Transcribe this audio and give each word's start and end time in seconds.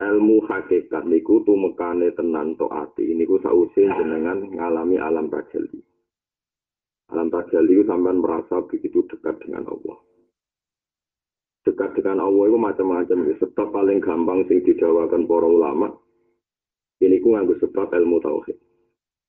ilmu 0.00 0.48
hakikat 0.48 1.04
niku 1.04 1.44
tumekane 1.44 2.08
tenan 2.16 2.56
taati 2.56 3.04
niku 3.12 3.36
sausin 3.44 3.92
jenengan 4.00 4.48
ngalami 4.48 4.96
alam 4.96 5.28
tajalli. 5.28 5.80
Alam 7.12 7.28
tajalli 7.28 7.76
itu 7.76 7.84
sampean 7.84 8.24
merasa 8.24 8.64
begitu 8.64 9.04
dekat 9.12 9.36
dengan 9.44 9.68
Allah. 9.68 9.98
Dekat 11.68 12.00
dengan 12.00 12.24
Allah 12.24 12.44
itu 12.48 12.56
macam-macam. 12.56 13.18
Sebab 13.36 13.66
paling 13.68 14.00
gampang 14.00 14.48
sing 14.48 14.64
dijawakan 14.64 15.28
para 15.28 15.44
ulama, 15.44 15.92
ini 17.04 17.20
ku 17.20 17.36
nganggo 17.36 17.60
sebab 17.60 17.92
ilmu 17.92 18.16
tauhid. 18.24 18.56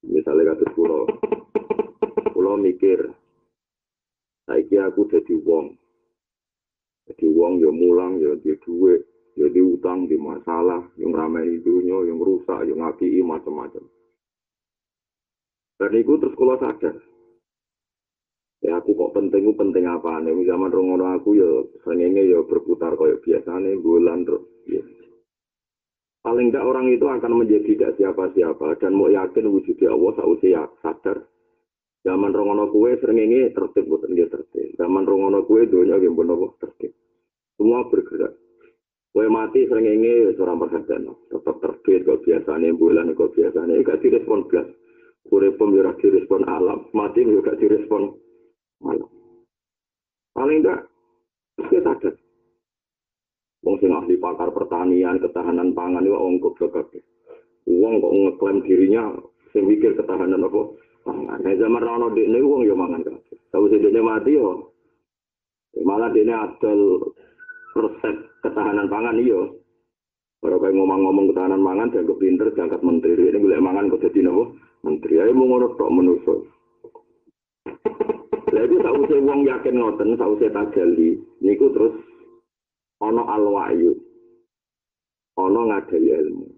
Misalnya 0.07 0.55
kata 0.55 0.71
pulau, 0.73 1.05
pulau 2.31 2.55
mikir, 2.57 3.11
saiki 4.47 4.79
aku 4.79 5.05
jadi 5.11 5.35
wong. 5.43 5.75
Jadi 7.11 7.25
wong 7.27 7.59
ya 7.59 7.69
mulang, 7.69 8.17
ya 8.23 8.33
di 8.39 8.55
duit, 8.63 9.10
ya 9.35 9.47
di 9.47 9.61
utang, 9.63 10.07
di 10.07 10.19
masalah, 10.19 10.83
yang 10.99 11.15
ramai 11.15 11.61
dunia, 11.63 12.03
yang 12.07 12.19
rusak, 12.19 12.67
yang 12.67 12.83
ngaki 12.83 13.23
macam-macam. 13.23 13.83
Dan 15.79 15.91
itu 15.97 16.13
terus 16.21 16.37
kalau 16.37 16.61
sadar, 16.61 16.95
ya 18.61 18.77
aku 18.77 18.93
kok 18.93 19.17
penting 19.17 19.49
ku 19.49 19.53
penting 19.57 19.89
apa? 19.89 20.21
Nih 20.21 20.45
zaman 20.45 20.69
rongono 20.69 21.17
aku 21.17 21.33
ya 21.33 21.49
senengnya 21.81 22.21
ya 22.21 22.39
berputar 22.45 22.93
kayak 22.93 23.25
biasa 23.25 23.49
nih 23.57 23.81
bulan 23.81 24.21
terus 24.21 24.45
ya. 24.69 24.83
paling 26.21 26.53
tidak 26.53 26.69
orang 26.69 26.85
itu 26.93 27.01
akan 27.09 27.33
menjadi 27.33 27.65
tidak 27.73 27.91
siapa-siapa 27.97 28.77
dan 28.77 28.93
mau 28.93 29.09
yakin 29.09 29.49
wujudnya 29.49 29.89
Allah 29.89 30.13
sausia 30.21 30.61
sadar. 30.85 31.17
Zaman 32.05 32.29
rongono 32.29 32.69
kue 32.69 32.93
senengnya 33.01 33.49
tertib 33.49 33.89
bukan 33.89 34.13
dia 34.13 34.29
tertib. 34.29 34.77
Zaman 34.77 35.01
rongono 35.01 35.49
kue 35.49 35.65
dunia 35.65 35.97
yang 35.97 36.13
benar 36.13 36.37
tertib? 36.61 36.93
Semua 37.57 37.89
bergerak 37.89 38.37
kue 39.11 39.27
mati 39.27 39.67
senengnya 39.67 40.31
ya 40.31 40.31
seorang 40.39 40.59
perhatian 40.63 41.11
tetap 41.27 41.55
tertib 41.59 42.07
kok 42.07 42.21
biasanya 42.23 42.71
bulan 42.79 43.11
kok 43.11 43.35
biasanya 43.35 43.83
gak 43.83 43.99
direspon 43.99 44.47
belas 44.47 44.71
Kure 45.27 45.53
pun 45.53 45.77
ya 45.77 45.93
direspon 46.01 46.43
alam, 46.49 46.89
mati 46.97 47.21
juga 47.21 47.53
direspon 47.53 48.09
malam. 48.81 49.07
Paling 50.33 50.65
enggak, 50.65 50.89
kita 51.69 51.93
sadar. 51.93 52.13
Wong 53.61 53.77
sing 53.77 53.93
ahli 53.93 54.17
pakar 54.17 54.49
pertanian, 54.49 55.21
ketahanan 55.21 55.77
pangan 55.77 56.01
itu 56.01 56.17
wong 56.17 56.41
goblok 56.41 56.89
Uang 57.69 58.01
kok 58.01 58.13
ngeklaim 58.17 58.57
dirinya 58.65 59.13
sing 59.53 59.69
mikir 59.69 59.93
ketahanan 59.93 60.41
apa? 60.41 60.61
Pangan. 61.05 61.39
Nah, 61.45 61.53
zaman 61.53 61.85
rono 61.85 62.09
dekne 62.09 62.41
wong 62.41 62.65
yo 62.65 62.73
mangan 62.73 63.05
kabeh. 63.05 63.37
Tahu 63.53 63.69
sing 63.69 63.85
mati 64.01 64.33
yo. 64.33 64.73
Malah 65.77 66.09
dekne 66.09 66.33
adol 66.33 67.13
resep 67.77 68.30
ketahanan 68.41 68.89
pangan 68.89 69.17
iyo. 69.21 69.61
Baru 70.41 70.57
kayak 70.57 70.73
ngomong-ngomong 70.73 71.29
ketahanan 71.31 71.61
pangan, 71.61 71.89
dianggap 71.93 72.17
pinter, 72.17 72.47
diangkat 72.49 72.81
menteri. 72.81 73.29
Ini 73.29 73.37
boleh 73.37 73.59
mangan 73.61 73.93
kok 73.93 74.01
jadi 74.09 74.19
nopo 74.25 74.43
menteri. 74.81 75.21
Ayo 75.21 75.31
mau 75.37 75.45
ngono 75.47 75.77
tok. 75.77 76.39
Lah 78.51 78.61
itu 78.67 78.75
tak 78.83 78.93
usah 78.97 79.19
wong 79.21 79.47
yakin 79.47 79.79
ngoten, 79.79 80.17
usah 80.17 80.49
tajali. 80.51 81.21
Niku 81.39 81.71
terus 81.71 81.93
ana 82.99 83.21
alwayu. 83.23 83.95
Ana 85.39 85.61
ngadai 85.71 86.09
ilmu. 86.09 86.49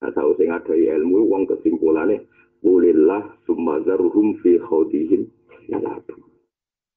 Nah, 0.00 0.08
usah 0.08 0.44
ngadai 0.46 0.88
ilmu 0.88 1.28
wong 1.28 1.44
kesimpulane 1.50 2.24
Ulillah 2.64 3.44
summazaruhum 3.44 4.40
fi 4.40 4.56
khawdihim 4.56 5.28
yalabu. 5.68 6.33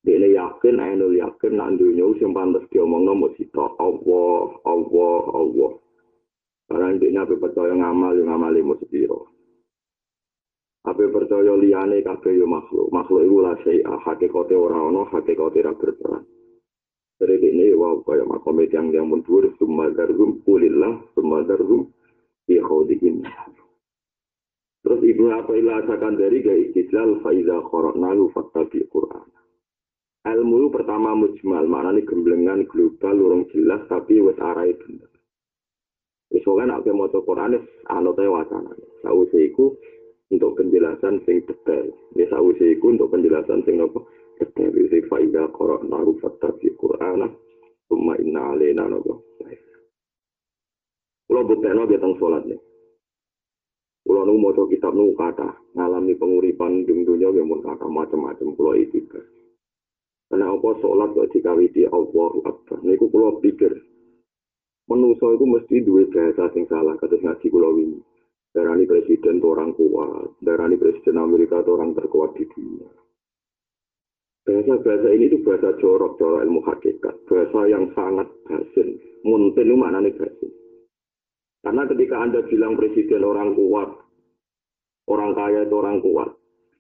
Dene 0.06 0.30
yakin, 0.34 0.78
ainul 0.78 1.18
yakin, 1.18 1.58
nak 1.58 1.78
dunia 1.78 2.06
sing 2.22 2.32
pantas 2.32 2.66
diomongno 2.70 3.14
mau 3.18 3.34
sita 3.36 3.66
Allah, 3.82 4.62
Allah, 4.64 5.22
Allah. 5.34 5.72
Karena 6.68 7.00
ini 7.00 7.18
apa 7.18 7.34
percaya 7.40 7.74
ngamal, 7.74 8.20
yang 8.20 8.28
ngamal 8.32 8.56
mau 8.64 8.76
sepiro. 8.78 9.38
Apa 10.88 11.04
percaya 11.12 11.52
liyane 11.60 12.00
kabeh 12.00 12.40
yo 12.40 12.48
makhluk. 12.48 12.88
Makhluk 12.96 13.28
iku 13.28 13.38
la 13.44 13.54
sei 13.68 13.84
hakikate 13.84 14.56
ora 14.56 14.80
ana, 14.88 15.04
hakikate 15.12 15.60
ora 15.60 15.76
berperan. 15.76 16.24
Dari 17.18 17.36
ini 17.42 17.74
wow 17.74 18.06
kaya 18.06 18.24
makom 18.24 18.62
yang 18.62 18.94
yang 18.94 19.10
mundur 19.10 19.50
summa 19.58 19.90
darhum 19.90 20.38
kulillah 20.46 21.02
summa 21.18 21.42
darhum 21.44 21.90
fi 22.46 22.62
khawdihim. 22.62 23.26
Terus 24.86 25.02
ibu 25.04 25.28
apa 25.34 25.52
asakan 25.52 26.14
dari 26.16 26.40
gaya 26.40 26.62
istidlal 26.70 27.20
faiza 27.26 27.60
khoroknalu 27.68 28.32
fattabi 28.32 28.86
Qur'an. 28.88 29.28
Ilmu 30.28 30.68
pertama 30.76 31.16
mujmal, 31.16 31.64
mana 31.72 31.96
nih 31.96 32.04
gemblengan 32.04 32.68
global, 32.68 33.16
lurung 33.16 33.44
jelas, 33.48 33.80
tapi 33.88 34.20
wes 34.20 34.36
arai 34.44 34.76
bener. 34.76 35.08
Wis 36.28 36.44
kan 36.44 36.68
aku 36.68 36.92
mau 36.92 37.08
Quran 37.08 37.56
anote 37.88 38.28
wacana. 38.28 38.76
Sausiku 39.00 39.72
untuk 40.28 40.60
penjelasan 40.60 41.24
sing 41.24 41.40
detail. 41.48 41.88
Ya 42.20 42.28
sawise 42.28 42.76
iku 42.76 42.92
untuk 42.92 43.16
penjelasan 43.16 43.64
sing 43.64 43.80
apa? 43.80 44.04
Detail 44.36 44.76
sing 44.92 45.08
faida 45.08 45.48
qara'na 45.56 46.04
fattabi 46.20 46.76
Qur'ana 46.76 47.32
summa 47.88 48.20
inna 48.20 48.52
alaina 48.52 48.92
napa. 48.92 49.16
Kulo 51.28 51.42
buktekno 51.44 51.88
dia 51.88 52.00
teng 52.00 52.16
salat 52.20 52.44
nih. 52.44 52.60
Kulo 54.04 54.28
nu 54.28 54.40
maca 54.40 54.64
kitab 54.68 54.96
nu 54.96 55.16
kata 55.16 55.56
ngalami 55.76 56.16
penguripan 56.16 56.84
di 56.84 56.92
dunia 57.04 57.32
yang 57.32 57.48
pun 57.52 57.64
kata 57.64 57.88
macam-macam 57.88 58.56
kulo 58.56 58.76
itu. 58.76 59.04
Karena 60.28 60.52
apa 60.52 60.70
sholat 60.84 61.16
kok 61.16 61.30
dikawiti 61.32 61.88
Allah 61.88 62.32
Akbar. 62.44 62.84
Niku 62.84 63.08
kulo 63.08 63.40
pikir 63.40 63.72
Menuso 64.88 65.36
itu 65.36 65.44
mesti 65.44 65.84
duwe 65.84 66.08
bahasa 66.08 66.48
sing 66.56 66.64
salah 66.72 66.96
kados 66.96 67.20
ngaji 67.20 67.48
kulo 67.52 67.76
wingi. 67.76 68.00
Darani 68.56 68.88
presiden 68.88 69.44
itu 69.44 69.48
orang 69.52 69.76
kuat, 69.76 70.40
darani 70.40 70.80
presiden 70.80 71.20
Amerika 71.20 71.60
itu 71.60 71.76
orang 71.76 71.92
terkuat 71.92 72.40
di 72.40 72.48
dunia. 72.48 72.88
Bahasa-bahasa 74.48 75.12
ini 75.12 75.28
itu 75.28 75.44
bahasa 75.44 75.76
jorok, 75.76 76.16
jorok 76.16 76.40
ilmu 76.40 76.64
hakikat. 76.64 77.20
Bahasa 77.28 77.68
yang 77.68 77.92
sangat 77.92 78.32
basin. 78.48 78.96
Muntin 79.28 79.68
itu 79.68 79.76
maknanya 79.76 80.16
basin. 80.16 80.52
Karena 81.60 81.84
ketika 81.84 82.16
Anda 82.16 82.40
bilang 82.48 82.80
presiden 82.80 83.28
orang 83.28 83.52
kuat, 83.60 83.92
orang 85.12 85.36
kaya 85.36 85.68
itu 85.68 85.76
orang 85.76 86.00
kuat, 86.00 86.30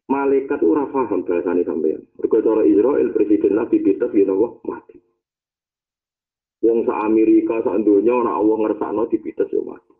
malaikat 0.07 0.59
ora 0.63 0.88
paham 0.88 1.28
bahasa 1.28 1.51
ini 1.51 1.68
sampean. 1.68 2.01
Mergo 2.16 2.40
cara 2.40 2.63
Israel 2.63 3.12
presiden 3.12 3.59
Nabi 3.59 3.78
Peter 3.84 4.07
gitu 4.12 4.59
mati. 4.63 4.97
Wong 6.63 6.88
sa 6.88 7.06
Amerika 7.06 7.62
sa 7.62 7.78
dunia 7.78 8.23
ana 8.23 8.40
Allah 8.40 8.57
ngersakno 8.66 9.06
di 9.12 9.19
Peter 9.19 9.46
yo 9.51 9.62
mati. 9.67 9.97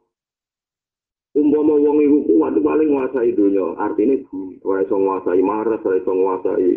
umpama 1.38 1.78
wong 1.78 2.02
iku 2.02 2.18
kuat 2.34 2.58
paling 2.58 2.90
nguasai 2.90 3.38
dunia 3.38 3.78
artinya 3.78 4.18
ora 4.66 4.82
iso 4.82 4.98
nguasai 4.98 5.42
Mars 5.46 5.86
ora 5.86 6.02
iso 6.02 6.10
nguasai 6.10 6.70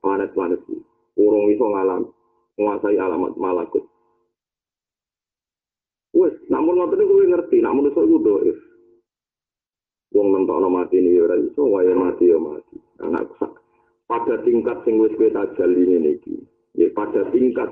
planet-planet 0.00 0.60
urung 1.20 1.52
iso 1.52 1.66
ngalam 1.68 2.02
nguasai 2.56 2.96
alamat 2.96 3.36
malakut 3.36 3.84
wes 6.16 6.32
namun 6.48 6.80
ngoten 6.80 7.04
kuwi 7.04 7.28
ngerti 7.28 7.60
namun 7.60 7.92
iso 7.92 8.00
iku 8.00 8.16
doif 8.24 8.58
wong 10.14 10.28
nentokno 10.32 10.68
mati 10.70 11.00
ni 11.00 11.20
ora 11.20 11.36
iso 11.36 11.62
wae 11.68 11.92
mati 11.94 12.28
ya 12.28 12.38
mati 12.38 12.76
anak 13.04 13.28
pada 14.08 14.40
tingkat 14.44 14.80
sing 14.84 14.96
wis 15.00 15.12
kowe 15.18 15.28
tajali 15.30 15.82
ngene 15.84 16.10
iki 16.16 16.36
ya 16.74 16.88
pada 16.96 17.28
tingkat 17.32 17.70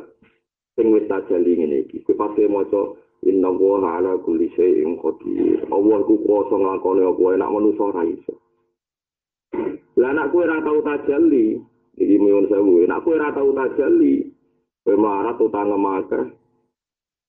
sing 0.77 0.93
wis 0.93 1.09
tajali 1.09 1.57
ngene 1.57 1.89
iki 1.89 2.05
kowe 2.05 2.17
pasti 2.17 2.45
maca 2.49 2.97
Inna 3.25 3.49
wa 3.51 3.81
ala 3.81 4.19
kulli 4.23 4.53
syai'in 4.55 5.01
qadir. 5.01 5.65
Allah 5.73 5.99
ku 6.05 6.15
kuwasa 6.21 6.55
nglakoni 6.61 7.03
apa 7.03 7.23
enak 7.35 7.51
manusa 7.51 7.83
ora 7.91 8.03
iso. 8.05 8.35
Lah 9.97 10.13
anak 10.13 10.31
kowe 10.31 10.45
ora 10.45 10.61
tau 10.61 10.79
tajalli, 10.85 11.59
iki 11.97 12.15
nyuwun 12.21 12.47
sewu, 12.47 12.85
nek 12.87 13.01
kowe 13.03 13.17
ora 13.17 13.33
tau 13.33 13.51
tajalli, 13.57 14.31
kowe 14.85 14.95
mlarat 14.95 15.41
utang 15.41 15.73
akeh. 15.73 16.25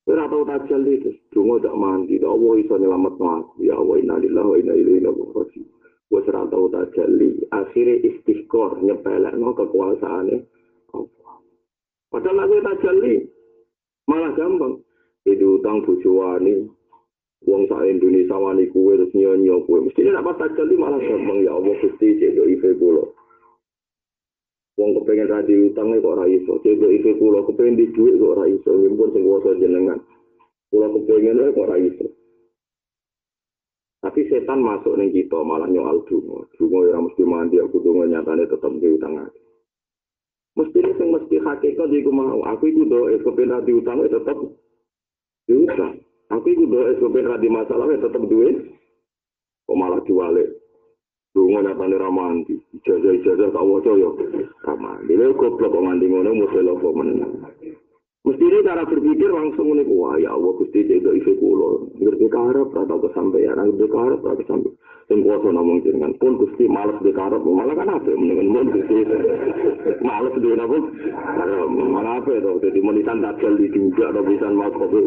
Ora 0.07 0.23
tau 0.31 0.47
tajalli 0.47 1.03
terus 1.03 1.19
donga 1.35 1.59
dak 1.68 1.75
mandi, 1.75 2.16
Allah 2.23 2.53
iso 2.56 2.79
nyelametno 2.79 3.27
aku. 3.27 3.54
Ya 3.59 3.75
Allah 3.75 3.95
inna 4.00 4.15
lillahi 4.24 4.48
wa 4.48 4.57
inna 4.57 4.74
ilaihi 4.74 5.04
raji'un. 5.04 5.68
Kowe 6.07 6.19
ora 6.24 6.42
tau 6.48 6.65
tajalli, 6.71 7.44
akhire 7.51 8.00
istighfar 8.07 8.80
nyepelekno 8.80 9.51
kekuasaane 9.51 10.36
Allah. 10.95 11.33
Padahal 12.07 12.39
aku 12.39 12.56
tajalli 12.63 13.13
malah 14.07 14.31
gampang. 14.39 14.88
itu 15.27 15.59
utang 15.59 15.83
bojo 15.83 16.24
wani 16.24 16.71
wong 17.44 17.68
sak 17.68 17.83
Indonesia 17.83 18.39
wani 18.39 18.71
kuwe 18.71 18.95
terus 18.95 19.12
nyonyo 19.12 19.60
kuwe 19.68 19.83
mesti 19.83 20.07
nek 20.07 20.24
pas 20.24 20.39
tajal 20.39 20.71
malah 20.80 21.00
gampang 21.03 21.44
ya 21.44 21.51
Allah 21.51 21.75
Gusti 21.83 22.15
cek 22.15 22.39
do 22.39 22.48
ife 22.48 22.71
kula 22.80 23.03
wong 24.77 24.89
kepengen 25.01 25.27
ra 25.27 25.41
utang 25.41 25.97
kok 25.97 26.13
ora 26.13 26.25
iso. 26.29 26.62
Cek 26.62 26.77
do 26.77 26.88
ife 26.94 27.12
kula 27.18 27.41
kepengen 27.50 27.81
di 27.81 27.85
dhuwit 27.91 28.21
kok 28.21 28.31
ora 28.38 28.45
iso. 28.45 28.69
Ngimpun 28.71 29.09
sing 29.12 29.24
kuwasa 29.25 29.57
jenengan. 29.57 30.00
Kula 30.69 30.88
kepengen 30.94 31.51
kok 31.51 31.65
ora 31.65 31.75
iso. 31.81 32.07
Tapi 33.97 34.21
setan 34.29 34.62
masuk 34.62 34.94
ning 34.95 35.09
kita 35.09 35.41
malah 35.41 35.68
nyoal 35.68 36.06
dungo 36.06 36.45
dungo 36.56 36.85
ya 36.85 37.01
mesti 37.01 37.24
mandi 37.25 37.57
aku 37.57 37.81
dungo 37.81 38.06
nyatane 38.06 38.45
tetep 38.45 38.71
di 38.77 38.88
utang 38.94 39.19
aku 39.19 39.41
mesti 40.53 40.77
ini 40.79 40.94
sing 40.95 41.09
mesti 41.12 41.35
hakikat 41.41 41.89
iku 41.91 42.13
mau. 42.13 42.39
Aku 42.45 42.69
iku 42.69 42.85
do 42.85 43.09
kepengen 43.25 43.65
di 43.65 43.74
utang 43.74 44.06
tetep 44.06 44.38
diutang. 45.47 45.97
Aku 46.27 46.45
itu 46.51 46.68
doa 46.68 46.91
SOP 47.00 47.15
radi 47.24 47.47
masalah 47.47 47.88
ya 47.88 48.03
tetap 48.03 48.19
duit. 48.27 48.75
Kok 49.63 49.77
malah 49.79 50.03
diwalik. 50.03 50.59
Dungo 51.35 51.59
nyatane 51.63 51.97
ramanti. 51.97 52.56
Ijazah-ijazah 52.77 53.50
tak 53.51 53.65
waca 53.65 53.91
ya. 53.97 54.09
Ramanti. 54.63 55.12
Lha 55.15 55.33
goblok 55.33 55.71
kok 55.71 55.83
nganti 55.83 56.06
ngono 56.06 56.31
musil 56.35 56.68
apa 56.69 56.88
meneng. 56.94 57.33
Mesti 58.27 58.44
ini 58.44 58.59
cara 58.59 58.83
berpikir 58.83 59.31
langsung 59.31 59.71
ini, 59.71 59.88
wah 59.88 60.19
ya 60.19 60.35
Allah, 60.35 60.51
Gusti 60.59 60.83
itu 60.83 61.12
isi 61.15 61.31
kulo. 61.39 61.88
Ngerti 61.95 62.27
karep, 62.27 62.75
atau 62.75 63.00
kesampaian, 63.00 63.56
ngerti 63.56 63.88
karep, 63.88 64.19
atau 64.19 64.35
kesampaian. 64.35 64.75
Yang 65.07 65.19
kuasa 65.24 65.47
ngomong 65.56 65.79
jenengan 65.88 66.12
pun 66.19 66.35
Gusti 66.35 66.68
males 66.68 67.00
di 67.00 67.15
karep, 67.15 67.39
malah 67.39 67.71
kan 67.71 67.88
apa? 67.88 68.12
Mendingan 68.12 68.51
mau 68.51 68.68
Gusti 68.68 69.00
males 70.03 70.35
di 70.44 70.50
apa? 70.51 70.77
Malah 71.71 72.19
apa 72.19 72.31
itu? 72.35 72.51
Jadi 72.68 72.79
menisan 72.83 73.24
tajal 73.24 73.53
di 73.56 73.71
juga, 73.71 74.12
atau 74.12 74.24
bisa 74.27 74.51
mau 74.51 74.75
kopi. 74.75 75.00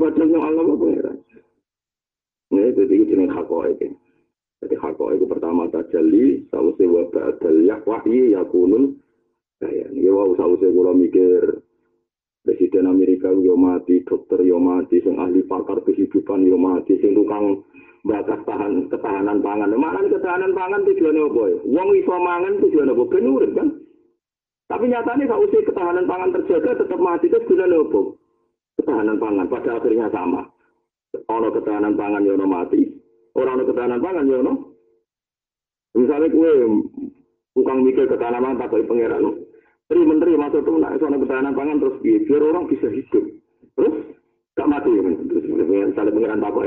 Padahal 0.00 0.28
yang 0.32 0.42
Allah 0.48 0.64
apa 0.64 0.86
ya? 0.96 1.10
Ini 2.56 2.72
jadi 2.72 2.96
jenis 3.04 3.36
hakoi. 3.36 3.76
Jadi 4.62 4.78
hakoi 4.78 5.18
itu 5.18 5.26
pertama 5.26 5.66
tajali, 5.74 6.46
sausi 6.54 6.86
wa 6.86 7.02
ba'dal 7.10 7.66
yakwahyi 7.66 8.30
yakunun 8.30 8.94
saya 9.58 9.90
ini 9.90 10.10
wow 10.10 10.34
sausnya 10.38 10.70
kalau 10.70 10.94
mikir 10.94 11.62
Presiden 12.42 12.90
Amerika 12.90 13.30
yo 13.30 13.54
mati, 13.54 14.02
dokter 14.02 14.42
yo 14.42 14.58
mati, 14.58 14.98
sing 15.06 15.14
ahli 15.14 15.46
pakar 15.46 15.78
kehidupan 15.86 16.42
yo 16.42 16.58
mati, 16.58 16.98
sing 16.98 17.14
tukang 17.14 17.62
batas 18.02 18.42
tahan 18.42 18.90
ketahanan 18.90 19.38
pangan. 19.38 19.70
Mana 19.78 20.02
ketahanan 20.10 20.50
pangan 20.50 20.82
tujuannya 20.82 21.22
apa 21.22 21.42
ya? 21.54 21.58
Wong 21.62 21.88
iso 21.94 22.14
mangan 22.18 22.58
tujuannya 22.58 22.98
apa? 22.98 23.04
Ben 23.14 23.54
kan? 23.54 23.68
Tapi 24.66 24.84
nyatanya 24.90 25.30
sausnya 25.30 25.66
ketahanan 25.70 26.06
pangan 26.10 26.34
terjaga 26.34 26.82
tetap 26.82 26.98
mati 26.98 27.30
itu 27.30 27.38
tujuannya 27.46 27.78
apa? 27.78 28.00
Ketahanan 28.82 29.16
pangan 29.22 29.46
pada 29.46 29.70
akhirnya 29.78 30.10
sama. 30.10 30.42
Ono 31.30 31.48
ketahanan 31.54 31.94
pangan 31.94 32.26
yo 32.26 32.34
mati, 32.42 32.90
orang 33.36 33.64
ketahanan 33.64 34.00
pangan 34.02 34.28
yo 34.28 34.38
Misalnya 35.92 36.32
kue 36.32 36.52
tukang 37.52 37.84
mikir 37.84 38.08
ketahanan 38.08 38.56
tak 38.56 38.72
pangeran. 38.72 39.44
Menteri 39.92 40.08
menteri 40.08 40.32
masuk 40.40 40.64
tuh 40.64 40.80
nak 40.80 40.96
soal 40.96 41.20
ketahanan 41.20 41.52
pangan 41.52 41.76
terus 41.76 42.00
biar 42.00 42.40
orang 42.40 42.64
bisa 42.64 42.88
hidup. 42.88 43.24
Terus 43.76 43.94
gak 44.56 44.68
mati 44.72 44.88
terus 44.88 45.44
misalnya 45.44 46.12
pengiran 46.16 46.40
apa 46.40 46.60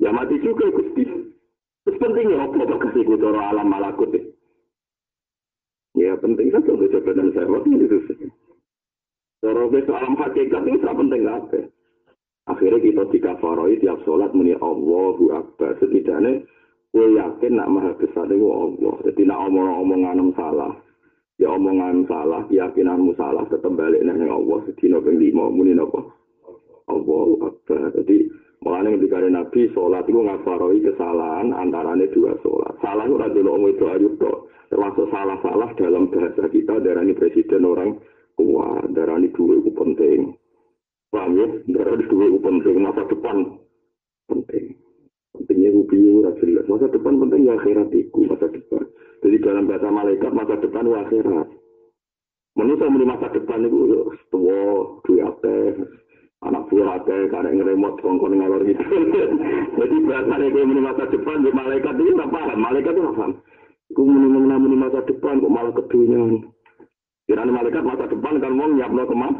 ya 0.00 0.10
mati 0.16 0.40
juga 0.40 0.64
gusti. 0.72 1.04
Terus 1.84 1.96
pentingnya 2.00 2.40
apa 2.40 2.56
apa 2.56 2.76
kasih 2.88 3.04
kudo 3.04 3.36
alam 3.36 3.68
malakut 3.68 4.08
ya. 4.16 4.22
Ya 6.00 6.12
penting 6.16 6.48
saja 6.48 6.72
untuk 6.72 6.88
jabatan 6.88 7.36
saya 7.36 7.52
waktu 7.52 7.76
itu. 7.76 7.98
Kalau 9.44 9.68
besok 9.68 9.96
alam 9.96 10.16
hakikat 10.16 10.62
itu 10.68 10.80
sangat 10.80 10.96
penting 11.04 11.22
apa? 11.28 11.60
Akhirnya 12.48 12.80
kita 12.80 13.02
dikafaroi 13.12 13.76
tiap 13.80 13.99
sholat 14.10 14.34
muni 14.34 14.58
Allahu 14.58 15.30
Akbar. 15.30 15.78
Setidaknya 15.78 16.42
gue 16.90 17.06
yakin 17.14 17.54
nak 17.54 17.70
maha 17.70 17.94
besar 17.94 18.26
itu 18.26 18.50
Allah. 18.50 18.94
Jadi 19.06 19.22
nak 19.22 19.46
omong-omongan 19.46 20.34
salah 20.34 20.74
ya 21.38 21.54
omongan 21.54 22.04
salah, 22.10 22.42
keyakinanmu 22.50 23.14
salah, 23.16 23.46
tetap 23.48 23.70
balik 23.72 24.02
nang 24.02 24.18
Allah 24.26 24.58
sedina 24.68 24.98
ping 25.00 25.16
5 25.16 25.54
muni 25.54 25.72
napa? 25.78 26.02
Allah 26.90 27.54
Akbar. 27.54 27.94
Jadi 27.94 28.50
Mulane 28.60 28.92
ketika 29.00 29.24
Nabi 29.24 29.72
sholat 29.72 30.04
itu 30.04 30.20
ngafaroi 30.20 30.84
kesalahan 30.84 31.48
antaranya 31.56 32.04
dua 32.12 32.36
sholat. 32.44 32.76
Salah 32.84 33.08
itu 33.08 33.16
ora 33.16 33.32
delok 33.32 33.56
itu 33.72 33.84
ayu 33.88 34.08
Termasuk 34.68 35.08
salah-salah 35.08 35.72
dalam 35.80 36.12
bahasa 36.12 36.44
kita 36.44 36.76
darani 36.84 37.16
presiden 37.16 37.64
orang 37.64 37.96
kuat, 38.36 38.84
darani 38.92 39.32
dua 39.32 39.64
itu 39.64 39.72
penting. 39.72 40.36
Paham 41.08 41.40
ya? 41.40 41.48
Darani 41.72 42.04
dua 42.04 42.24
itu 42.28 42.38
penting, 42.44 42.76
masa 42.84 43.02
depan 43.08 43.56
penting. 44.30 44.78
Pentingnya 45.34 45.68
itu 45.74 45.82
biar 45.90 46.34
jelas. 46.38 46.64
Masa 46.70 46.86
depan 46.90 47.18
penting 47.18 47.50
ya 47.50 47.58
akhirat 47.58 47.90
itu, 47.90 48.18
masa 48.26 48.46
depan. 48.50 48.82
Jadi 49.20 49.36
dalam 49.42 49.66
bahasa 49.66 49.88
malaikat 49.90 50.30
masa 50.30 50.54
depan 50.62 50.86
itu 50.86 50.96
akhirat. 50.96 51.48
Menurut 52.58 52.78
saya 52.82 52.90
masa 53.06 53.26
depan 53.30 53.62
itu 53.62 53.78
tua, 54.34 54.62
dua 55.06 55.22
akeh, 55.30 55.70
anak 56.42 56.66
buah 56.66 56.98
akeh, 56.98 57.30
karena 57.30 57.54
ngeremot 57.54 57.94
kongkong 58.02 58.34
ngalor 58.34 58.66
gitu. 58.66 58.82
Jadi 59.78 59.96
bahasa 60.06 60.34
itu 60.42 60.58
muni 60.66 60.82
masa 60.82 61.04
depan, 61.10 61.46
di 61.46 61.50
malaikat 61.54 61.94
itu 61.94 62.10
nggak 62.10 62.32
paham. 62.34 62.58
Malaikat 62.58 62.92
itu 62.94 63.00
nggak 63.06 63.18
paham. 63.18 63.32
Aku 63.90 64.02
muni 64.06 64.76
masa 64.78 65.00
depan 65.06 65.42
kok 65.42 65.52
malah 65.52 65.72
kedunian. 65.74 66.50
Kira 67.30 67.46
malaikat 67.46 67.82
masa 67.86 68.10
depan 68.10 68.42
kan 68.42 68.52
mau 68.54 68.66
nyiapno 68.66 69.06
kemat 69.06 69.34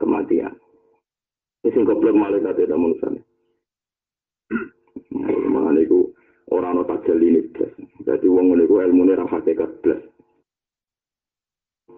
kematian. 0.00 0.56
Ini 1.60 1.74
sing 1.74 1.84
malaikat 1.84 2.56
itu 2.56 2.72
menurut 2.72 2.96
saya. 3.02 3.25
Mengenai 5.24 5.88
itu 5.88 6.12
orang 6.52 6.78
no 6.78 6.82
tajal 6.84 7.18
ini 7.18 7.42
blas. 7.50 7.72
Jadi 8.04 8.26
wong 8.28 8.52
ngene 8.52 8.68
ku 8.68 8.78
ilmune 8.78 9.16
ra 9.16 9.26
hakikat 9.26 9.82
blas. 9.82 10.02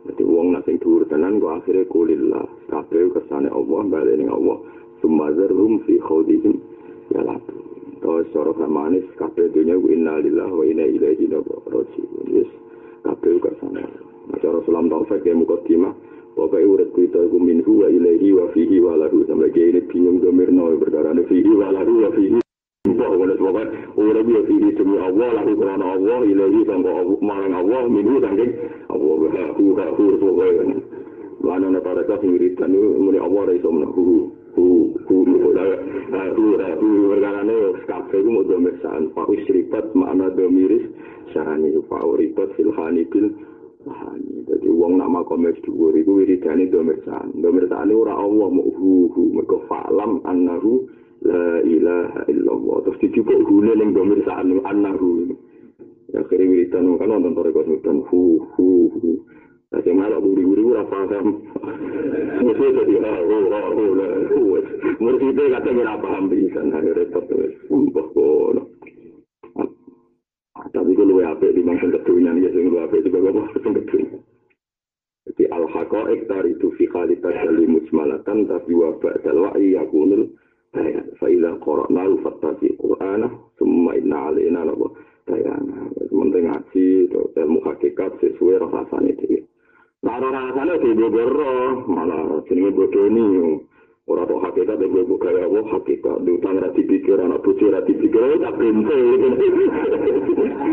Jadi 0.08 0.22
wong 0.24 0.56
nasi 0.56 0.78
dhuwur 0.78 1.04
tenan 1.10 1.42
kok 1.42 1.62
akhire 1.62 1.84
kulillah. 1.90 2.46
Kabeh 2.70 3.12
kesane 3.12 3.50
Allah 3.50 3.82
bali 3.88 4.14
ning 4.16 4.30
Allah. 4.30 4.58
Sumazarhum 5.04 5.84
fi 5.84 6.00
khawdihim 6.00 6.56
ya 7.12 7.22
la. 7.26 7.36
Terus 7.98 8.30
cara 8.30 8.54
manis 8.70 9.04
kabeh 9.18 9.50
dunya 9.50 9.74
ku 9.74 9.90
innalillahi 9.90 10.54
wa 10.54 10.64
inna 10.64 10.86
ilaihi 10.86 11.28
raji'un. 11.28 12.26
Yes. 12.30 12.50
Kabeh 13.04 13.42
kesane. 13.42 13.84
Nah, 14.28 14.38
cara 14.40 14.60
salam 14.64 14.88
taufik 14.92 15.24
ya 15.24 15.32
mukadimah 15.32 15.92
Pokoknya 16.38 16.70
urut 16.70 16.90
kita 16.94 17.18
itu 17.18 17.34
minhu 17.42 17.82
wa 17.82 17.90
ilaihi 17.90 18.30
wa 18.30 18.46
fihi 18.54 18.78
wa 18.78 18.94
lahu. 18.94 19.26
Sampai 19.26 19.50
kayak 19.50 19.74
ini 19.74 19.80
bingung 19.90 20.22
domirno 20.22 20.70
berdarah 20.78 21.10
fihi 21.26 21.50
wa 21.50 21.74
lahu 21.74 22.06
wa 22.06 22.14
fihi 22.14 22.38
mbok 22.98 23.14
ngono 23.14 23.34
pokoke 23.38 23.64
ora 23.94 24.20
biyo 24.26 24.40
iki 24.42 24.74
demi 24.74 24.98
Allah 24.98 25.28
lalu 25.38 25.54
krana 25.54 25.86
Allah 25.94 26.18
ilahi 26.26 26.60
sangko 26.66 26.90
marang 27.22 27.54
Allah 27.54 27.82
minggu 27.86 28.18
saking 28.18 28.50
Allah 28.90 29.14
ha 29.38 29.44
hu 29.54 29.64
ha 29.78 29.86
hu 29.94 30.04
pokoke 30.18 30.66
mana 31.38 31.70
ana 31.70 31.78
para 31.78 32.02
ka 32.02 32.18
wiridan 32.26 32.74
muni 32.74 33.22
Allah 33.22 33.42
ra 33.46 33.52
iso 33.54 33.70
menahu 33.70 34.02
hu 34.58 34.66
hu 35.06 35.16
hu 35.30 35.48
ha 36.10 36.22
hu 36.34 36.44
ra 36.58 36.70
hu 36.82 36.88
wergane 37.14 37.58
kabeh 37.86 38.18
ku 38.18 38.30
modho 38.34 38.58
mesan 38.58 39.14
pak 39.14 39.30
isripat 39.30 39.94
makna 39.94 40.34
domiris 40.34 40.82
sarane 41.30 41.70
pak 41.86 42.02
uripat 42.02 42.50
filhani 42.58 43.06
bil 43.06 43.30
Jadi 44.48 44.68
uang 44.68 45.00
nama 45.00 45.24
komer 45.24 45.54
dhuwur 45.64 45.96
iku 45.96 46.20
wiridane 46.20 46.68
domirsan. 46.68 47.40
Domirsan 47.40 47.88
ora 47.94 48.20
Allah 48.20 48.48
mu 48.52 48.62
hu 48.76 49.08
hu 49.16 49.22
mergo 49.32 49.64
falam 49.64 50.20
annahu 50.28 50.84
la 51.26 51.62
ilaha 51.66 52.20
illallah 52.30 52.76
terus 52.87 52.98
dijupuk 53.02 53.40
gune 53.46 53.72
ning 53.75 53.90
domir 53.96 54.22
sa'anu 54.22 54.62
annahu 54.62 55.34
kiri 56.28 56.44
wiridan 56.46 56.98
kan 56.98 57.08
nonton 57.08 57.34
tore 57.34 57.50
kos 57.52 57.66
nudan 57.68 58.04
hu 58.06 58.42
hu 58.56 58.92
hu 58.92 59.10
Nah, 59.68 59.84
sing 59.84 60.00
malah 60.00 60.16
buri-buri 60.16 60.64
ora 60.64 60.80
paham. 60.88 61.44
Mesti 62.40 62.66
jadi 62.72 62.94
ha 63.04 63.12
ho 63.20 63.37
ho 63.52 63.60
ho 63.76 63.84
la 64.00 64.08
hu. 64.32 64.56
Mesti 64.96 65.26
dia 65.37 65.52
kata 65.60 65.76
ora 65.76 65.94
paham 66.00 66.32
bisa 66.32 66.64
nah 66.64 66.80
repot 66.80 67.28
wis. 67.37 67.52
Mbah 67.68 68.08
kono. 68.16 68.62
Tapi 70.72 70.90
kalau 70.96 71.20
luwe 71.20 71.25
apik 71.28 71.52
di 71.52 71.60
mangsa 71.60 71.84
kedunya 72.00 72.32
ya 72.40 72.48
sing 72.48 72.72
luwe 72.72 72.80
apik 72.80 73.04
juga 73.04 73.28
kok 73.28 73.60
sing 73.60 73.72
kedunya. 73.76 74.18
Jadi 75.28 75.44
al-haqaiq 75.52 76.20
taridu 76.25 76.72
fi 76.80 76.88
khalitat 76.88 77.37
mujmalatan 77.52 78.48
tapi 78.48 78.72
wa 78.72 78.96
ba'dal 78.96 79.52
wa'i 79.52 79.76
yakunul 79.76 80.32
Faidah 81.18 81.58
korok 81.58 81.90
nalu 81.90 82.23
fatasi 82.23 82.78
Qur'an, 82.78 83.26
semua 83.58 83.99
inna 83.99 84.30
alina 84.30 84.62
nabo 84.62 84.94
dayana. 85.26 85.90
Sementara 86.08 86.62
ngaji, 86.62 87.11
ilmu 87.12 87.58
hakikat 87.66 88.16
sesuai 88.23 88.62
rasanya 88.62 89.12
itu. 89.18 89.42
Nah, 90.06 90.23
rasanya 90.23 90.78
itu 90.78 90.94
bogoro, 90.94 91.85
malah 91.90 92.38
jenis 92.47 92.70
bodoh 92.70 93.04
ini. 93.11 93.26
Orang 94.08 94.25
tua 94.25 94.40
hakikat 94.40 94.80
itu 94.80 95.04
gue 95.04 95.20
kaya 95.20 95.44
apa 95.44 95.61
hakikat. 95.68 96.25
Di 96.25 96.30
utang 96.32 96.56
rati 96.56 96.80
pikir, 96.80 97.20
anak 97.20 97.44
buci 97.44 97.68
rati 97.68 97.92
pikir, 97.92 98.16
itu 98.25 98.40
tak 98.40 98.56
pintu. 98.56 98.97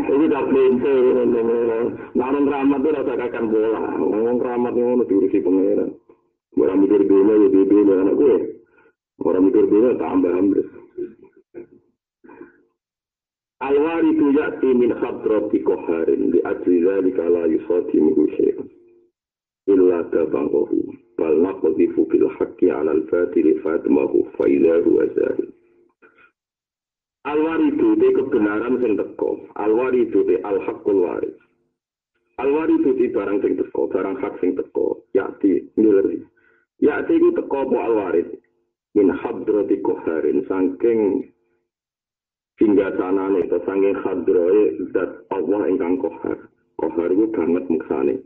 Itu 0.08 0.26
tak. 0.32 0.46
Nah, 2.16 2.26
orang 2.32 2.46
keramat 2.48 2.80
itu 2.80 2.90
rasa 2.96 3.14
kakan 3.20 3.46
bola. 3.52 3.84
Orang 4.00 4.40
keramat 4.40 4.74
itu 4.80 5.04
diurusi 5.04 5.38
pengeran. 5.44 5.90
Orang 6.56 6.80
mikir 6.80 7.04
dulu, 7.04 7.34
ya 7.52 7.62
dulu 7.68 7.92
anak 7.92 8.16
gue. 8.16 8.36
Orang 9.24 9.48
mikir 9.48 9.64
dulu 9.70 9.96
tambah 9.96 10.32
ambles. 10.36 10.70
Al-wari 13.64 14.12
tu 14.20 14.36
ya'ti 14.36 14.70
min 14.76 14.92
khadrati 14.92 15.64
koharin 15.64 16.36
di 16.36 16.44
ajli 16.44 16.84
dhalika 16.84 17.24
la 17.32 17.48
yusati 17.48 17.98
mihu 18.04 18.28
syai'an. 18.36 18.68
Illa 19.72 20.04
tabangahu. 20.12 20.92
Bal 21.16 21.40
naqdifu 21.40 22.04
bil 22.12 22.28
haqqi 22.36 22.68
ala 22.68 22.92
al-fatili 22.92 23.56
fatmahu 23.64 24.28
faidahu 24.36 25.00
azahil. 25.08 25.50
Al-wari 27.26 27.74
itu 27.74 27.96
di 27.98 28.14
kebenaran 28.14 28.78
sing 28.84 29.00
teko. 29.00 29.50
Al-wari 29.58 30.06
itu 30.06 30.22
di 30.28 30.36
al-haqqul 30.44 31.00
waris. 31.02 31.40
Al-wari 32.38 32.78
itu 32.78 32.92
di 33.00 33.08
barang 33.10 33.40
sing 33.42 33.56
teko, 33.58 33.88
barang 33.90 34.20
hak 34.20 34.38
sing 34.44 34.54
teko. 34.54 35.08
Ya'ti, 35.16 35.74
ngileri. 35.80 36.22
Ya'ti 36.84 37.14
itu 37.18 37.34
teko 37.34 37.72
po 37.72 37.78
al-waris. 37.82 38.30
Min 38.96 39.12
hadrati 39.12 39.84
koharin 39.84 40.48
saking 40.48 41.28
hingga 42.56 42.96
sana 42.96 43.28
nih 43.28 43.44
saking 43.52 43.96
hadroe 44.00 44.64
dat 44.96 45.28
Allah 45.36 45.68
ingkang 45.68 46.00
kohar. 46.00 46.48
Kohar 46.80 47.12
itu 47.12 47.28
banget 47.36 47.68
muksane 47.68 48.24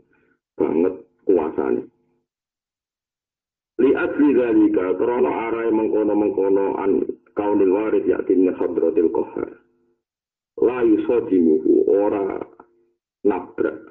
banget 0.54 0.94
kuasane. 1.26 1.82
Lihat 3.82 4.12
lidzalika 4.14 4.94
krana 4.94 5.30
arai 5.50 5.74
mengkono-mengkono 5.74 6.78
an 6.78 7.02
kaunil 7.34 7.72
warid 7.74 8.06
yakin 8.06 8.54
hadratil 8.54 9.10
kohar. 9.10 9.50
La 10.62 10.86
yusadimuhu 10.86 11.90
ora 11.90 12.38
nabrak. 13.26 13.90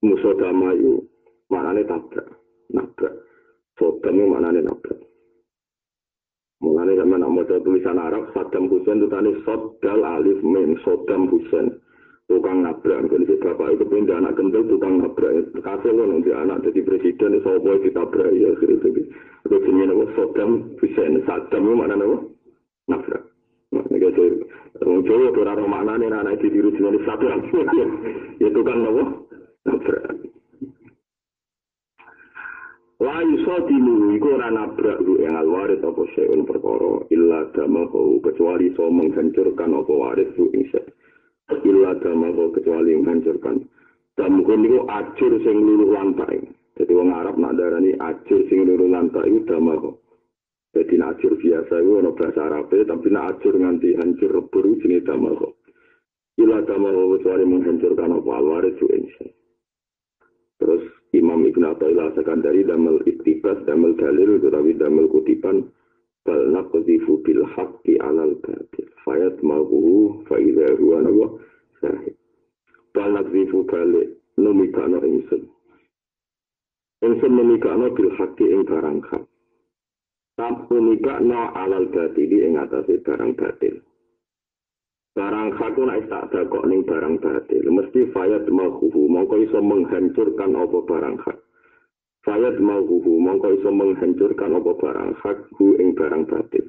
Musodamayu 0.00 1.04
maknane 1.52 1.84
tabrak 1.84 2.28
nabrak. 2.72 3.12
Sodam 3.76 4.16
maknane 4.32 4.64
nabrak 4.64 5.09
Mulane 6.60 6.92
zaman 6.92 7.24
nak 7.24 7.32
maca 7.32 7.56
tulisan 7.64 7.96
Arab 7.96 8.28
Saddam 8.36 8.68
Hussein 8.68 9.00
itu 9.00 9.08
tadi 9.08 9.32
Sodal 9.48 10.04
Alif 10.04 10.44
Mim 10.44 10.76
Saddam 10.84 11.32
Hussein 11.32 11.80
tukang 12.28 12.62
nabrak 12.62 13.10
kan 13.10 13.26
si 13.26 13.34
bapak 13.40 13.74
itu 13.74 13.84
pindah 13.88 14.20
anak 14.20 14.36
kendel 14.38 14.68
tukang 14.68 15.00
nabrak 15.00 15.50
kasih 15.56 15.90
lo 15.90 16.04
nanti 16.06 16.30
anak 16.30 16.62
jadi 16.62 16.84
presiden 16.86 17.40
itu 17.40 17.50
kita 17.58 17.74
ditabrak 17.80 18.30
ya 18.36 18.54
akhirnya 18.54 18.76
itu 18.76 18.88
itu 19.48 19.56
jenis 19.66 19.88
apa 19.88 20.04
Saddam 20.14 20.50
Hussein 20.78 21.12
Saddam 21.24 21.64
itu 21.64 21.74
mana 21.74 21.96
apa 21.96 22.16
nabrak 22.92 23.22
Nah, 23.70 23.86
gitu. 23.86 24.50
Wong 24.82 25.06
Jawa 25.06 25.30
ora 25.30 25.54
maknane 25.62 26.10
anak 26.10 26.42
iki 26.42 26.50
diru 26.50 26.74
jenenge 26.74 27.06
Saddam. 27.06 27.38
ya 28.42 28.48
tukang 28.50 28.82
apa? 28.82 29.02
Nabrak. 29.62 30.02
La 33.00 33.24
yusadimu 33.24 34.12
iku 34.12 34.36
ora 34.36 34.52
nabrak 34.52 35.00
lu 35.00 35.24
yang 35.24 35.32
alwaris 35.32 35.80
apa 35.80 36.04
syai'un 36.12 36.44
perkara. 36.44 37.00
Illa 37.08 37.48
damahu 37.56 38.20
kecuali 38.20 38.68
so 38.76 38.92
menghancurkan 38.92 39.72
apa 39.72 39.88
waris 39.88 40.28
lu 40.36 40.52
ing 40.52 40.68
illa 41.64 41.96
damahu 41.96 42.52
kecuali 42.52 43.00
menghancurkan. 43.00 43.64
Damuhu 44.20 44.52
niku 44.52 44.84
acur 44.84 45.32
sing 45.40 45.56
luluh 45.64 45.96
lantai. 45.96 46.44
Jadi 46.76 46.92
wong 46.92 47.08
Arab 47.16 47.40
nak 47.40 47.56
darani 47.56 47.96
acur 47.96 48.44
sing 48.52 48.68
luluh 48.68 48.92
lantai 48.92 49.32
itu 49.32 49.48
damahu. 49.48 49.96
Jadi 50.76 51.00
nak 51.00 51.16
acur 51.16 51.40
biasa 51.40 51.74
itu 51.80 51.92
ada 52.04 52.10
bahasa 52.12 52.40
Arab 52.52 52.68
tapi 52.68 53.08
nak 53.08 53.26
acur 53.32 53.54
nganti 53.56 53.96
hancur 53.96 54.28
rebur 54.28 54.64
jenis 54.76 55.08
damahu. 55.08 55.48
Illa 56.36 56.68
damahu 56.68 57.16
kecuali 57.16 57.48
menghancurkan 57.48 58.12
apa 58.12 58.28
alwaris 58.28 58.76
lu 58.76 58.88
ing 58.92 59.08
terus 60.60 60.84
Imam 61.10 61.42
Ibn 61.42 61.74
Atta'illah 61.74 62.14
dari 62.14 62.62
damel 62.62 63.02
iktibas, 63.02 63.58
damel 63.66 63.98
dalil, 63.98 64.38
tetapi 64.38 64.78
damel 64.78 65.10
kutipan 65.10 65.66
bal 66.22 66.42
naqzifu 66.54 67.18
bil 67.26 67.42
haqqi 67.42 67.98
alal 67.98 68.38
batil 68.38 68.86
fayat 69.02 69.34
mabuhu 69.42 70.22
fa'idha 70.30 70.78
huwa 70.78 71.02
nawa 71.02 71.26
sahih. 71.82 72.14
Bal 72.94 73.10
naqzifu 73.18 73.66
balik 73.66 74.22
numikano 74.38 75.02
insun 75.02 75.50
insun 77.02 77.32
numikano 77.34 77.90
bil 77.90 78.14
haqqi 78.14 78.46
ing 78.46 78.62
barang 78.62 79.02
hak. 79.10 79.26
Tak 80.38 80.70
numikano 80.70 81.50
alal 81.58 81.90
batili 81.90 82.46
ing 82.46 82.54
atasi 82.54 83.02
barang 83.02 83.34
batil 83.34 83.82
barang 85.10 85.50
hakun 85.58 85.90
nek 85.90 86.06
tak 86.06 86.30
kok 86.30 86.66
ning 86.70 86.86
barang 86.86 87.18
batil. 87.18 87.64
Mesti 87.66 88.14
fayat 88.14 88.46
mahuhu 88.46 89.10
mongko 89.10 89.42
iso 89.42 89.58
menghancurkan 89.58 90.54
apa 90.54 90.78
barang 90.86 91.16
hak. 91.26 91.38
Fayat 92.22 92.56
mahuhu 92.62 93.18
mongko 93.18 93.58
iso 93.58 93.70
menghancurkan 93.74 94.54
apa 94.54 94.70
barang 94.78 95.10
hak 95.18 95.38
hu 95.58 95.74
ing 95.82 95.98
barang 95.98 96.30
batil. 96.30 96.66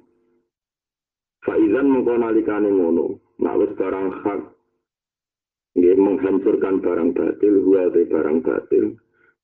Faizan 1.46 1.88
mongko 1.90 2.14
nalikane 2.18 2.70
ngono. 2.74 3.22
Wis 3.42 3.72
barang 3.78 4.10
hak 4.26 4.42
nggih 5.78 5.98
menghancurkan 6.02 6.82
barang 6.82 7.10
batil 7.14 7.54
huwa 7.62 7.94
te 7.94 8.10
barang 8.10 8.42
batil. 8.42 8.98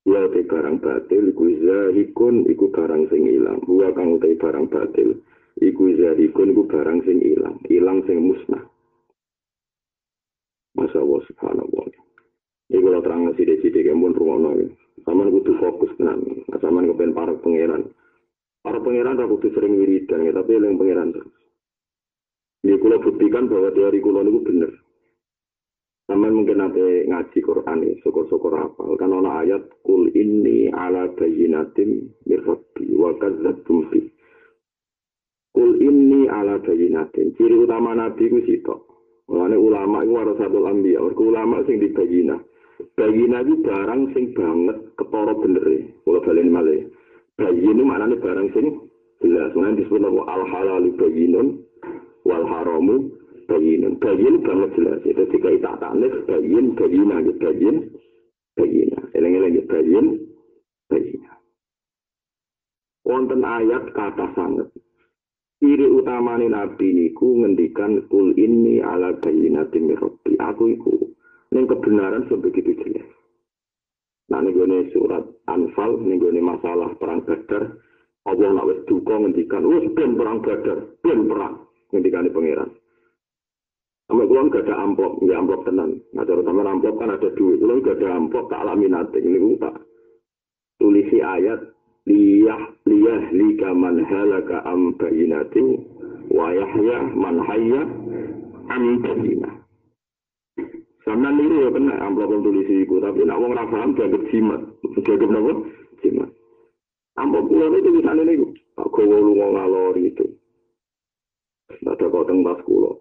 Huwa 0.10 0.26
te 0.34 0.42
barang 0.42 0.78
batil 0.82 1.24
iku 1.36 1.46
zahikun 1.62 2.50
iku 2.50 2.66
barang 2.74 3.14
sing 3.14 3.30
ilang. 3.30 3.62
Huwa 3.70 3.94
kang 3.94 4.18
te 4.18 4.34
barang 4.34 4.74
batil 4.74 5.22
iku 5.62 5.84
zahikun 6.02 6.50
iku 6.50 6.64
barang 6.66 7.00
sing 7.06 7.22
ilang. 7.22 7.62
Ilang 7.70 8.02
sing 8.10 8.26
musnah 8.26 8.66
Masya 10.78 11.02
Allah 11.02 11.22
subhanallah. 11.26 11.86
Ini 12.68 12.84
kalau 12.84 13.00
terang 13.02 13.22
ngasih 13.26 13.46
desi 13.50 13.68
di 13.74 13.82
kembun 13.82 14.14
rumah 14.14 14.54
ya. 14.54 14.68
Sama 15.08 15.26
kudu 15.26 15.58
fokus 15.58 15.90
tenan. 15.98 16.22
Sama 16.62 16.86
kepen 16.86 17.18
para 17.18 17.34
pangeran. 17.40 17.90
Para 18.62 18.78
pangeran 18.84 19.18
aku 19.18 19.42
tuh 19.42 19.52
sering 19.58 19.80
wiridan 19.80 20.28
ya, 20.28 20.32
tapi 20.36 20.60
yang 20.60 20.78
pangeran 20.78 21.16
terus. 21.16 21.34
Ini 22.68 22.76
kalau 22.84 23.00
buktikan 23.00 23.48
bahwa 23.48 23.72
teori 23.72 24.00
kulo 24.04 24.20
itu 24.22 24.42
benar. 24.44 24.72
Sama 26.08 26.32
mungkin 26.32 26.64
nanti 26.64 27.04
ngaji 27.08 27.40
Quran 27.44 27.84
ya, 27.84 27.94
syukur-syukur 28.04 28.56
apa. 28.56 28.84
Kan 28.96 29.12
ada 29.12 29.44
ayat, 29.44 29.64
Kul 29.84 30.08
ini 30.16 30.72
ala 30.72 31.12
bayinatim 31.16 32.16
mirrabbi 32.24 32.96
wa 32.96 33.12
bi. 33.92 34.02
Kul 35.52 35.72
ini 35.84 36.32
ala 36.32 36.64
bayinatim. 36.64 37.36
Ciri 37.36 37.56
utama 37.60 37.92
Nabi 37.92 38.24
itu 38.28 38.40
sitok. 38.44 38.87
Mulane 39.28 39.60
ulama 39.60 40.08
iku 40.08 40.40
satu 40.40 40.64
anbiya, 40.64 41.04
mergo 41.04 41.28
ulama 41.28 41.60
sing 41.68 41.84
dibayina. 41.84 42.40
Bayina 42.96 43.44
itu 43.44 43.60
barang 43.60 44.02
sing 44.16 44.32
banget 44.32 44.78
ketara 44.96 45.34
bener 45.36 45.66
e. 45.68 45.78
Kula 46.08 46.24
balen 46.24 46.48
malih. 46.48 46.88
Bayin 47.36 47.84
maknane 47.84 48.16
barang 48.24 48.48
sing 48.56 48.66
jelas. 49.20 49.52
Mulane 49.52 49.84
disebut 49.84 50.00
apa 50.00 50.22
al 50.32 50.44
halal 50.48 50.84
bayinun 50.96 51.48
wal 52.24 52.46
haramu 52.48 53.12
bayinun. 53.52 54.00
Bayin 54.00 54.46
banget 54.46 54.70
jelas. 54.80 55.00
Itu 55.04 55.24
jika 55.28 55.50
tak 55.60 55.76
tanis 55.84 56.14
bayin 56.30 56.78
bayina 56.80 57.16
gitu 57.26 57.40
bayin 57.44 57.76
bayina. 58.56 59.00
Eleng-eleng 59.12 59.52
gitu 59.60 59.68
bayin 59.68 60.06
bayina. 60.88 61.32
Wonten 63.04 63.42
ayat 63.44 63.92
kata 63.92 64.32
sangat 64.38 64.72
ciri 65.58 65.88
utama 65.90 66.38
nabi 66.38 66.88
niku 66.94 67.42
ngendikan 67.42 68.06
kul 68.08 68.34
ini 68.38 68.78
ala 68.82 69.18
bayinati 69.18 69.82
mirobi 69.82 70.38
aku 70.38 70.78
iku 70.78 70.94
neng 71.54 71.66
kebenaran 71.66 72.30
sebegitu 72.30 72.78
jelas 72.78 73.08
nah 74.30 74.44
nih 74.44 74.92
surat 74.94 75.26
anfal 75.50 75.98
nih 76.04 76.44
masalah 76.44 76.94
perang 77.02 77.26
badar 77.26 77.74
Allah 78.28 78.50
nak 78.52 78.68
wes 78.68 78.80
duka 78.86 79.16
ngendikan 79.18 79.64
wes 79.66 79.88
ben 79.96 80.20
perang 80.20 80.44
badar 80.44 80.78
ben 81.02 81.26
perang 81.26 81.66
ngendikan 81.90 82.30
pangeran 82.30 82.70
Sama 84.08 84.24
kulon 84.24 84.48
gak 84.48 84.64
ada 84.64 84.88
amplop, 84.88 85.20
nggak 85.20 85.36
amplop 85.36 85.62
tenan. 85.68 86.00
Nah, 86.16 86.24
terutama 86.24 86.64
amplop 86.64 86.96
kan 86.96 87.12
ada 87.12 87.28
duit. 87.36 87.60
Kulon 87.60 87.84
gak 87.84 88.00
ada 88.00 88.16
amplop, 88.16 88.48
tak 88.48 88.64
alami 88.64 88.88
nanti. 88.88 89.20
Ini 89.20 89.60
tak 89.60 89.84
tulisi 90.80 91.20
ayat 91.20 91.60
liyah 92.08 92.62
liyah 92.88 93.24
lika 93.36 93.70
man 93.76 94.00
halaka 94.08 94.64
am 94.64 94.96
bayinati 94.96 95.84
wa 96.32 96.48
yahya 96.56 96.98
man 97.12 97.36
hayya 97.44 97.82
am 98.72 98.84
bayinah 99.04 99.58
sama 101.08 101.32
niru 101.32 101.64
ya 101.64 101.70
kena 101.72 101.96
amplop 102.04 102.36
tulis 102.44 102.68
iku 102.68 103.00
tapi 103.00 103.24
nak 103.24 103.40
wong 103.40 103.56
ra 103.56 103.64
paham 103.72 103.96
dianggap 103.96 104.28
jimat. 104.28 104.60
Dianggap 105.00 105.30
napa? 105.32 105.54
Jimat. 106.04 106.30
Amplop 107.16 107.48
kula 107.48 107.66
itu 107.72 107.80
tulisane 107.80 108.22
niku 108.28 108.48
tak 108.76 108.92
gowo 108.92 109.16
lunga 109.16 109.48
ngalor 109.56 109.96
itu? 110.04 110.28
Ada 111.88 112.12
kok 112.12 112.26
teng 112.28 112.44
tas 112.44 112.60
kula. 112.68 112.92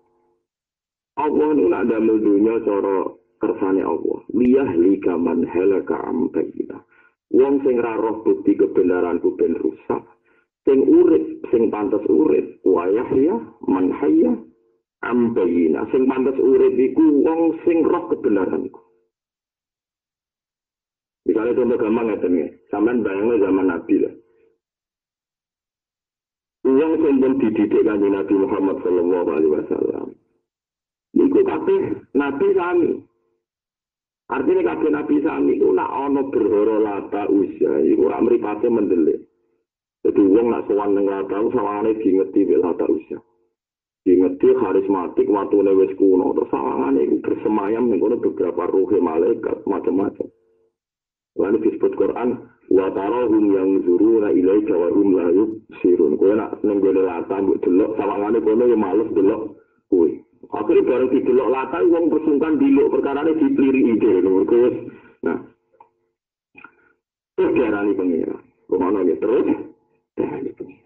Allah 1.19 1.49
itu 1.51 1.67
nak 1.67 1.85
damel 1.91 2.23
dunia 2.23 2.63
cara 2.63 3.11
kersane 3.43 3.83
Allah. 3.83 4.19
Liyah 4.31 4.71
lika 4.79 5.19
man 5.19 5.43
halaka 5.43 5.99
am 6.07 6.31
bayinah 6.31 6.87
Wong 7.35 7.59
sing 7.67 7.77
ra 7.83 7.99
roh 7.99 8.23
bukti 8.23 8.55
kebenaranku 8.55 9.35
ben 9.35 9.59
rusak. 9.59 10.03
Sing 10.67 10.83
urip, 10.83 11.47
sing 11.51 11.71
pantas 11.71 12.03
urip, 12.11 12.59
wayah 12.67 13.07
ya, 13.15 13.37
man 13.71 13.91
hayya, 13.95 14.35
ambayina. 15.03 15.87
Sing 15.95 16.07
pantas 16.11 16.39
urip 16.39 16.75
iku 16.75 17.23
wong 17.23 17.55
sing 17.63 17.87
roh 17.87 18.11
kebenaranku. 18.11 18.83
Misalnya 21.27 21.59
contoh 21.59 21.79
gampang 21.79 22.07
ngeten 22.07 22.39
ya, 22.39 22.49
sampean 22.71 23.03
bayangnya 23.03 23.43
zaman 23.43 23.67
Nabi 23.67 23.95
lah. 23.99 24.15
Uang 26.67 26.93
sing 27.03 27.15
pun 27.23 27.33
dididik 27.39 27.83
kanjeng 27.83 28.15
Nabi 28.15 28.35
Muhammad 28.35 28.77
sallallahu 28.83 29.31
alaihi 29.35 29.55
wasallam. 29.55 30.07
Niku 31.15 31.41
kabeh 31.47 31.83
Nabi 32.15 32.47
sami. 32.59 32.91
Artinya 34.27 34.75
kabeh 34.75 34.91
nabi 34.91 35.23
sami 35.23 35.55
itu 35.55 35.71
nak 35.71 35.87
ono 35.87 36.27
berhoro 36.35 36.83
lata 36.83 37.31
usia, 37.31 37.79
iku 37.79 38.11
ora 38.11 38.19
mripate 38.19 38.67
mendelik. 38.67 39.23
Jadi 40.03 40.19
wong 40.19 40.51
nak 40.51 40.67
sowan 40.67 40.99
ning 40.99 41.07
lata 41.07 41.47
sawangane 41.55 41.95
diingeti 42.03 42.43
bil 42.43 42.59
lata 42.59 42.91
usia. 42.91 43.23
Diingeti 44.03 44.51
karismatik 44.59 45.31
watune 45.31 45.71
wis 45.79 45.95
kuno 45.95 46.35
terus 46.35 46.51
sawangane 46.51 47.07
iku 47.07 47.17
bersemayam 47.23 47.87
ning 47.87 48.03
kono 48.03 48.19
beberapa 48.19 48.67
ruh 48.67 48.91
malaikat 48.99 49.63
macam-macam. 49.63 50.27
Lalu 51.39 51.57
disebut 51.63 51.93
Quran 51.95 52.51
wa 52.67 52.87
tarahum 52.91 53.55
yang 53.55 53.79
zuruna 53.87 54.35
ilaika 54.35 54.75
wa 54.75 54.91
hum 54.91 55.15
la 55.15 55.31
yubsirun 55.31 56.19
kowe 56.19 56.35
nak 56.35 56.59
nang 56.67 56.83
gone 56.83 56.99
lata 56.99 57.39
mbok 57.39 57.63
delok 57.63 57.95
sawangane 57.95 58.43
kono 58.43 58.65
ya 58.67 58.75
males 58.75 59.07
delok 59.15 59.55
kowe 59.87 60.11
akhire 60.53 60.83
bareng 60.87 61.11
didelok 61.11 61.49
lata 61.51 61.79
wong 61.87 62.11
persungkan 62.13 62.59
diluk 62.61 62.91
perkarane 62.93 63.33
dipliri 63.39 63.81
ide 63.97 64.11
mergo 64.23 64.63
nah 65.27 65.39
terus 67.35 67.53
diarani 67.55 67.93
pengira 67.99 68.37
kono 68.71 69.01
ya 69.03 69.17
terus 69.19 69.47
diarani 70.15 70.51
pengira 70.55 70.85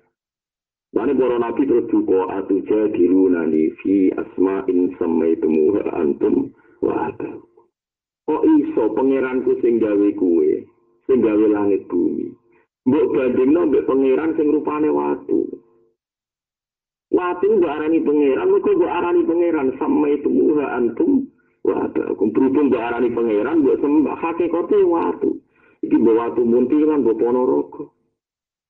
Bani 0.91 1.15
para 1.15 1.39
nabi 1.39 1.71
terus 1.71 1.87
duka 1.87 2.27
atuja 2.35 2.91
dirunani 2.91 3.71
fi 3.79 4.11
asma'in 4.11 4.91
samaitumuha 4.99 5.87
antum 5.95 6.51
wa 6.83 7.15
Kok 8.31 8.43
iso 8.47 8.95
pangeranku 8.95 9.59
sing 9.59 9.83
gawe 9.83 10.09
kuwe 10.15 10.67
sing 11.07 11.19
gawe 11.19 11.47
langit 11.51 11.83
bumi. 11.91 12.31
Mbok 12.87 13.07
bandingno 13.11 13.67
mbek 13.67 13.87
pangeran 13.91 14.35
sing 14.39 14.55
rupane 14.55 14.87
watu. 14.87 15.51
Watu 17.11 17.47
mbok 17.59 17.71
arani 17.71 17.99
pangeran, 18.01 18.47
mergo 18.49 18.71
mbok 18.71 18.91
arani 18.91 19.23
pangeran 19.27 19.69
sama 19.79 20.07
itu 20.15 20.31
muha 20.31 20.67
antum 20.79 21.27
watu. 21.67 22.01
Berhubung 22.31 22.71
mbok 22.71 22.83
arani 22.83 23.11
pangeran, 23.11 23.61
mbok 23.61 23.79
sembah 23.83 24.17
hakikate 24.19 24.79
watu. 24.87 25.31
Iki 25.83 25.97
mbok 25.99 26.17
watu 26.19 26.41
muntilan, 26.47 27.03
mbok 27.03 27.19
ponorogo. 27.19 27.83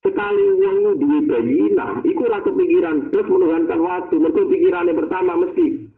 Sekali 0.01 0.45
wong 0.57 0.97
duwe 0.97 1.19
bayina, 1.29 2.01
iku 2.09 2.25
ora 2.25 2.41
kepikiran 2.41 3.13
terus 3.13 3.29
menuhankan 3.29 3.81
waktu. 3.85 4.17
Mergo 4.17 4.49
pikirane 4.49 4.97
pertama 4.97 5.37
mesti 5.37 5.93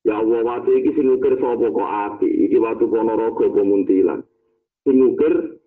Ya 0.00 0.16
Allah, 0.16 0.40
watu 0.46 0.72
iki 0.72 0.96
sing 0.96 1.12
ngukir 1.12 1.36
sapa 1.36 1.66
kok 1.68 1.90
ati? 1.92 2.28
Iki 2.48 2.56
watu 2.56 2.88
ponorogo 2.88 3.52
apa 3.52 3.60
muntilan? 3.60 4.24
pengukir 4.84 5.60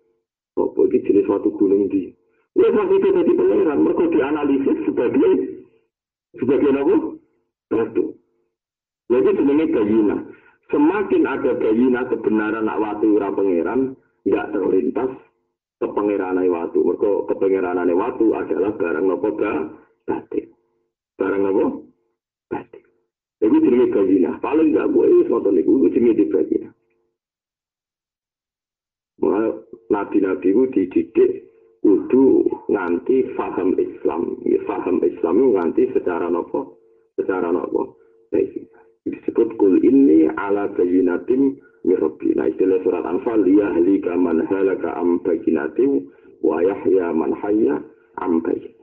apa 0.58 0.80
iki 0.90 0.98
jenis 1.06 1.26
suatu 1.26 1.54
gunung 1.54 1.86
di 1.86 2.10
ya 2.54 2.68
sampai 2.70 2.96
itu 2.98 3.08
jadi 3.10 3.32
pangeran 3.34 3.78
mereka 3.82 4.04
dianalisis 4.10 4.78
sebagai 4.86 5.30
sebagai 6.38 6.70
apa? 6.74 6.96
Batu. 7.70 8.04
Jadi 9.10 9.30
sebenarnya 9.36 9.66
bayina 9.74 10.16
semakin 10.72 11.22
ada 11.28 11.50
bayina 11.58 12.00
kebenaran 12.08 12.64
nak 12.64 12.80
watu 12.80 13.06
ura 13.14 13.28
pangeran 13.34 13.94
nggak 14.24 14.50
terlintas 14.56 15.10
ke 15.78 15.86
pangeran 15.92 16.40
watu 16.48 16.80
mereka 16.80 17.10
ke 17.28 17.34
pangeran 17.36 17.90
watu 17.92 18.26
adalah 18.32 18.72
barang 18.72 19.04
nopo 19.04 19.28
batik 20.08 20.50
barang 21.20 21.42
nopo 21.44 21.64
batik 22.48 22.84
jadi 23.38 23.56
jenis 23.60 23.92
bayina 23.92 24.30
paling 24.40 24.72
nggak 24.72 24.90
boleh 24.90 25.22
suatu 25.28 25.50
niku 25.52 25.84
itu 25.84 26.00
jenis 26.00 26.32
bayina 26.32 26.70
nabi-nabi 29.92 30.48
itu 30.50 30.62
dididik 30.72 31.30
kudu 31.84 32.48
nganti 32.72 33.36
faham 33.36 33.76
Islam. 33.76 34.40
Ya, 34.48 34.56
faham 34.64 35.04
Islam 35.04 35.52
nganti 35.52 35.92
secara 35.92 36.32
nopo, 36.32 36.80
secara 37.20 37.52
nopo. 37.52 38.00
disebut 39.04 39.60
kul 39.60 39.84
ini 39.84 40.32
ala 40.40 40.72
bayinatim 40.72 41.60
mirabbi. 41.84 42.32
Nah 42.34 42.48
istilah 42.48 42.80
surat 42.80 43.04
Anfal 43.04 43.44
liyahlika 43.44 44.16
man 44.16 44.40
halaka 44.48 44.96
am 44.96 45.20
bayinatim 45.20 46.08
wa 46.40 46.64
yahya 46.64 47.12
man 47.12 47.36
hayya 47.36 47.84
am 48.24 48.40
bayinatim. 48.40 48.74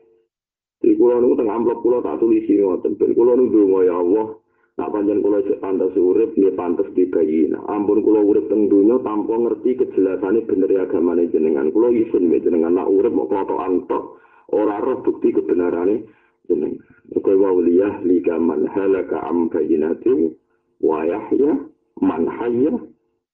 Jadi 0.81 0.97
kulo 0.97 1.21
niku 1.21 1.35
tengah 1.37 1.55
amplop 1.61 1.79
kulo 1.85 1.97
tak 2.01 2.17
tulis 2.17 2.45
ini 2.49 2.65
ngoten. 2.65 2.97
Kulo 2.97 3.33
niku 3.37 3.85
ya 3.85 3.97
Allah, 4.01 4.33
Nak 4.81 4.97
panjang 4.97 5.21
kula 5.21 5.45
pantas 5.61 5.93
urip, 5.93 6.33
dia 6.33 6.49
pantas 6.57 6.89
dibayina. 6.97 7.61
Ampun 7.69 8.01
kula 8.01 8.25
urip 8.25 8.49
teng 8.49 8.65
dunya 8.65 8.97
tanpa 9.05 9.37
ngerti 9.37 9.77
kejelasane 9.77 10.41
bener 10.49 10.73
agamane 10.73 11.29
jenengan. 11.29 11.69
Kula 11.69 11.93
isin 11.93 12.33
mbek 12.33 12.49
jenengan 12.49 12.81
nak 12.81 12.89
urip 12.89 13.13
mau 13.13 13.29
klotok 13.29 13.61
antok 13.61 14.17
ora 14.49 14.81
roh 14.81 15.05
bukti 15.05 15.37
kebenarane 15.37 16.01
jenengan. 16.49 16.81
Kowe 17.13 17.37
wa 17.37 17.61
liyah 17.61 18.01
liga 18.01 18.41
man 18.41 18.65
halaka 18.73 19.21
am 19.21 19.53
bayinatin 19.53 20.33
wa 20.81 21.05
yahya 21.05 21.61
man 22.01 22.25
hayya 22.25 22.73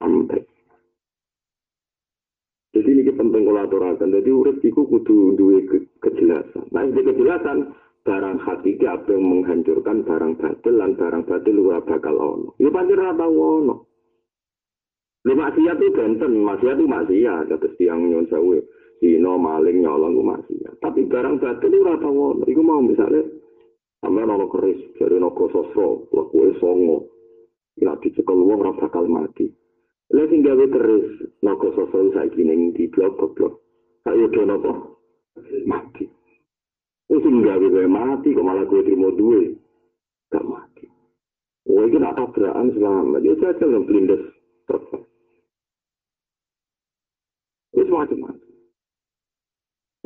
am 0.04 0.28
Jadi 2.76 2.92
ini 2.92 3.16
penting 3.16 3.48
aturakan. 3.48 4.12
Jadi 4.12 4.30
urip 4.36 4.60
itu 4.68 4.84
kudu 4.84 5.40
duwe 5.40 5.64
kejelasan. 6.04 6.68
Nah, 6.76 6.84
kejelasan 6.92 7.72
barang 8.08 8.40
hakiki 8.40 8.88
apa 8.88 9.12
yang 9.12 9.28
menghancurkan 9.28 10.08
barang 10.08 10.40
batil 10.40 10.80
dan 10.80 10.96
barang 10.96 11.24
batil 11.28 11.56
ora 11.68 11.84
bakal 11.84 12.16
ono. 12.16 12.50
Ya 12.56 12.72
pasti 12.72 12.96
ora 12.96 13.12
tau 13.12 13.36
ono. 13.36 13.76
Lu 15.28 15.36
maksiat 15.36 15.76
itu 15.76 15.92
benten, 15.92 16.40
maksiat 16.40 16.80
itu 16.80 16.88
maksiat, 16.88 17.52
kata 17.52 17.68
tiang 17.76 18.08
nyon 18.08 18.32
sawe, 18.32 18.58
sino 19.04 19.36
maling 19.36 19.84
nyolong 19.84 20.16
itu 20.16 20.24
maksiat. 20.24 20.74
Tapi 20.80 21.04
barang 21.04 21.44
batil 21.44 21.84
ora 21.84 22.00
tau 22.00 22.16
ono. 22.16 22.44
Iku 22.48 22.64
mau 22.64 22.80
misalnya 22.80 23.28
sampe 24.00 24.24
ono 24.24 24.48
keris, 24.48 24.80
jare 24.96 25.20
nogo 25.20 25.52
sosro, 25.52 26.08
lakuwe 26.16 26.56
songo. 26.64 27.12
Ila 27.84 28.00
dicekel 28.00 28.40
wong 28.40 28.64
ora 28.64 28.72
bakal 28.80 29.04
mati. 29.12 29.52
Lha 30.16 30.24
sing 30.32 30.48
gawe 30.48 30.66
keris 30.72 31.28
nogo 31.44 31.76
sosro 31.76 32.08
saiki 32.16 32.48
ning 32.48 32.72
di 32.72 32.88
blok-blok. 32.88 33.60
Saya 34.08 34.32
nopo 34.32 35.04
mati. 35.68 36.17
Wis 37.08 37.24
gawe 37.24 37.68
kowe 37.72 37.88
mati 37.88 38.36
kok 38.36 38.44
malah 38.44 38.68
kowe 38.68 38.84
trimo 38.84 39.16
duwe. 39.16 39.56
Gak 40.28 40.44
mati. 40.44 40.84
Kowe 41.64 41.88
iki 41.88 41.98
nak 42.04 42.20
tabrakan 42.20 42.68
selamat. 42.76 43.24
Ya 43.24 43.34
saya 43.40 43.64
yang 43.64 43.88
blindes. 43.88 44.24
Wis 47.72 47.88
macam-macam. 47.88 48.48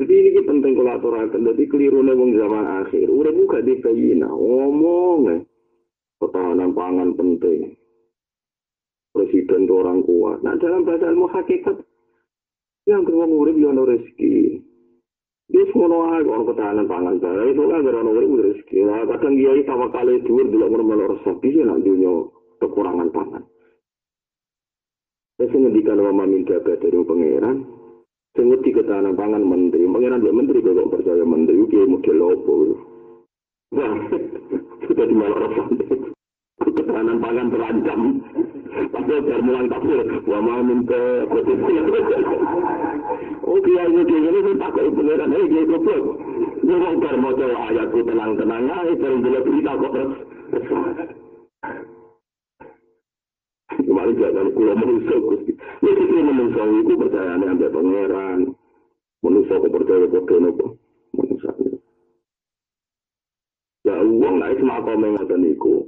Jadi 0.02 0.14
ini 0.14 0.40
penting 0.46 0.72
kalau 0.78 0.94
aturakan. 0.94 1.46
Jadi 1.46 1.62
keliru 1.66 2.06
nih 2.06 2.14
wong 2.14 2.30
zaman 2.38 2.86
akhir. 2.86 3.06
Udah 3.10 3.32
buka 3.34 3.58
di 3.66 3.78
kayina. 3.82 4.30
Ngomong. 4.30 5.46
Pertahanan 6.22 6.70
pangan 6.70 7.18
penting. 7.18 7.74
Presiden 9.10 9.66
itu 9.66 9.74
orang 9.74 10.06
kuat. 10.06 10.38
Nah 10.46 10.54
dalam 10.56 10.86
bahasa 10.86 11.10
ilmu 11.10 11.26
hakikat. 11.30 11.82
Yang 12.86 13.02
kedua 13.10 13.26
murid 13.26 13.58
yang 13.58 13.78
rezeki. 13.78 14.58
Wis 15.52 15.68
ngono 15.76 16.16
ae 16.16 16.24
kok 16.24 16.48
ketahanan 16.48 16.88
pangan 16.88 17.20
bae 17.20 17.52
itu 17.52 17.60
kan 17.68 17.84
ora 17.84 18.00
ono 18.00 18.10
urip 18.16 18.40
rezeki. 18.40 18.88
Lah 18.88 19.04
kadang 19.04 19.36
kiai 19.36 19.60
sama 19.68 19.92
kali 19.92 20.24
dhuwur 20.24 20.48
delok 20.48 20.68
ngono 20.72 21.12
resep 21.12 21.36
bisa 21.44 21.60
nak 21.68 21.84
dunya 21.84 22.08
kekurangan 22.56 23.12
pangan. 23.12 23.44
Wis 25.36 25.52
ngendikan 25.52 26.00
wa 26.00 26.24
minta 26.24 26.56
dari 26.64 26.96
pangeran, 27.04 27.68
sing 28.32 28.48
ngerti 28.48 28.80
ketahanan 28.80 29.12
pangan 29.12 29.44
menteri, 29.44 29.84
pangeran 29.84 30.24
dua 30.24 30.32
menteri 30.32 30.64
kok 30.64 30.88
percaya 30.88 31.24
menteri 31.24 31.60
iki 31.68 31.84
model 31.84 32.18
opo. 32.32 32.52
Wah, 33.76 33.92
sudah 34.88 35.04
di 35.04 35.14
malah. 35.16 35.52
Ketahanan 36.64 37.18
pangan 37.20 37.48
terancam. 37.52 38.00
Padahal 38.72 39.20
baru 39.20 39.42
mulang 39.44 39.68
tafsir, 39.68 40.00
wa 40.24 40.40
minta 40.64 41.28
Oh 43.44 43.58
kiai 43.60 43.84
ini 43.84 44.02
kiai 44.08 44.24
ini 44.24 44.40
saya 44.40 44.56
pakai 44.64 44.88
pengiran, 44.96 45.36
eh 45.36 45.44
kiai 45.44 45.68
goblok. 45.68 46.04
Ini 46.64 46.72
orang 46.72 46.96
bar 47.04 47.16
ayatku 47.68 48.00
tenang-tenang 48.08 48.64
aja, 48.72 48.92
bareng 48.96 49.20
dulu 49.20 49.38
berita 49.44 49.72
kok 49.76 49.92
terus. 49.92 50.12
Kemarin 53.82 54.14
jangan 54.16 54.46
kulo 54.56 54.72
manusia 54.72 55.16
gusti. 55.20 55.52
Ya 55.84 55.90
kita 55.92 56.20
manusia 56.24 56.64
itu 56.64 56.92
percaya 56.96 57.32
nih 57.36 57.48
ambil 57.52 57.70
pangeran. 57.76 58.38
Manusia 59.20 59.60
kok 59.60 59.72
percaya 59.74 60.06
bodoh 60.08 60.38
nopo. 60.40 60.66
Manusia 61.12 61.50
Ya 63.82 63.96
uang 64.00 64.34
lah 64.40 64.48
itu 64.54 64.64
maka 64.64 64.96
mengotan 64.96 65.44
iku. 65.44 65.84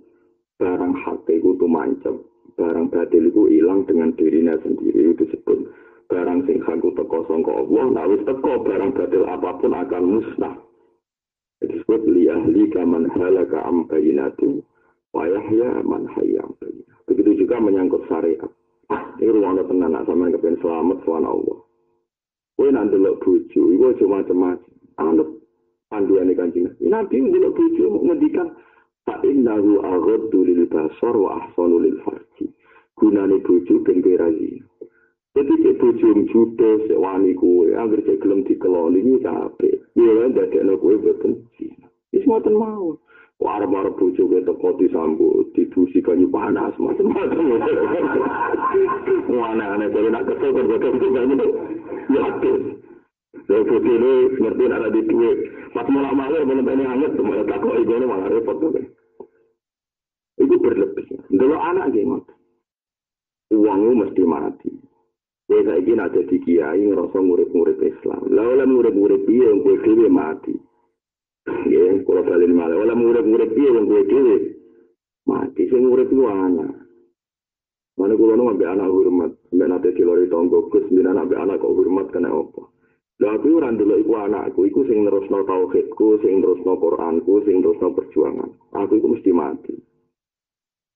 Barang 0.61 0.93
hati 1.01 1.41
itu 1.41 1.57
tuh 1.57 1.71
mancap. 1.71 2.34
Barang 2.55 2.87
batil 2.87 3.29
itu 3.29 3.51
hilang 3.51 3.83
dengan 3.87 4.15
dirinya 4.15 4.55
sendiri 4.63 5.11
itu 5.11 5.27
disebut 5.27 5.59
barang 6.09 6.47
sing 6.47 6.61
haku 6.63 6.93
teko 6.95 7.25
sangka 7.27 7.51
Allah, 7.51 7.85
nah 7.91 8.05
wis 8.07 8.23
teko 8.23 8.63
barang 8.63 8.93
batil 8.95 9.25
apa 9.27 9.51
pun 9.59 9.73
akan 9.73 10.05
musnah. 10.05 10.55
Disebut 11.65 12.03
li 12.13 12.29
ahli 12.29 12.69
kaman 12.71 13.09
halaka 13.17 13.65
am 13.65 13.89
bayinati 13.89 14.61
wa 15.17 15.25
yahya 15.25 15.81
man 15.83 16.05
hayya 16.13 16.45
Begitu 17.09 17.45
juga 17.45 17.61
menyangkut 17.61 18.05
syariat. 18.07 18.51
Ini 19.19 19.31
ruang 19.33 19.57
tenan 19.65 19.97
nak 19.97 20.05
sama 20.05 20.29
kepen 20.29 20.61
selamat 20.61 20.99
suan 21.09 21.25
Allah. 21.25 21.59
Kowe 22.55 22.69
nak 22.71 22.93
delok 22.93 23.19
bojo, 23.25 23.61
iku 23.73 23.85
aja 23.91 24.05
macam-macam. 24.07 24.73
Anggap 24.95 25.29
panduan 25.91 26.31
ikan 26.31 26.53
Nabi. 26.55 26.85
Nabi 26.87 27.17
delok 27.33 27.55
bojo 27.57 27.87
ngendikan 28.05 28.49
fa 29.05 29.21
innahu 29.23 29.81
aghaddu 29.85 30.39
lil 30.45 30.67
basar 30.67 31.15
wa 31.17 31.41
ahsanu 31.41 31.81
lil 31.81 32.01
farji. 32.05 32.49
Gunane 32.97 33.39
bojo 33.45 33.81
ben 33.85 34.03
zina. 34.03 34.29
Jadi 35.35 35.55
cek 35.67 35.79
bujum 35.83 36.31
judes, 36.31 36.87
cek 36.87 36.99
wani 36.99 37.35
kue, 37.35 37.75
agar 37.75 37.99
cek 38.07 38.23
gelem 38.23 38.47
dikeloni, 38.47 39.03
ini 39.03 39.19
capek. 39.19 39.83
Dia 39.99 40.13
kan 40.23 40.31
dari 40.31 40.57
anak 40.63 40.79
kue 40.79 40.95
betul. 41.03 41.43
Ini 41.59 42.23
semua 42.23 42.39
mau. 42.55 42.95
Warna-warna 43.43 43.91
bujuk 43.99 44.31
ke 44.31 44.47
toko 44.47 44.79
disambut, 44.79 45.51
didusi 45.59 45.99
banyu 45.99 46.31
panas, 46.31 46.71
macam-macam. 46.79 47.51
Aneh, 49.43 49.91
kalau 49.91 50.11
nak 50.15 50.23
kesel, 50.23 50.55
kalau 50.55 50.79
kesel, 50.79 51.51
Yakin. 52.15 52.84
Saya 53.45 53.61
putih 53.67 53.95
ini 53.99 54.13
ngerti 54.41 54.65
ada 54.71 54.89
di 54.89 55.01
duwe. 55.05 55.31
Pas 55.75 55.87
malah 55.91 56.15
malah 56.15 56.41
ini 56.47 56.85
hangat, 56.87 57.13
malah 57.19 57.45
tak 57.45 57.59
kok 57.61 57.77
ini 57.77 58.07
malah 58.07 58.31
repot 58.31 58.57
tuh. 58.63 58.71
Itu 60.39 60.55
berlebih. 60.59 61.07
Dulu 61.31 61.55
anak 61.59 61.95
gimana? 61.95 62.33
Uangmu 63.55 63.93
mesti 64.03 64.23
mati. 64.27 64.71
Ya 65.45 65.61
saya 65.61 65.77
ingin 65.77 66.01
ada 66.01 66.21
di 66.25 66.37
kiai 66.41 66.89
ngerasa 66.89 67.21
murid-murid 67.21 67.77
Islam. 67.85 68.33
Oleh 68.33 68.65
murid-murid 68.65 69.29
dia 69.29 69.53
yang 69.53 69.61
gue 69.61 69.77
dewe 69.85 70.09
mati. 70.09 70.57
Ya, 71.69 72.01
kalau 72.09 72.25
balik 72.25 72.49
malah. 72.49 72.81
Oleh 72.81 72.97
murid-murid 72.97 73.51
dia 73.53 73.69
yang 73.69 73.85
gue 73.85 74.03
dewe 74.09 74.37
mati. 75.29 75.69
Saya 75.69 75.85
murid 75.85 76.09
itu 76.09 76.25
anak. 76.25 76.73
Mana 77.95 78.19
kulo 78.19 78.35
nu 78.35 78.51
ambek 78.51 78.67
anak 78.67 78.91
hormat, 78.91 79.31
ambek 79.55 79.69
nate 79.71 79.95
dilori 79.95 80.27
tonggo 80.27 80.67
mbek 80.67 80.91
anak 81.07 81.31
ambek 81.31 81.39
anak 81.39 81.61
kok 81.63 81.75
hormat 81.79 82.07
kena 82.11 82.27
apa? 82.27 82.74
Lah 83.23 83.39
aku 83.39 83.63
ora 83.63 83.71
ndelok 83.71 84.03
iku 84.03 84.13
anakku, 84.19 84.61
iku 84.67 84.81
sing 84.91 85.07
nerusno 85.07 85.47
tauhidku, 85.47 86.19
sing 86.19 86.43
nerusno 86.43 86.75
Qur'anku, 86.83 87.47
sing 87.47 87.63
nerusno 87.63 87.95
perjuangan. 87.95 88.51
Aku 88.75 88.99
iku 88.99 89.15
mesti 89.15 89.31
mati. 89.31 89.75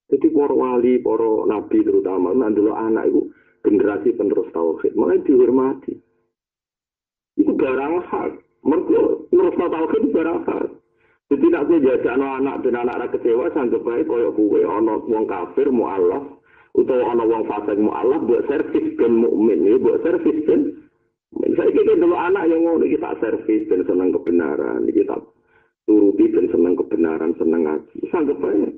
Jadi 0.08 0.26
para 0.34 0.54
wali, 0.56 0.98
para 0.98 1.46
nabi 1.46 1.78
terutama, 1.86 2.34
ndelok 2.34 2.74
anak 2.74 3.06
iku 3.06 3.22
generasi 3.62 4.18
penerus 4.18 4.50
tauhid, 4.50 4.98
malah 4.98 5.20
dihormati. 5.22 5.94
Itu 7.38 7.54
barang 7.54 7.94
hak. 8.10 8.30
Mergo 8.66 9.30
nerusno 9.30 9.66
tauhid 9.70 10.10
barang 10.10 10.40
hak. 10.42 10.66
Jadi 11.28 11.46
nak 11.54 11.68
jajak 11.70 12.18
anak 12.18 12.64
dan 12.66 12.82
anak 12.82 13.14
kecewa, 13.14 13.52
sanggup 13.52 13.84
baik 13.84 14.08
koyok 14.08 14.32
kue, 14.32 14.64
ono 14.64 15.04
wong 15.06 15.28
kafir, 15.28 15.68
mu'alaf, 15.68 16.38
utawa 16.78 17.10
ana 17.10 17.24
wong 17.26 17.42
fasik 17.50 17.78
mualaf 17.78 18.22
buat 18.22 18.46
servis 18.46 18.94
ben 18.94 19.18
mukmin 19.18 19.66
buat 19.82 19.98
servis 20.06 20.38
ben 20.46 20.77
saya 21.68 21.84
kira 21.84 22.00
dulu 22.00 22.16
anak 22.16 22.48
yang 22.48 22.64
ngono 22.64 22.88
kita 22.88 23.12
servis 23.20 23.68
dan 23.68 23.84
senang 23.84 24.08
kebenaran. 24.08 24.88
Kita 24.88 25.20
turuti 25.84 26.24
dan 26.32 26.48
senang 26.48 26.80
kebenaran 26.80 27.36
senang 27.36 27.60
ngaji. 27.68 28.08
Sanggup 28.08 28.40
aja 28.40 28.72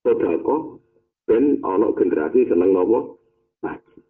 sodako 0.00 0.80
ben 1.28 1.60
ana 1.60 1.92
generasi 1.92 2.48
senang 2.48 2.72
nopo 2.72 3.20
ngaji. 3.60 4.00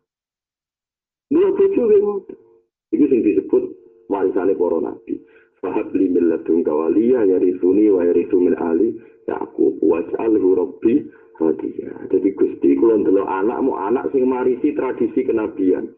Dua 1.35 1.51
cucu 1.51 1.83
gitu 1.91 2.13
itu 2.95 3.05
yang 3.11 3.27
disebut 3.27 3.63
warisannya 4.07 4.55
para 4.55 4.79
nabi. 4.79 5.19
Fahab 5.59 5.91
li 5.91 6.07
milladun 6.07 6.63
kawaliya 6.63 7.27
yarisuni 7.27 7.91
wa 7.91 8.07
yarisu 8.07 8.39
min 8.39 8.55
ali 8.55 9.03
Ya'qub 9.27 9.83
waj'alhu 9.83 10.49
rabbi 10.63 11.11
hadiya. 11.43 12.07
Jadi 12.07 12.29
Gusti 12.39 12.79
kula 12.79 13.03
ndelok 13.03 13.27
anak 13.27 13.59
mau 13.67 13.83
anak 13.83 14.15
sing 14.15 14.31
marisi 14.31 14.75
tradisi 14.79 15.27
kenabian. 15.27 15.91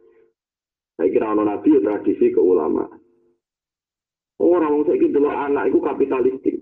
Saya 0.94 1.10
kira 1.10 1.34
ono 1.34 1.42
nabi 1.42 1.74
ya 1.74 1.80
tradisi 1.82 2.30
keulamaan. 2.30 3.02
Orang 4.38 4.86
saya 4.86 4.98
kira 4.98 5.32
anak 5.50 5.70
itu 5.70 5.78
kapitalistik. 5.82 6.56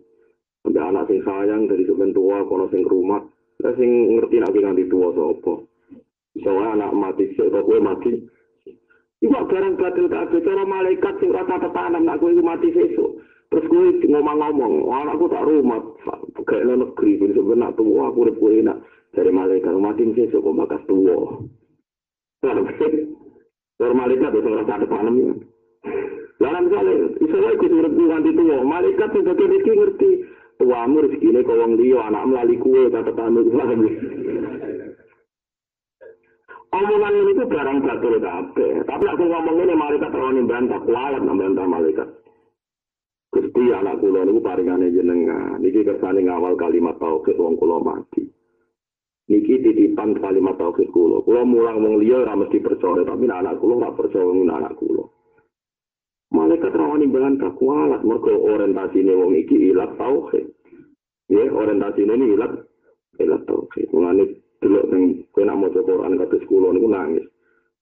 Sampai 0.62 0.78
anak 0.78 1.10
sing 1.10 1.20
sayang 1.26 1.66
dari 1.66 1.82
semen 1.84 2.14
tua, 2.14 2.46
kono 2.46 2.70
sing 2.70 2.86
rumah, 2.86 3.18
lah 3.60 3.74
sing 3.74 4.14
ngerti 4.14 4.38
nak 4.38 4.54
nganti 4.54 4.86
tua 4.86 5.10
sapa. 5.10 5.54
Soalnya 6.38 6.86
anak 6.88 6.92
mati, 6.96 7.24
sebab 7.34 7.66
gue 7.66 7.80
mati, 7.82 8.12
Iku 9.22 9.38
barang 9.46 9.78
batil 9.78 10.10
kabeh 10.10 10.42
cara 10.42 10.66
malaikat 10.66 11.14
sing 11.22 11.30
rasa 11.30 11.62
tetanam 11.62 12.02
nak 12.02 12.18
kowe 12.18 12.34
mati 12.42 12.74
sesuk. 12.74 13.22
Terus 13.54 13.68
gue 13.70 14.10
ngomong-ngomong, 14.10 14.90
anakku 14.90 15.30
tak 15.30 15.46
rumah, 15.46 15.78
kayak 16.42 16.66
negeri, 16.66 17.20
jadi 17.20 17.36
sebenarnya 17.36 17.76
tua 17.78 18.10
aku 18.10 18.26
udah 18.26 18.34
enak 18.34 18.76
dari 19.14 19.30
malaikat 19.30 19.78
mati 19.78 20.10
sesuk 20.16 20.42
kok 20.42 20.56
bakas 20.58 20.82
tua. 20.90 21.38
Dari 23.82 23.94
malaikat 23.98 24.30
itu 24.30 24.50
rasa 24.54 24.78
tetanam 24.78 25.14
ya. 25.18 25.34
Lalu 26.38 26.58
misalnya, 26.70 26.94
misalnya 27.18 27.50
ikut 27.58 27.70
urip 27.74 27.92
nganti 27.98 28.30
tua, 28.38 28.58
malaikat 28.62 29.08
dadi 29.10 29.42
rezeki 29.42 29.72
ngerti 29.74 30.10
tuamu 30.62 31.02
rezekine 31.02 31.40
kok 31.42 31.58
wong 31.58 31.72
liya 31.74 31.98
anak 32.06 32.26
melali 32.30 32.54
kue 32.62 32.86
tak 32.94 33.10
tetanam 33.10 33.42
omongan 36.72 37.14
ini 37.14 37.30
itu 37.36 37.44
barang 37.46 37.78
batul 37.84 38.16
kabeh. 38.18 38.72
Tapi 38.88 39.04
aku 39.04 39.24
ngomong 39.28 39.56
ini 39.60 39.74
malaikat 39.76 40.10
rawani 40.10 40.42
bantah, 40.48 40.80
kualat 40.82 41.22
bantah 41.22 41.66
malaikat. 41.68 42.08
Gusti 43.32 43.64
anak 43.72 43.96
kula 44.00 44.28
niku 44.28 44.40
paringane 44.44 44.92
jenengan. 44.92 45.56
Niki 45.60 45.84
kersane 45.84 46.20
ngawal 46.24 46.52
kalimat 46.56 46.96
tauhid 47.00 47.36
wong 47.40 47.56
kula 47.56 47.80
mati. 47.80 48.28
Niki 49.30 49.62
titipan 49.62 50.18
kalimat 50.18 50.58
tauhid 50.58 50.90
kula. 50.90 51.22
Kula 51.22 51.46
mulang 51.46 51.78
wong 51.78 51.94
liya 52.02 52.26
ora 52.26 52.34
mesti 52.34 52.58
percaya, 52.58 53.06
tapi 53.06 53.30
anak 53.30 53.62
kula 53.62 53.78
ora 53.78 53.90
percaya 53.94 54.26
wong 54.26 54.50
anak 54.50 54.74
kula. 54.74 55.06
Malaikat 56.32 56.72
rawani 56.72 57.06
bantah 57.12 57.52
kualat 57.54 58.02
mergo 58.02 58.32
orientasine 58.32 59.12
wong 59.14 59.36
iki 59.36 59.70
ilat 59.70 59.94
tauhid. 60.00 60.48
Ya, 61.28 61.44
orientasine 61.52 62.18
ini 62.18 62.34
ilat 62.34 62.52
ilat 63.20 63.44
tauhid. 63.46 63.86
Mulane 63.94 64.24
delok 64.58 64.84
ning 64.90 65.28
kowe 65.30 65.44
nak 65.44 65.58
maca 65.60 65.80
Quran 65.84 66.18
kados 66.18 66.42
kula 66.48 66.72
niku 66.72 66.88
nangis. 66.88 67.26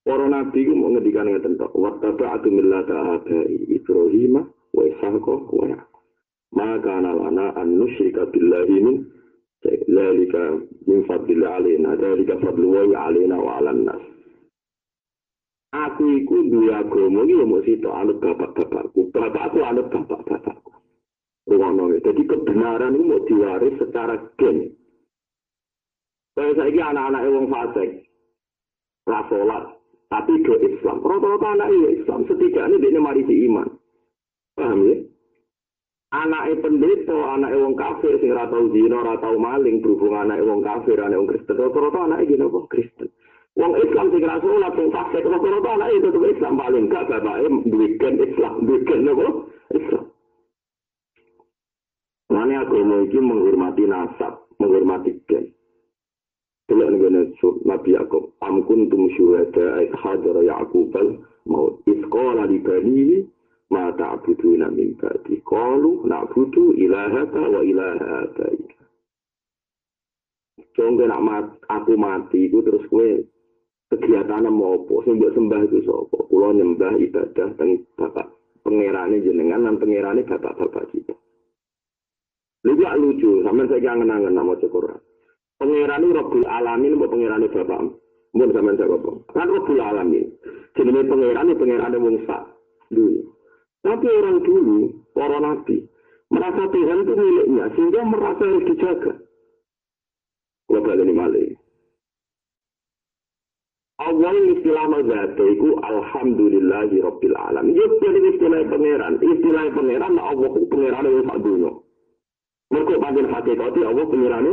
Para 0.01 0.27
nabi 0.27 0.65
ku 0.65 0.73
mau 0.73 0.91
ngendikan 0.91 1.29
ngeten 1.29 1.61
tok, 1.61 1.77
wa 1.77 1.93
tabatu 2.01 2.49
millata 2.49 3.21
abai 3.21 3.69
Ibrahim 3.69 4.49
wa 4.73 4.83
Ishaq 4.89 5.25
wa 5.29 5.65
Yaqub. 5.69 6.05
Maka 6.57 6.95
lana 7.05 7.53
an 7.55 7.79
nusyrika 7.79 8.27
billahi 8.33 8.77
min 8.81 8.97
zalika 9.65 10.43
min 10.87 11.05
fadli 11.05 11.45
alaina, 11.45 11.97
zalika 11.97 12.41
fadlu 12.41 12.67
wa 12.73 12.83
alaina 13.07 13.37
wa 13.37 13.61
ala 13.61 13.73
nas. 13.73 14.03
Aku 15.71 16.03
iku 16.19 16.51
duwe 16.51 16.75
agama 16.75 17.23
iki 17.23 17.35
mau 17.47 17.63
sitok 17.63 17.95
anut 17.95 18.19
bapak-bapakku. 18.19 19.15
Bapakku 19.15 19.59
anut 19.63 19.87
bapak-bapakku. 19.87 20.71
Ruwono. 21.47 21.95
Jadi 22.03 22.27
kebenaran 22.27 22.99
itu 22.99 23.05
mau 23.07 23.23
diwaris 23.23 23.79
secara 23.79 24.19
gen. 24.35 24.75
Saya 26.35 26.73
anak-anak 26.91 27.23
wong 27.31 27.47
fasik, 27.53 27.91
rasolat, 29.05 29.77
tapi 30.09 30.41
ke 30.43 30.55
Islam. 30.73 31.05
Rata-rata 31.05 31.49
anak 31.53 31.69
Islam, 31.91 32.25
setidaknya 32.27 32.81
dia 32.81 33.01
mari 33.03 33.23
di 33.29 33.45
iman. 33.51 33.69
Paham 34.57 34.79
ya? 34.89 34.97
Anak 36.11 36.59
pendeta, 36.59 37.15
anak 37.39 37.55
wong 37.55 37.79
kafir, 37.79 38.19
sing 38.19 38.35
ratau 38.35 38.67
zina, 38.75 38.99
ratau 38.99 39.39
maling, 39.39 39.79
berhubung 39.79 40.19
anak 40.19 40.43
wong 40.43 40.59
kafir, 40.59 40.99
anak 40.99 41.23
wong 41.23 41.31
Kristen. 41.31 41.55
Rata-rata 41.55 41.99
anak 42.03 42.27
gini 42.27 42.43
apa? 42.43 42.67
Kristen. 42.67 43.09
Wong 43.55 43.79
Islam 43.79 44.11
sing 44.11 44.23
rasolat, 44.27 44.75
sing 44.75 44.91
fasik, 44.91 45.23
rata-rata 45.23 45.71
anak 45.71 45.91
itu 45.95 46.11
tetap 46.11 46.27
Islam. 46.27 46.59
Paling 46.59 46.85
gak 46.91 47.07
bapaknya 47.07 47.49
duikan 47.63 48.15
Islam, 48.27 48.53
duikan 48.67 49.07
apa? 49.07 49.27
Islam. 49.71 50.05
Mana 52.31 52.63
agama 52.63 53.07
ini 53.07 53.19
menghormati 53.23 53.85
nasab, 53.87 54.51
menghormati 54.59 55.15
gen. 55.31 55.55
Kula 56.67 56.91
ngene 56.91 57.35
Nabi 57.67 57.91
Yakub, 57.95 58.35
am 58.43 58.67
kuntum 58.67 59.11
syuhada 59.15 59.79
ay 59.79 59.91
hajar 59.95 60.43
Yaqub 60.43 60.95
maut. 61.47 61.83
Isqala 61.87 62.47
li 62.47 62.59
banihi 62.63 63.27
ma 63.71 63.95
ta'buduna 63.95 64.69
min 64.75 64.99
ba'di. 64.99 65.41
Qalu 65.47 66.05
na'budu 66.07 66.75
ilahaka 66.75 67.43
wa 67.47 67.61
ilaha 67.63 68.27
abaika. 68.27 68.79
Contoh 70.71 71.07
nak 71.07 71.23
mat, 71.23 71.47
aku 71.67 71.99
mati 71.99 72.47
itu 72.47 72.63
terus 72.63 72.85
kue 72.87 73.27
kegiatan 73.91 74.47
mau 74.55 74.79
apa 74.79 74.95
sembah 75.03 75.31
sembah 75.35 75.61
itu 75.67 75.83
sapa 75.83 76.19
kula 76.31 76.55
nyembah 76.55 76.95
ibadah 76.95 77.49
teng 77.59 77.83
bapak 77.99 78.31
pangerane 78.63 79.19
jenengan 79.19 79.67
dan 79.67 79.83
pangerane 79.83 80.23
bapak-bapak 80.23 80.87
kita. 80.95 81.15
Lucu 82.61 82.85
lucu, 82.85 83.31
sampean 83.41 83.73
saya 83.73 83.81
kangen-kangen 83.81 84.37
nama 84.37 84.53
Quran. 84.53 85.01
Pangeran 85.57 86.13
Rabbul 86.13 86.45
Alamin, 86.45 86.97
apa 86.97 87.07
pangeran 87.09 87.45
itu 87.45 87.57
Bapak? 87.65 87.81
Mungkin 88.33 88.53
sama 88.53 88.73
saya 88.77 88.97
apa? 88.97 89.11
Kan 89.33 89.49
Rabbul 89.49 89.81
Alamin. 89.81 90.27
Jadi 90.77 90.91
pangeran 91.09 91.49
itu 91.49 91.61
pangeran 91.61 91.97
yang 91.97 92.17
sak 92.25 92.43
dulu. 92.93 93.21
Tapi 93.81 94.07
orang 94.13 94.39
dulu, 94.45 94.93
para 95.17 95.41
nabi, 95.41 95.89
merasa 96.29 96.69
Tuhan 96.69 97.03
itu 97.05 97.13
miliknya, 97.17 97.65
sehingga 97.73 98.01
merasa 98.05 98.43
harus 98.45 98.69
dijaga. 98.69 99.13
Balik 100.71 101.03
ini 101.07 101.15
malik. 101.15 101.49
Awal 104.01 104.37
istilah 104.57 104.89
mazhatu 104.89 105.45
itu 105.45 105.69
Alhamdulillahi 105.77 107.05
Rabbil 107.05 107.37
Alamin. 107.37 107.77
Itu 107.77 107.95
jadi 108.01 108.21
istilah 108.33 108.65
pangeran. 108.73 109.13
Istilah 109.21 109.65
pangeran, 109.77 110.17
Allah 110.17 110.51
itu 110.57 110.67
pangeran 110.73 111.05
yang 111.05 111.27
sak. 111.29 111.47
Mereka 112.71 112.95
panggil 113.03 113.27
hakikatnya 113.27 113.83
Allah 113.91 114.05
pangeran 114.07 114.47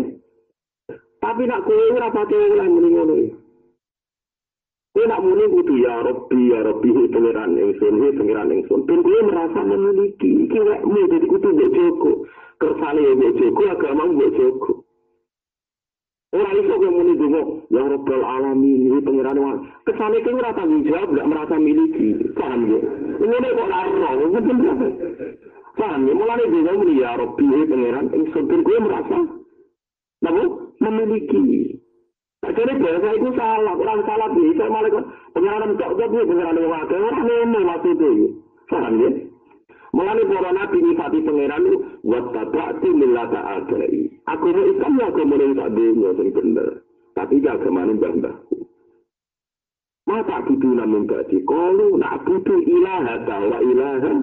Tapi 1.18 1.42
nak 1.50 1.62
kowe 1.66 1.86
ora 1.94 2.10
pati 2.14 2.36
oleh 2.38 2.68
muni 2.70 2.90
ngono. 2.94 3.16
Kowe 4.98 5.08
nak 5.08 5.22
muni 5.22 5.46
kudu 5.54 5.78
ya 5.78 6.02
Rabbi 6.02 6.50
ya 6.50 6.64
Rabbi 6.66 6.90
pangeran 7.14 7.54
ingsun 7.54 8.02
he 8.02 8.18
pangeran 8.18 8.50
ingsun. 8.50 8.82
Ben 8.90 9.04
kowe 9.06 9.22
merasa 9.30 9.62
memiliki 9.62 10.26
iki 10.26 10.58
wekmu 10.60 11.06
dadi 11.06 11.28
kudu 11.30 11.50
mbok 11.54 11.70
joko. 11.70 12.26
Kersane 12.58 13.14
mbok 13.14 13.38
joko 13.38 13.62
agama 13.70 14.10
mbok 14.10 14.34
joko. 14.34 14.72
Ora 16.34 16.50
iso 16.58 16.74
kowe 16.82 16.90
muni 16.90 17.14
donga 17.14 17.42
ya 17.70 17.84
Rabbal 17.94 18.24
alamin 18.26 18.90
iki 18.90 19.06
pangeran 19.06 19.38
wong. 19.38 19.58
Kesane 19.86 20.18
kowe 20.26 20.34
ora 20.34 20.54
tanggung 20.58 20.82
jawab 20.90 21.14
gak 21.14 21.28
merasa 21.30 21.56
miliki. 21.62 22.34
Paham 22.34 22.62
ya? 22.66 22.80
Ngene 23.22 23.48
kok 23.54 23.70
ora 23.70 23.80
ero. 23.86 24.10
Paham 25.78 26.02
ya? 26.10 26.14
Mulane 26.18 26.46
donga 26.50 26.72
muni 26.74 26.98
ya 26.98 27.18
Rabbi 27.22 27.46
pangeran 27.70 28.06
ingsun 28.18 28.50
kowe 28.50 28.80
merasa 28.82 29.18
Napa? 30.26 30.42
Memiliki. 30.82 31.86
Jadi 32.48 32.74
bahasa 32.80 33.10
itu 33.18 33.30
salah, 33.36 33.76
orang 33.76 34.02
salah 34.08 34.30
bisa 34.32 34.66
malah 34.72 35.04
pengiran 35.36 35.72
tok 35.76 35.92
tok 36.00 36.10
pengiran 36.16 36.56
yang 36.56 36.72
wakil 36.72 37.00
orang 37.04 37.28
ini 37.28 37.60
maksudnya. 37.66 38.12
Paham 38.68 38.94
ya? 39.00 39.10
Mulane 39.96 40.24
para 40.28 40.52
nabi 40.52 40.78
nyifati 40.84 41.20
pangeran 41.24 41.64
itu 41.66 41.78
wa 42.04 42.20
tabatu 42.36 42.90
millata 42.92 43.42
adai. 43.42 44.12
Aku 44.28 44.46
mau 44.52 44.68
Islam 44.68 45.00
ya 45.00 45.06
aku 45.08 45.22
mau 45.24 45.56
tak 45.56 45.70
dunia 45.74 46.10
sing 46.20 46.30
bener. 46.36 46.70
Tapi 47.16 47.42
gak 47.42 47.66
ke 47.66 47.70
mana 47.72 47.98
mbah-mbahku. 47.98 48.58
Mata 50.06 50.38
butuh 50.46 50.72
namun 50.78 51.10
gak 51.10 51.32
dikolu, 51.34 51.98
nak 51.98 52.22
butuh 52.28 52.60
ilaha 52.62 53.16
wa 53.26 53.60
ilaha 53.64 54.14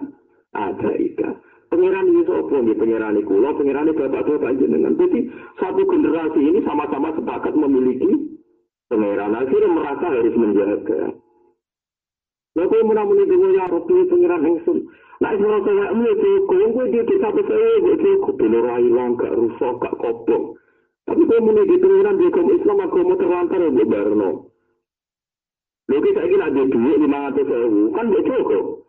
adaika. 0.54 1.28
Pangeran 1.74 2.06
ini 2.06 2.22
sopo 2.22 2.62
itu, 2.62 2.86
lo 2.86 3.50
pangeran 3.58 3.90
itu 3.90 3.98
bapak-bapak 4.06 4.62
jenengan. 4.62 4.94
Jadi 4.94 5.26
satu 5.58 5.82
generasi 5.90 6.38
ini 6.38 6.62
sama-sama 6.62 7.10
sepakat 7.18 7.50
memiliki 7.58 8.30
pangeran. 8.86 9.34
Akhirnya 9.34 9.74
merasa 9.74 10.06
harus 10.06 10.38
menjaga. 10.38 11.18
Lah 12.54 12.64
kowe 12.70 12.78
mun 12.86 12.94
namung 12.94 13.18
iki 13.26 13.58
ya 13.58 13.66
pangeran 13.66 14.46
ingsun. 14.46 14.86
Lah 15.18 15.34
iso 15.34 15.50
ora 15.50 15.58
kaya 15.66 15.90
mu 15.98 16.06
iki 16.14 16.30
kowe 16.46 16.64
kowe 16.78 16.86
di 16.86 16.98
desa 17.10 17.28
saya 17.34 17.70
iki 17.90 18.10
kudu 18.22 18.46
ora 18.54 18.78
ilang 18.78 19.18
gak 19.18 19.34
rusak 19.34 19.74
gak 19.82 19.98
kobong. 19.98 20.54
Tapi 21.10 21.26
kowe 21.26 21.42
mun 21.42 21.58
iki 21.58 21.82
pangeran 21.82 22.22
di 22.22 22.30
kom 22.30 22.54
Islam 22.54 22.86
aku 22.86 23.02
mau 23.02 23.18
terlantar 23.18 23.66
ya 23.66 23.82
barno. 23.82 24.30
Lha 25.90 25.94
iki 25.98 26.10
saiki 26.14 26.36
lagi 26.38 26.62
duit 26.70 27.02
500.000 27.02 27.98
kan 27.98 28.04
mbok 28.06 28.22
cukup. 28.30 28.83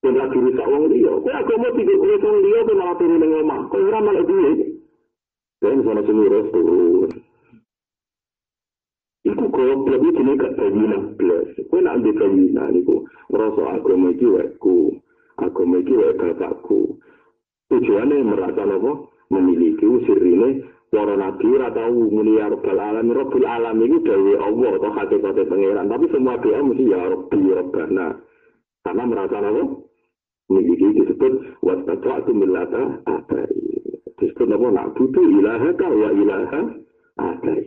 Dan 0.00 0.16
lagi 0.16 0.38
rusak 0.40 0.64
wong 0.64 0.84
liya. 0.88 1.12
Aku 1.12 1.52
mau 1.60 1.72
tidur 1.76 1.96
kowe 2.00 2.16
wong 2.16 2.36
liya 2.40 2.60
kowe 2.64 2.74
malah 2.80 2.96
turun 2.96 3.20
ning 3.20 3.32
omah. 3.36 3.60
Kowe 3.68 3.84
ora 3.84 3.98
malah 4.00 4.24
duit. 4.24 4.58
Dan 5.60 5.84
sana 5.84 6.00
sini 6.08 6.24
turun. 6.48 7.10
Iku 9.20 9.44
goblok 9.52 10.00
iki 10.00 10.16
jenenge 10.16 10.40
gak 10.40 10.56
bawina 10.56 10.98
blas. 11.20 11.48
Kowe 11.68 11.80
nak 11.84 12.00
ndek 12.00 12.16
bawina 12.16 12.62
niku 12.72 13.04
ngrasa 13.28 13.62
agama 13.76 14.08
iki 14.16 14.24
wekku. 14.24 14.76
Agama 15.36 15.76
iki 15.84 15.92
wek 15.92 16.16
bapakku. 16.16 16.96
Tujuane 17.68 18.16
merasa 18.24 18.64
apa? 18.64 18.92
Memiliki 19.30 19.84
usirine 19.86 20.64
para 20.90 21.14
nabi 21.14 21.46
ora 21.54 21.70
tau 21.70 21.92
muni 21.92 22.34
ya 22.40 22.50
rabbal 22.50 22.80
alamin 22.82 23.14
rabbul 23.14 23.46
alamin 23.46 23.86
iku 23.86 23.98
dhewe 24.02 24.34
Allah 24.42 24.74
hakikate 24.90 25.46
pangeran 25.46 25.86
tapi 25.86 26.10
semua 26.10 26.34
doa 26.42 26.66
mesti 26.66 26.90
ya 26.90 26.98
rabbi 27.14 27.46
rabbana 27.46 28.18
karena 28.82 29.02
merasa 29.06 29.38
apa 29.38 29.62
memiliki 30.50 30.98
disebut 30.98 31.62
wasata'atu 31.62 32.34
millata 32.34 32.98
abai 33.06 33.54
disebut 34.18 34.50
apa 34.50 34.66
nak 34.74 34.90
butuh 34.98 35.22
ilaha 35.22 35.70
wa 35.78 36.10
ilaha 36.10 36.60
abai 37.22 37.62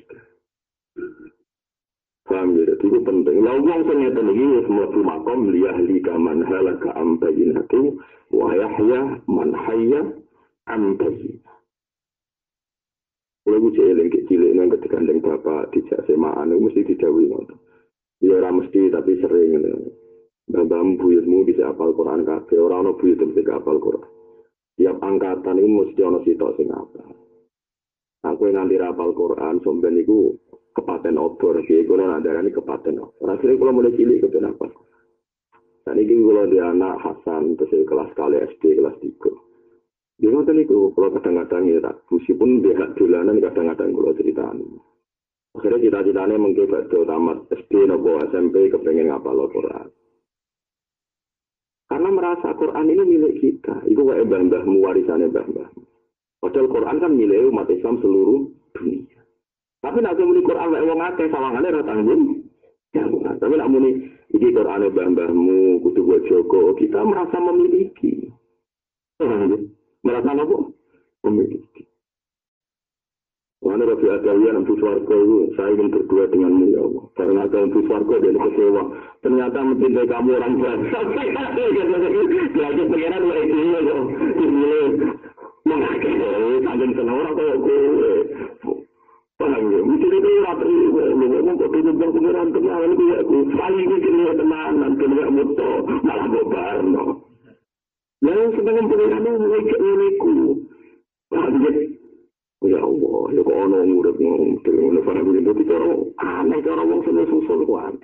Paham 2.23 2.55
ya, 2.55 2.63
itu 2.71 2.87
penting. 3.03 3.43
Lah 3.43 3.59
wong 3.59 3.83
sing 3.83 3.99
ngeten 3.99 4.31
iki 4.31 4.45
wis 4.47 4.67
mlebu 4.71 4.99
makom 5.03 5.51
liyahli 5.51 5.99
kaman 5.99 6.39
halaka 6.47 6.95
am 6.95 7.19
bayinatu 7.19 7.99
wa 8.31 8.47
yahya 8.55 9.19
man 9.27 9.51
hayya 9.51 10.01
am. 10.71 10.95
Kalau 13.43 13.59
gue 13.59 13.75
cilik 13.75 14.07
ke 14.07 14.23
cilik 14.31 14.55
nang 14.55 14.71
ketika 14.71 15.03
bapak 15.03 15.67
dijak 15.75 15.99
semaan 16.07 16.55
mesti 16.55 16.87
didawi. 16.87 17.27
Ya 18.23 18.39
ora 18.39 18.55
mesti 18.55 18.87
tapi 18.87 19.19
sering. 19.19 19.59
Mbah 20.43 20.83
buyutmu 20.99 21.47
bisa 21.47 21.71
apal 21.71 21.95
Quran 21.95 22.27
kabeh, 22.27 22.59
ora 22.59 22.83
ono 22.83 22.99
buyut 22.99 23.15
mesti 23.15 23.47
apal 23.47 23.79
Quran. 23.79 24.11
Tiap 24.75 24.99
angkatan 24.99 25.61
itu 25.61 25.69
mesti 25.71 26.01
ono 26.03 26.19
sitok 26.25 26.51
sing 26.59 26.67
apal. 26.67 27.07
Aku 28.27 28.43
nganti 28.51 28.75
rapal 28.75 29.15
Quran, 29.15 29.63
somben 29.63 29.99
iku 30.03 30.35
kepaten 30.75 31.15
obor 31.15 31.63
ki 31.63 31.87
kula 31.87 32.11
nak 32.11 32.27
darani 32.27 32.51
kepaten 32.51 32.99
obor. 32.99 33.27
Akhirnya 33.31 33.55
kula 33.55 33.71
mulai 33.71 33.95
cilik 33.95 34.19
ke 34.19 34.39
apa 34.41 34.67
dan 35.83 35.99
ini 35.99 36.15
kula 36.15 36.47
di 36.47 36.57
anak 36.63 36.95
Hasan 37.03 37.59
terus 37.59 37.83
kelas 37.83 38.11
kali 38.15 38.39
SD 38.39 38.79
kelas 38.79 38.95
tiga. 39.03 39.31
Di 40.15 40.31
ngoten 40.31 40.63
itu 40.63 40.95
kalau 40.95 41.11
kadang-kadang 41.11 41.67
ya 41.67 41.83
tak 41.83 42.07
pun 42.07 42.63
dia 42.63 42.87
dolanan 42.95 43.43
kadang-kadang 43.43 43.91
kula 43.91 44.15
ceritani 44.15 44.63
akhirnya 45.53 45.85
cita-citanya 45.85 46.35
mungkin 46.41 46.65
badhe 46.65 46.99
tamat 47.05 47.37
SD 47.53 47.85
nopo 47.85 48.17
SMP 48.33 48.73
kepengen 48.73 49.13
ngapal 49.13 49.45
Quran 49.53 49.87
karena 51.93 52.09
merasa 52.09 52.57
Quran 52.57 52.89
ini 52.89 53.03
milik 53.05 53.35
kita 53.37 53.85
itu 53.85 54.01
kayak 54.01 54.25
mbah-mbahmu 54.25 54.81
warisannya 54.81 55.29
padahal 56.41 56.67
Quran 56.73 56.97
kan 56.97 57.11
milik 57.13 57.53
umat 57.53 57.69
Islam 57.69 58.01
seluruh 58.01 58.49
dunia 58.73 59.13
tapi 59.83 59.99
nak 59.99 60.15
muni 60.15 60.39
Quran 60.47 60.71
lek 60.71 60.85
wong 60.87 61.01
akeh 61.03 61.27
sawangane 61.27 61.67
ora 61.67 61.83
tanggung. 61.83 62.39
Ya, 62.95 63.03
tapi 63.35 63.53
nak 63.59 63.67
muni 63.67 64.07
iki 64.31 64.55
Quran 64.55 64.87
mbah-mbahmu 64.87 65.83
kudu 65.83 65.99
buat 66.07 66.23
Joko, 66.31 66.71
kita 66.79 67.03
merasa 67.03 67.35
memiliki. 67.43 68.31
Merasa 70.07 70.31
apa? 70.31 70.57
Memiliki. 71.27 71.83
Mana 73.63 73.87
Rabi 73.87 74.07
Adawiyah 74.11 74.53
nanti 74.59 74.75
suarga 74.75 75.15
itu, 75.15 75.37
saya 75.55 75.71
ingin 75.71 75.87
berdua 75.87 76.27
denganmu 76.27 76.65
ya 76.67 76.83
Allah. 76.83 77.03
Karena 77.15 77.39
ada 77.47 77.57
nanti 77.63 77.79
suarga 77.87 78.15
dia 78.19 78.35
kecewa. 78.35 78.83
Ternyata 79.23 79.57
mencintai 79.63 80.07
kamu 80.11 80.29
orang 80.35 80.53
biasa. 80.59 80.97
Belajar 82.51 82.85
pengiran 82.91 83.21
wa 83.23 83.35
itu 83.39 83.55
ya 83.55 83.79
Allah. 83.79 84.01
Dimilih. 84.35 84.91
Mengakhiri, 85.63 86.59
kangen 86.59 86.91
senang 86.91 87.17
orang 87.23 87.35
kaya 87.39 87.55
gue. 87.55 88.11
Paham 89.39 89.63
ya? 89.71 89.79
Mesti 89.79 90.07
itu 90.11 90.29
ratri, 90.43 90.75
ngomong 90.91 91.55
kok 91.55 91.71
turun 91.71 91.95
bang 91.95 92.11
pengiran 92.11 92.47
kenal 92.51 92.83
ya 92.83 93.15
aku. 93.23 93.37
Paling 93.47 93.87
ini 93.87 93.97
kini 94.03 94.21
tenanan, 94.43 94.91
kini 94.99 95.15
ya 95.23 95.27
muto, 95.31 95.71
malah 96.03 96.27
bobar 96.27 96.77
no. 96.83 97.03
Yang 98.19 98.59
sebagian 98.59 98.85
pengiran 98.91 99.23
itu 99.23 99.45
ngecek 99.47 99.79
ngeniku. 99.79 100.35
Paham 101.31 101.53
ya? 101.63 101.92
Ya 102.63 102.79
Allah, 102.79 103.23
ya 103.35 103.41
kok 103.43 103.59
ono 103.59 103.77
ngurut 103.83 104.17
ngomong, 104.23 104.63
ngono 104.63 104.99
paham 105.03 105.35
ya? 105.35 105.39
Itu 105.43 105.63
cara 105.67 105.91
aneh, 106.15 106.59
cara 106.63 106.81
wong 106.87 107.03
seneng 107.03 107.27
susul 107.27 107.67
kuat. 107.67 107.99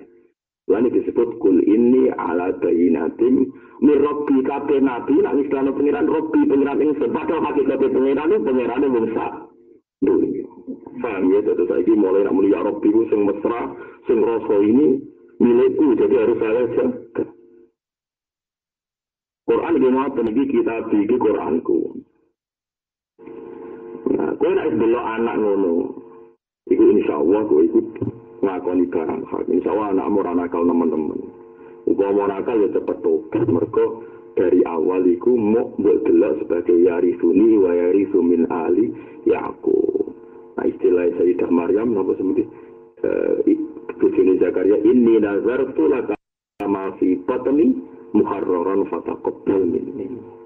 Lalu 0.68 1.00
disebut 1.00 1.40
kul 1.40 1.64
ini 1.64 2.12
ala 2.12 2.52
bayinatim 2.60 3.48
mirrobi 3.80 4.44
kabe 4.44 4.84
nabi 4.84 5.16
nak 5.24 5.40
istilahnya 5.40 5.72
pengiran 5.72 6.06
robi 6.06 6.44
pengiran 6.44 6.78
yang 6.78 6.92
padahal 7.10 7.40
hakikatnya 7.42 7.88
pengiran 7.88 8.30
itu 8.30 8.44
pengiran 8.44 8.84
yang 8.84 9.08
sak 9.16 9.32
dunia. 10.04 10.46
Paham 11.00 11.32
ya, 11.32 11.40
saya 11.40 11.80
ini 11.80 11.96
mulai 11.96 12.28
nak 12.28 12.36
mulia 12.36 12.60
Rabbi 12.60 12.88
ku 12.92 13.08
sing 13.08 13.24
mesra, 13.24 13.72
sing 14.04 14.20
rasa 14.20 14.56
ini 14.60 15.00
milikku, 15.40 15.96
jadi 15.96 16.14
harus 16.20 16.36
saya 16.36 16.62
jaga. 16.76 17.24
Quran 19.48 19.74
mau 19.88 20.12
ini 20.12 20.42
kita 20.52 20.84
bagi 20.92 21.16
Quranku. 21.16 22.04
Nah, 24.20 24.36
kau 24.36 24.52
nak 24.52 24.68
belok 24.76 25.06
anak 25.16 25.36
ngono, 25.40 25.96
itu 26.68 26.84
insya 26.92 27.16
Allah 27.16 27.40
kau 27.48 27.64
ikut 27.64 27.86
ngakoni 28.44 28.84
barang 28.92 29.24
hak. 29.32 29.48
Insya 29.48 29.72
Allah 29.72 29.96
anak 29.96 30.06
mau 30.12 30.20
nakal 30.28 30.68
teman-teman. 30.68 31.20
Gua 31.88 32.12
mau 32.12 32.28
nakal 32.28 32.60
ya 32.60 32.68
cepet 32.76 33.00
tobat, 33.00 33.48
mereka 33.48 33.84
dari 34.36 34.60
awal 34.68 35.08
iku 35.08 35.32
mau 35.40 35.72
buat 35.80 36.04
sebagai 36.36 36.76
yarisuni 36.84 37.64
wa 37.64 37.72
yarisu 37.72 38.20
min 38.20 38.44
ali 38.52 38.92
Yakub. 39.24 40.12
Nah 40.60 40.64
istilah 40.68 41.16
Sayyidah 41.16 41.48
Maryam 41.48 41.96
apa 41.96 42.12
seperti 42.20 42.44
uh, 43.00 44.36
Zakaria 44.40 44.78
ini 44.84 45.16
nazar 45.20 45.64
tu 45.72 45.88
laka 45.88 46.16
ma 46.68 46.92
fi 47.00 47.16
batni 47.24 47.72
muharraran 48.12 48.84
fataqabbal 48.88 49.64
minni. 49.64 50.39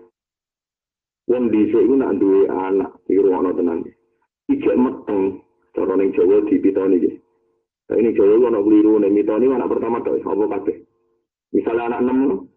Wong 1.25 1.49
dhisik 1.49 1.81
iku 1.89 1.95
nak 1.97 2.21
duwe 2.21 2.45
anak 2.53 3.01
iki 3.09 3.21
ruwono 3.21 3.57
tenan. 3.57 3.81
Iki 4.53 4.77
meteng 4.77 5.41
cara 5.73 5.97
ning 5.97 6.13
Jawa 6.13 6.45
dipitoni 6.45 7.01
iki. 7.01 7.11
Nah, 7.89 7.97
ini 7.97 8.13
Jawa 8.13 8.53
ono 8.53 8.61
keliru 8.61 9.01
ning 9.01 9.17
mitoni 9.17 9.49
anak 9.49 9.73
pertama 9.73 10.05
tok 10.05 10.21
apa 10.21 10.45
kabeh. 10.61 10.77
Misalnya 11.55 11.97
anak 11.97 12.01
6 12.05 12.55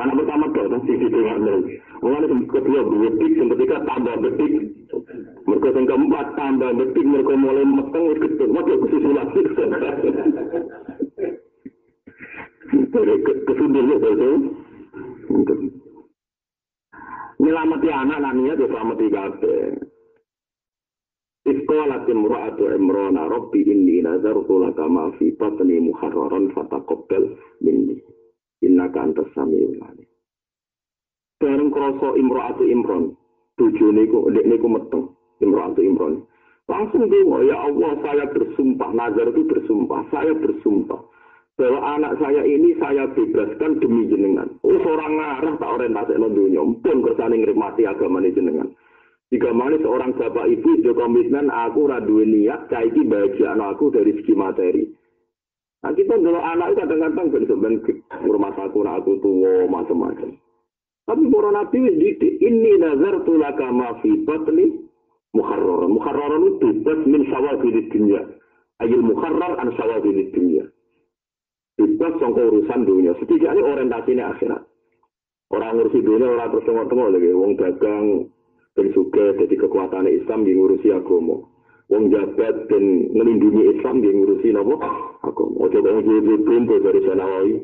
Anak 0.00 0.24
pertama 0.24 0.48
tuh 0.56 0.72
kan 0.72 0.80
sisi 0.88 1.04
tengah 1.04 1.36
lagi. 1.36 1.76
Orang 2.00 2.24
itu 2.24 2.48
kedua 2.48 2.80
betik, 2.80 3.36
yang 3.36 3.52
ketiga 3.52 3.76
tambah 3.84 4.16
betik. 4.24 4.52
Mereka 5.44 5.68
yang 5.68 5.84
keempat 5.84 6.26
tambah 6.32 6.70
betik, 6.80 7.04
mereka 7.04 7.36
mulai 7.36 7.68
meteng 7.68 8.04
itu 8.08 8.24
ketut. 8.24 8.48
Waktu 8.56 8.80
kesusulan. 8.88 9.28
Dari 12.92 13.14
kesundurnya 13.44 13.96
itu. 14.00 14.30
Nyelamati 17.42 17.90
anak, 17.90 18.22
anak 18.22 18.34
niat 18.38 18.58
ya 18.62 18.70
selamati 18.70 19.06
kabeh. 19.10 19.74
Iskolat 21.42 22.06
imra'atu 22.06 22.70
imrona 22.70 23.26
Rabbi 23.26 23.66
inni 23.66 23.98
nazartu 23.98 24.62
laka 24.62 24.86
ma 24.86 25.10
fi 25.18 25.34
batni 25.34 25.82
muharraran 25.82 26.54
fataqabbal 26.54 27.34
minni. 27.58 27.98
Innaka 28.62 29.02
antas 29.02 29.26
samiul 29.34 29.74
alim. 29.82 30.06
Bareng 31.42 31.74
krasa 31.74 32.14
imra'atu 32.14 32.62
imron. 32.62 33.18
Tujune 33.58 34.06
ku 34.06 34.30
ndek 34.30 34.46
niku 34.46 34.70
meteng 34.70 35.10
imra'atu 35.42 35.82
imron. 35.82 36.22
Langsung 36.70 37.10
dongo, 37.10 37.42
ya 37.42 37.58
Allah 37.58 37.98
saya 38.06 38.30
bersumpah, 38.30 38.94
nazar 38.94 39.34
itu 39.34 39.42
bersumpah, 39.50 40.06
saya 40.14 40.30
bersumpah 40.38 41.02
bahwa 41.60 41.80
anak 41.84 42.16
saya 42.16 42.42
ini 42.48 42.72
saya 42.80 43.04
bebaskan 43.12 43.78
demi 43.78 44.08
jenengan. 44.08 44.48
Oh 44.64 44.78
seorang 44.80 45.20
ngarah 45.20 45.54
tak 45.60 45.72
orientasi 45.78 46.16
no 46.16 46.32
dunia, 46.32 46.64
pun 46.80 47.04
kersane 47.04 47.36
ngrimati 47.36 47.84
agama 47.84 48.24
ini 48.24 48.32
jenengan. 48.32 48.68
Jika 49.32 49.48
mana 49.52 49.80
seorang 49.80 50.12
bapak 50.16 50.48
ibu 50.48 50.80
itu 50.80 50.92
komitmen 50.92 51.48
aku 51.48 51.88
radu 51.88 52.20
niat 52.20 52.68
saiki 52.68 53.04
bahagia 53.08 53.56
anak 53.56 53.76
aku 53.80 53.88
dari 53.92 54.12
segi 54.20 54.36
materi. 54.36 54.84
Nah 55.82 55.92
kita 55.96 56.20
dulu 56.20 56.36
anak 56.36 56.72
itu 56.72 56.78
kadang-kadang 56.84 57.26
sebenarnya 57.32 57.92
rumah 58.28 58.52
aku, 58.54 58.78
aku 58.84 59.12
tua 59.24 59.66
macam-macam. 59.66 60.36
Tapi 61.02 61.22
para 61.26 61.50
nabi 61.50 61.78
di 61.98 62.28
ini 62.38 62.78
nazar 62.78 63.26
tulaka 63.26 63.66
ma 63.74 63.98
fi 63.98 64.22
batni 64.22 64.70
muharrar. 65.34 65.90
Muharrar 65.90 66.32
itu 66.38 66.56
bebas 66.62 67.00
min 67.08 67.26
di 67.26 67.82
dunia. 67.90 68.22
Ayil 68.78 69.02
muharrar 69.02 69.58
an 69.58 69.74
di 69.74 70.24
dunia. 70.30 70.64
Bebas 71.76 72.12
sangka 72.20 72.42
urusan 72.44 72.80
dunia. 72.84 73.12
Setidaknya 73.16 73.62
orientasinya 73.64 74.24
akhirat. 74.36 74.62
Orang 75.52 75.80
ngurusi 75.80 76.00
dunia, 76.00 76.32
orang 76.32 76.48
terus 76.52 76.64
tengok-tengok 76.68 77.08
lagi. 77.12 77.30
Wong 77.32 77.52
dagang, 77.60 78.06
dan 78.72 78.86
juga 78.96 79.36
jadi 79.36 79.54
kekuatan 79.56 80.08
Islam 80.08 80.48
yang 80.48 80.56
ngurusi 80.64 80.88
agama. 80.92 81.44
Wong 81.92 82.08
jabat 82.08 82.72
dan 82.72 83.12
melindungi 83.12 83.76
Islam 83.76 84.00
yang 84.00 84.24
ngurusi 84.24 84.48
nopo 84.56 84.80
agama. 85.20 85.54
Ojo 85.60 85.78
kong 85.84 86.00
jadi 86.08 86.34
pintu 86.40 86.74
dari 86.80 87.00
Sanawawi. 87.04 87.54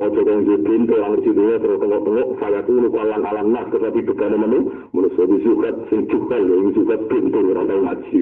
Ojo 0.00 0.20
kong 0.24 0.40
jadi 0.48 0.60
pintu 0.64 0.92
yang 0.96 1.08
ngurusi 1.12 1.30
dunia 1.36 1.56
terus 1.60 1.78
tengok-tengok. 1.84 2.28
Saya 2.40 2.60
tuh 2.64 2.80
lupa 2.80 3.00
alam 3.04 3.46
nas 3.52 3.68
tetapi 3.68 4.00
bukan 4.08 4.40
menu. 4.40 4.58
Menurut 4.96 5.12
saya 5.20 5.36
sukat 5.44 5.74
sing 5.92 6.00
juga 6.08 6.40
ya, 6.40 6.56
sukat 6.72 7.00
pintu 7.12 7.38
orang 7.44 7.68
tahu 7.68 7.80
ngaji. 7.84 8.20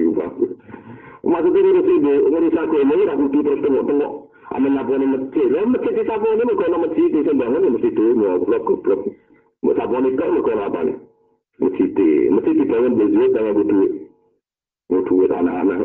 Maksudnya 1.23 1.59
ngurusi 1.63 1.93
ngurusi 2.03 2.57
agama 2.59 2.93
ini 2.99 3.03
aku 3.07 3.23
terus 3.31 3.59
tengok-tengok. 3.63 4.13
Amin 4.53 4.77
apa 4.77 4.93
ini 4.93 5.07
masjid? 5.09 5.49
Ya 5.49 5.65
masjid 5.65 5.93
di 5.97 6.03
sapa 6.05 6.27
ini 6.29 6.53
kalau 6.53 6.77
masjid 6.85 7.07
di 7.09 7.19
sembangan 7.25 7.61
ini 7.65 7.73
masjid 7.73 7.93
di 7.93 8.05
mau 8.13 8.37
blok 8.37 8.69
blok. 8.85 9.01
Mau 9.65 9.73
sapa 9.73 9.95
ini 9.97 10.13
kan 10.13 10.29
mau 10.29 10.45
apa 10.45 10.79
nih? 10.85 10.97
Masjid 11.57 11.89
di 11.89 12.09
masjid 12.29 12.53
di 12.53 12.65
bangun 12.69 12.93
di 12.93 13.05
sini 13.09 13.27
tanah 13.33 13.53
itu 13.57 13.63
itu 14.93 15.13
itu 15.17 15.33
anak 15.33 15.55
anak. 15.65 15.79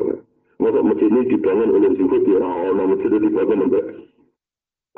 Masuk 0.61 0.85
masjid 0.85 1.09
ini 1.09 1.31
dibangun 1.33 1.73
oleh 1.73 1.93
juga 1.97 2.17
di 2.21 2.31
orang 2.37 2.55
orang 2.77 2.89
masjid 2.93 3.11
di 3.17 3.31
bangun 3.33 3.65
untuk 3.65 3.85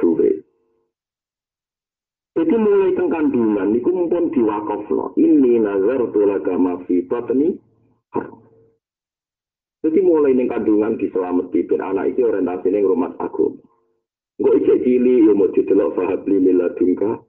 tuh. 0.01 0.19
Jadi 2.41 2.57
mulai 2.57 2.97
kandungan, 2.97 3.69
ini 3.77 3.85
pun 3.85 4.33
diwakaf. 4.33 4.89
Ini 5.21 5.61
nazar 5.61 6.09
tulaga 6.09 6.57
mafi 6.57 7.05
batni. 7.05 7.53
Jadi 9.81 9.99
mulai 10.05 10.37
ning 10.37 10.45
kandungan 10.45 11.01
diselamati 11.01 11.65
ben 11.65 11.81
anak 11.81 12.13
iki 12.13 12.21
orientasine 12.21 12.85
rumah 12.85 13.17
aku. 13.17 13.57
Engko 14.37 14.51
ijek 14.61 14.85
cili 14.85 15.25
yo 15.25 15.33
mau 15.33 15.49
didelok 15.49 15.97
fahabli 15.97 16.37
miladungka. 16.37 17.25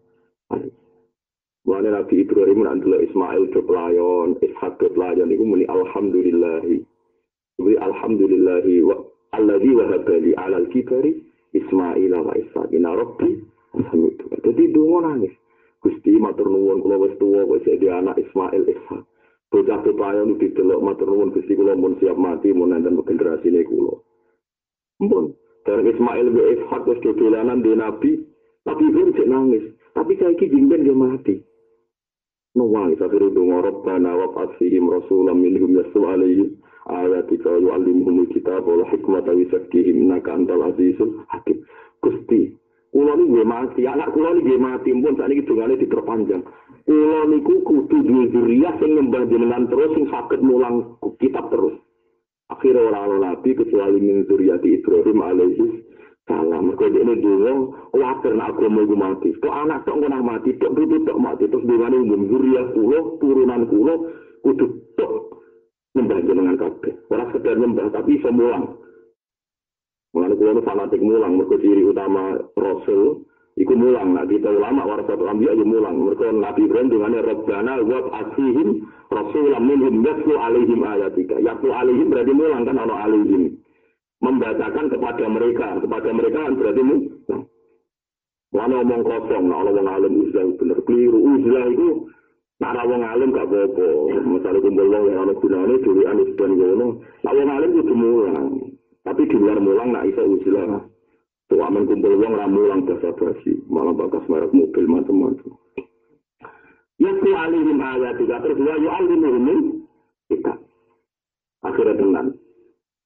Mulane 1.64 1.90
Nabi 1.96 2.28
Ibrahim 2.28 2.68
delok 2.84 3.04
Ismail 3.08 3.44
do 3.56 3.64
pelayon, 3.64 4.36
Ishak 4.44 4.84
do 4.84 4.92
pelayon 4.92 5.32
iku 5.32 5.44
muni 5.48 5.64
alhamdulillah. 5.72 6.68
Jadi 7.56 7.74
alhamdulillah 7.80 8.68
wa 8.84 8.96
alladzi 9.32 9.72
wahaba 9.72 10.16
li 10.20 10.32
'ala 10.36 10.60
al-kibari 10.60 11.24
Ismail 11.56 12.12
wa 12.12 12.36
Ishak. 12.36 12.68
Inna 12.76 13.00
rabbi. 13.00 13.32
Jadi 14.44 14.64
donga 14.76 15.08
nangis. 15.08 15.32
Gusti 15.80 16.20
matur 16.20 16.52
nuwun 16.52 16.84
kula 16.84 17.00
wis 17.00 17.16
tuwa 17.16 17.48
kok 17.48 17.64
anak 17.64 18.20
Ismail 18.20 18.64
Ishak. 18.68 19.11
Bocah 19.52 19.84
pelayon 19.84 20.40
iki 20.40 20.56
delok 20.56 20.80
matur 20.80 21.12
nuwun 21.12 21.36
Gusti 21.36 21.60
kula 21.60 21.76
mun 21.76 22.00
siap 22.00 22.16
mati 22.16 22.56
mun 22.56 22.72
enten 22.72 23.04
generasine 23.04 23.68
kula. 23.68 24.00
Mpun, 25.04 25.36
dari 25.68 25.92
Ismail 25.92 26.32
bin 26.32 26.46
Ishak 26.56 26.88
wis 26.88 27.04
dolanan 27.04 27.60
di 27.60 27.76
Nabi, 27.76 28.12
tapi 28.64 28.84
Ibrahim 28.88 29.12
cek 29.12 29.28
nangis. 29.28 29.66
Tapi 29.92 30.16
saya 30.16 30.32
ini 30.32 30.48
jingben 30.48 30.88
dia 30.88 30.96
mati. 30.96 31.36
Nuwang 32.56 32.96
sakhiru 32.96 33.32
dungo 33.36 33.60
Rabbana 33.60 34.16
wa 34.16 34.28
fa'asihim 34.32 34.88
rasulam 34.88 35.44
minhum 35.44 35.76
yasu 35.76 36.00
alaihim 36.04 36.56
ayatika 36.88 37.52
wa 37.52 37.60
yu'allimuhumul 37.60 38.32
kitab 38.32 38.64
wa 38.64 38.88
hikmata 38.88 39.36
wa 39.36 39.44
zakihim 39.52 40.08
naka 40.08 40.32
antal 40.32 40.64
azizul 40.72 41.28
hakim. 41.28 41.60
Gusti, 42.00 42.56
kula 42.96 43.20
ini 43.20 43.36
gue 43.36 43.44
mati, 43.44 43.84
anak 43.84 44.16
kula 44.16 44.32
ini 44.32 44.48
gue 44.48 44.58
mati, 44.60 44.96
pun 44.96 45.16
saat 45.20 45.32
ini 45.32 45.44
dungane 45.44 45.76
diperpanjang. 45.76 46.44
Kula 46.92 47.24
niku 47.24 47.64
kudu 47.64 48.04
duwe 48.04 48.28
zuriyah 48.36 48.76
sing 48.84 49.00
nyembah 49.00 49.24
jenengan 49.32 49.64
terus 49.72 49.96
sing 49.96 50.12
saged 50.12 50.44
mulang 50.44 51.00
kitab 51.24 51.48
terus. 51.48 51.80
Akhirnya 52.52 52.84
orang 52.84 53.24
nabi 53.24 53.56
kecuali 53.56 53.96
min 54.04 54.28
zuriyati 54.28 54.76
Ibrahim 54.76 55.24
alaihi 55.24 55.88
salah 56.28 56.60
mereka 56.60 56.92
ini 56.92 57.16
dulu 57.16 57.72
wajar 57.96 58.36
nak 58.36 58.60
agama 58.60 58.84
itu 58.84 58.96
mati. 59.00 59.32
Kok 59.40 59.56
anak 59.56 59.88
tok 59.88 60.04
ngono 60.04 60.20
mati 60.20 60.52
tok 60.60 60.76
butuh 60.76 61.00
tok 61.08 61.16
mati 61.16 61.48
terus 61.48 61.64
mana 61.64 61.96
umum 61.96 62.28
zuriat 62.28 62.76
kulo 62.76 63.00
turunan 63.24 63.72
kulo 63.72 63.94
kudu 64.44 64.66
tok 65.00 65.40
nyembah 65.96 66.20
jenengan 66.28 66.60
kabeh. 66.60 66.92
Ora 67.08 67.24
sekedar 67.32 67.56
nyembah 67.56 67.88
tapi 67.96 68.20
iso 68.20 68.36
mulang. 68.36 68.68
Mulane 70.12 70.36
kulo 70.36 70.60
fanatik 70.60 71.00
mulang 71.00 71.40
mergo 71.40 71.56
ciri 71.56 71.88
utama 71.88 72.36
rasul 72.60 73.31
iku 73.60 73.74
mulang 73.76 74.16
nah 74.16 74.24
kita 74.28 74.48
ulama 74.48 74.88
warasatul 74.88 75.28
anbiya 75.28 75.58
ya 75.58 75.66
mulang 75.66 75.96
mergo 76.00 76.28
nabi 76.32 76.68
Ibrahim 76.68 76.88
dungane 76.92 77.20
rabbana 77.20 77.74
wa 77.84 78.00
asihim 78.24 78.70
rasulam 79.12 79.64
minhum 79.68 79.96
yatlu 80.06 80.34
alaihim 80.40 80.80
ayatika 80.84 81.36
yatlu 81.44 81.70
alaihim 81.72 82.08
berarti 82.08 82.34
mulang 82.36 82.64
kan 82.64 82.78
ana 82.80 82.96
alaihim 82.96 83.62
membacakan 84.22 84.86
kepada 84.88 85.26
mereka. 85.28 85.68
Kepada 85.82 86.10
mereka 86.14 86.38
kan 86.46 86.54
berarti 86.56 86.82
mu. 86.86 86.96
Mana 88.52 88.84
omong 88.84 89.04
kosong, 89.08 89.48
nah 89.48 89.64
orang 89.64 89.88
alim 89.88 90.28
uzlah 90.28 90.44
bener 90.60 90.80
keliru. 90.86 91.20
Uzlah 91.20 91.66
itu 91.72 91.90
Nah, 92.62 92.78
wong 92.86 93.02
alim 93.02 93.34
gak 93.34 93.50
apa-apa. 93.50 93.88
Misalnya 94.22 94.62
kumpul 94.62 94.86
wong 94.86 95.06
yang 95.10 95.26
ada 95.26 95.34
gunanya, 95.34 95.82
duri 95.82 96.06
anis 96.06 96.30
dan 96.38 96.54
gono. 96.62 97.02
Nah, 97.26 97.34
wong 97.34 97.50
alim 97.50 97.72
itu 97.74 97.94
mulang. 97.98 98.54
Tapi 99.02 99.26
di 99.26 99.34
luar 99.34 99.58
mulang, 99.58 99.90
nah 99.90 100.06
isa 100.06 100.22
uzlah. 100.22 100.86
Tuh 101.52 101.60
aman 101.60 101.84
kumpul 101.84 102.16
wong, 102.16 102.40
lah 102.40 102.48
mulang 102.48 102.88
bahasa 102.88 103.12
basi. 103.12 103.60
Malah 103.68 103.92
bakas 103.92 104.24
merek 104.32 104.56
mobil, 104.56 104.88
macam-macam. 104.88 105.52
Ya, 106.96 107.12
ku 107.20 107.30
alihim 107.36 107.76
ayat 107.84 108.16
juga. 108.24 108.40
Terus, 108.40 108.56
ya, 108.64 108.80
ya 108.80 108.92
alihim 109.04 109.84
kita. 110.32 110.56
Akhirnya 111.68 112.00
tenang. 112.00 112.40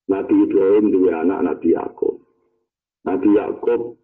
Nabi 0.06 0.46
Ibrahim 0.46 0.94
dua 0.94 1.26
anak 1.26 1.42
Nabi 1.42 1.74
Yakub. 1.74 2.22
Nabi 3.10 3.34
Yakub 3.34 3.98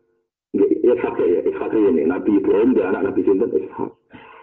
Ishak 0.58 1.22
ya, 1.22 1.40
Ishak 1.46 1.74
ini. 1.78 2.10
Nabi 2.10 2.42
Ibrahim 2.42 2.74
dia 2.74 2.90
anak 2.90 3.14
Nabi 3.14 3.22
Sinten 3.22 3.54
Ishak. 3.54 3.92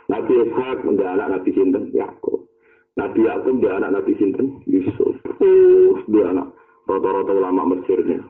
Nabi 0.07 0.33
Ishak 0.47 0.79
dia 0.95 1.09
anak 1.11 1.29
Nabi 1.35 1.51
Sinten 1.51 1.85
Yakub. 1.91 2.47
Nabi 2.95 3.21
Yakub 3.27 3.55
dia 3.59 3.73
anak 3.83 3.91
Nabi 3.99 4.13
Sinten 4.15 4.63
Yusuf. 4.71 5.19
Terus 5.43 6.01
dia 6.07 6.31
anak 6.31 6.55
rata-rata 6.87 7.33
ulama 7.35 7.75
Mesirnya. 7.75 8.23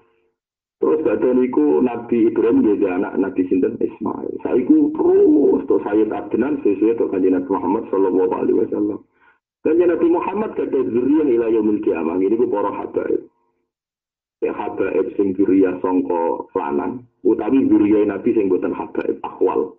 Terus 0.79 1.03
kata 1.03 1.29
niku 1.35 1.83
Nabi 1.83 2.31
Ibrahim 2.31 2.63
dia 2.63 2.95
anak 2.95 3.19
Nabi 3.19 3.43
Sinten 3.51 3.75
Ismail. 3.83 4.31
Saya 4.47 4.63
terus 4.63 5.63
terus 5.67 5.83
saya 5.83 6.07
Adnan 6.07 6.63
sesuai 6.63 6.95
dengan 6.95 7.11
kanjeng 7.11 7.51
Muhammad 7.51 7.83
Sallallahu 7.91 8.31
Alaihi 8.31 8.59
Wasallam. 8.63 9.03
Dan 9.67 9.83
Nabi 9.83 10.07
Muhammad 10.07 10.55
kata 10.55 10.79
zuriyah 10.79 11.27
ila 11.35 11.47
yaumil 11.51 11.83
kiamah. 11.83 12.15
Ini 12.23 12.39
ku 12.39 12.47
para 12.47 12.71
habaib. 12.71 13.27
Ya 14.39 14.55
habaib 14.55 15.19
sing 15.19 15.35
zuriyah 15.35 15.83
songko 15.83 16.47
lanang. 16.55 17.03
Utawi 17.27 17.67
zuriyah 17.67 18.07
Nabi 18.07 18.39
sing 18.39 18.47
buatan 18.47 18.71
habaib 18.71 19.19
akwal. 19.27 19.75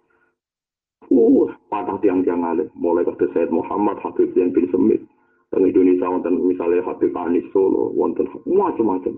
Uh, 1.09 1.49
patah 1.71 1.95
tiang-tiang 2.03 2.43
alim. 2.43 2.67
Mulai 2.75 3.07
kata 3.07 3.31
Sayyid 3.33 3.49
Muhammad, 3.49 3.97
Habib 4.03 4.29
Zain 4.35 4.51
bin 4.51 4.67
Semit. 4.69 5.01
Dan 5.49 5.65
Indonesia 5.65 6.05
wonten 6.05 6.37
misalnya 6.45 6.85
Habib 6.85 7.09
Anis 7.17 7.47
Solo, 7.49 7.89
wonten 7.97 8.29
macam-macam. 8.45 9.17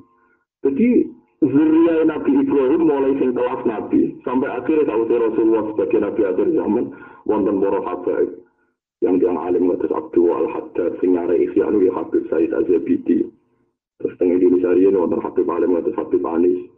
Jadi 0.64 1.10
zuriyah 1.42 2.06
Nabi 2.06 2.32
Ibrahim 2.38 2.82
mulai 2.86 3.18
sing 3.18 3.34
kelas 3.34 3.62
Nabi 3.66 4.14
sampai 4.22 4.50
akhirnya 4.50 4.86
tahu 4.86 5.10
Rasulullah 5.10 5.64
sebagai 5.74 6.00
Nabi 6.06 6.22
akhir 6.30 6.48
zaman 6.54 6.86
wonten 7.26 7.58
para 7.58 7.82
habaib. 7.82 8.30
Yang 9.02 9.16
yang 9.26 9.38
alim 9.42 9.74
atas 9.74 9.90
Abdul 9.90 10.30
Al 10.30 10.48
Haddad 10.54 11.02
sing 11.02 11.18
nyare 11.18 11.34
Ihya 11.34 11.74
ya 11.74 11.92
Habib 11.98 12.30
Said 12.30 12.54
Azabidi 12.54 13.26
terus 13.98 14.14
tengah 14.22 14.38
Indonesia 14.38 14.70
ini 14.78 14.94
wonten 14.94 15.22
Habib 15.26 15.50
alim 15.50 15.74
atas 15.82 15.98
Habib 15.98 16.22
Anis. 16.22 16.70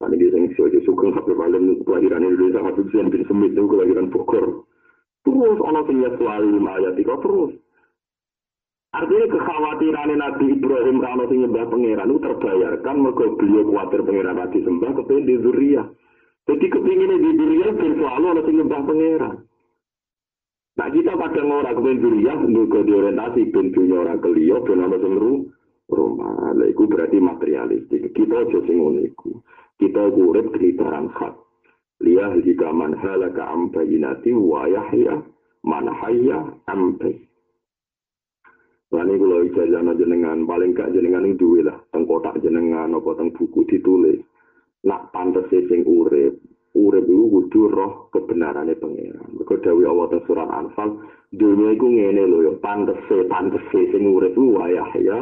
Tadi 0.00 0.16
dia 0.16 0.32
sing 0.32 0.48
sebagai 0.56 0.80
sugeng 0.88 1.12
Habib 1.12 1.36
alim 1.36 1.84
kelahiran 1.84 2.24
Indonesia 2.24 2.64
Habib 2.64 2.88
Zain 2.88 3.12
bin 3.12 3.28
Semit 3.28 3.52
itu 3.52 3.68
kelahiran 3.68 4.08
Bogor. 4.08 4.64
Terus 5.28 5.58
ana 5.60 5.84
sing 5.84 6.00
ya 6.00 6.10
soal 6.16 6.48
ayat 6.48 6.96
itu 6.96 7.12
terus 7.20 7.52
Artinya 8.94 9.26
kekhawatiran 9.26 10.10
Nabi 10.14 10.54
Ibrahim 10.54 11.02
kalau 11.02 11.26
sing 11.26 11.42
nyembah 11.42 11.66
pangeran 11.66 12.14
itu 12.14 12.22
terbayarkan 12.22 12.96
mergo 13.02 13.26
beliau 13.34 13.66
khawatir 13.66 14.06
pangeran 14.06 14.38
tadi 14.38 14.58
sembah 14.62 14.90
kepengen 14.94 15.26
di 15.26 15.34
zuriya. 15.42 15.82
Jadi 16.46 16.66
kepingin 16.70 17.18
di 17.18 17.30
zuriya 17.34 17.68
ben 17.74 17.92
selalu 17.98 18.26
ana 18.30 18.42
sing 18.46 18.54
nyembah 18.54 18.80
pangeran. 18.86 19.34
Nah 20.78 20.88
kita 20.94 21.10
kadang 21.10 21.50
ora 21.50 21.74
kepengen 21.74 22.02
zuriya 22.06 22.32
mergo 22.46 22.80
diorientasi 22.86 23.50
ben 23.50 23.66
dunya 23.74 23.96
ora 23.98 24.14
keliyo 24.14 24.62
ben 24.62 24.78
ana 24.78 24.96
sing 25.02 25.12
rumah. 25.18 26.54
Lah 26.54 26.66
iku 26.70 26.86
berarti 26.86 27.18
materialistik. 27.18 28.14
Kita 28.14 28.46
aja 28.46 28.58
sing 28.62 28.78
ngono. 28.78 29.10
Kita 29.74 30.06
urip 30.06 30.54
di 30.54 30.70
barang 30.70 31.10
hak. 31.10 31.34
Jika 32.46 32.70
man 32.70 32.94
halaka 32.94 33.42
am 33.42 33.74
bayinati 33.74 34.30
wa 34.38 34.70
yahya 34.70 35.18
man 35.66 35.90
hayya 35.90 36.46
am 36.70 36.94
bayinati. 36.94 37.33
Lani 38.94 39.18
kula 39.18 39.42
ijazah 39.50 39.82
jenengan 39.98 40.46
paling 40.46 40.70
gak 40.70 40.94
jenengan 40.94 41.26
itu 41.26 41.42
duwe 41.42 41.60
lah 41.66 41.82
teng 41.90 42.06
kotak 42.06 42.38
jenengan 42.46 42.94
apa 42.94 43.10
teng 43.18 43.34
buku 43.34 43.66
ditulis. 43.66 44.22
Nak 44.86 45.10
pantes 45.10 45.50
sing 45.50 45.82
urip, 45.82 46.38
urip 46.78 47.02
iku 47.02 47.24
kudu 47.26 47.60
roh 47.74 47.92
kebenarane 48.14 48.78
pangeran. 48.78 49.34
Mergo 49.34 49.58
dawuh 49.58 49.84
Allah 49.90 50.06
teng 50.14 50.22
surat 50.30 50.46
Anfal, 50.46 51.02
dunia 51.34 51.74
iku 51.74 51.86
ngene 51.90 52.22
lho 52.22 52.38
ya 52.46 52.52
pantes 52.62 53.02
pantes 53.26 53.64
sing 53.72 54.02
urip 54.06 54.38
wayah 54.38 54.90
ya 55.02 55.18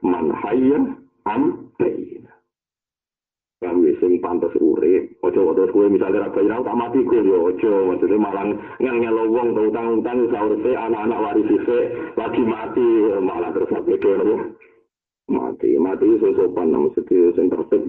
man 0.00 0.32
hayya 0.32 0.96
am 1.28 1.72
bayina. 1.76 2.33
Kami 3.64 3.96
sing 3.96 4.20
pantas 4.20 4.52
urip. 4.60 5.16
Aja 5.24 5.40
terus 5.40 5.72
kowe 5.72 5.88
misale 5.88 6.20
ra 6.20 6.28
bayar 6.28 6.60
tak 6.60 6.76
mati 6.76 7.00
kowe 7.00 7.16
yo 7.24 7.48
aja. 7.48 7.72
Maksudnya 7.88 8.20
malah 8.20 8.44
ngel-ngel 8.76 9.16
wong 9.32 9.48
tau 9.56 9.64
utang-utang 9.72 10.18
saurse 10.28 10.70
anak-anak 10.76 11.22
waris 11.24 11.48
sik 11.48 11.86
lagi 12.20 12.42
mati 12.44 12.88
malah 13.24 13.50
terus 13.56 13.72
sampe 13.72 13.96
kene 13.96 14.52
mati 15.32 15.80
mati 15.80 16.04
iso 16.04 16.28
sopan 16.36 16.68
nang 16.68 16.92
mesti 16.92 17.16
sing 17.32 17.48
tertib. 17.48 17.82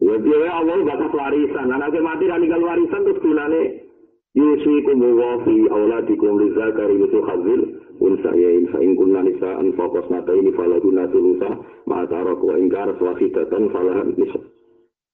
Ya 0.00 0.16
dia 0.16 0.48
Allah 0.50 0.80
batas 0.82 1.12
warisan, 1.12 1.70
anaknya 1.70 2.00
mati 2.02 2.24
dan 2.26 2.42
tinggal 2.42 2.66
warisan 2.66 3.04
terus 3.06 3.22
gunane 3.22 3.62
yusikum 4.34 4.98
wa 4.98 5.44
fi 5.46 5.56
auladikum 5.70 6.40
lizakari 6.40 6.98
yusu 8.00 8.24
khazil 8.24 8.32
unsayain 8.32 8.64
fa 8.72 8.78
in 8.80 8.96
kunna 8.96 9.20
nisa'an 9.22 9.72
faqas 9.76 10.08
nataini 10.08 10.52
falahunna 10.56 11.04
thulutha 11.12 11.50
ma 11.86 12.06
tarak 12.08 12.40
wa 12.40 12.56
in 12.56 12.72
kana 12.72 12.96
wahidatan 12.96 13.68
falahan 13.68 14.16
nisa 14.16 14.40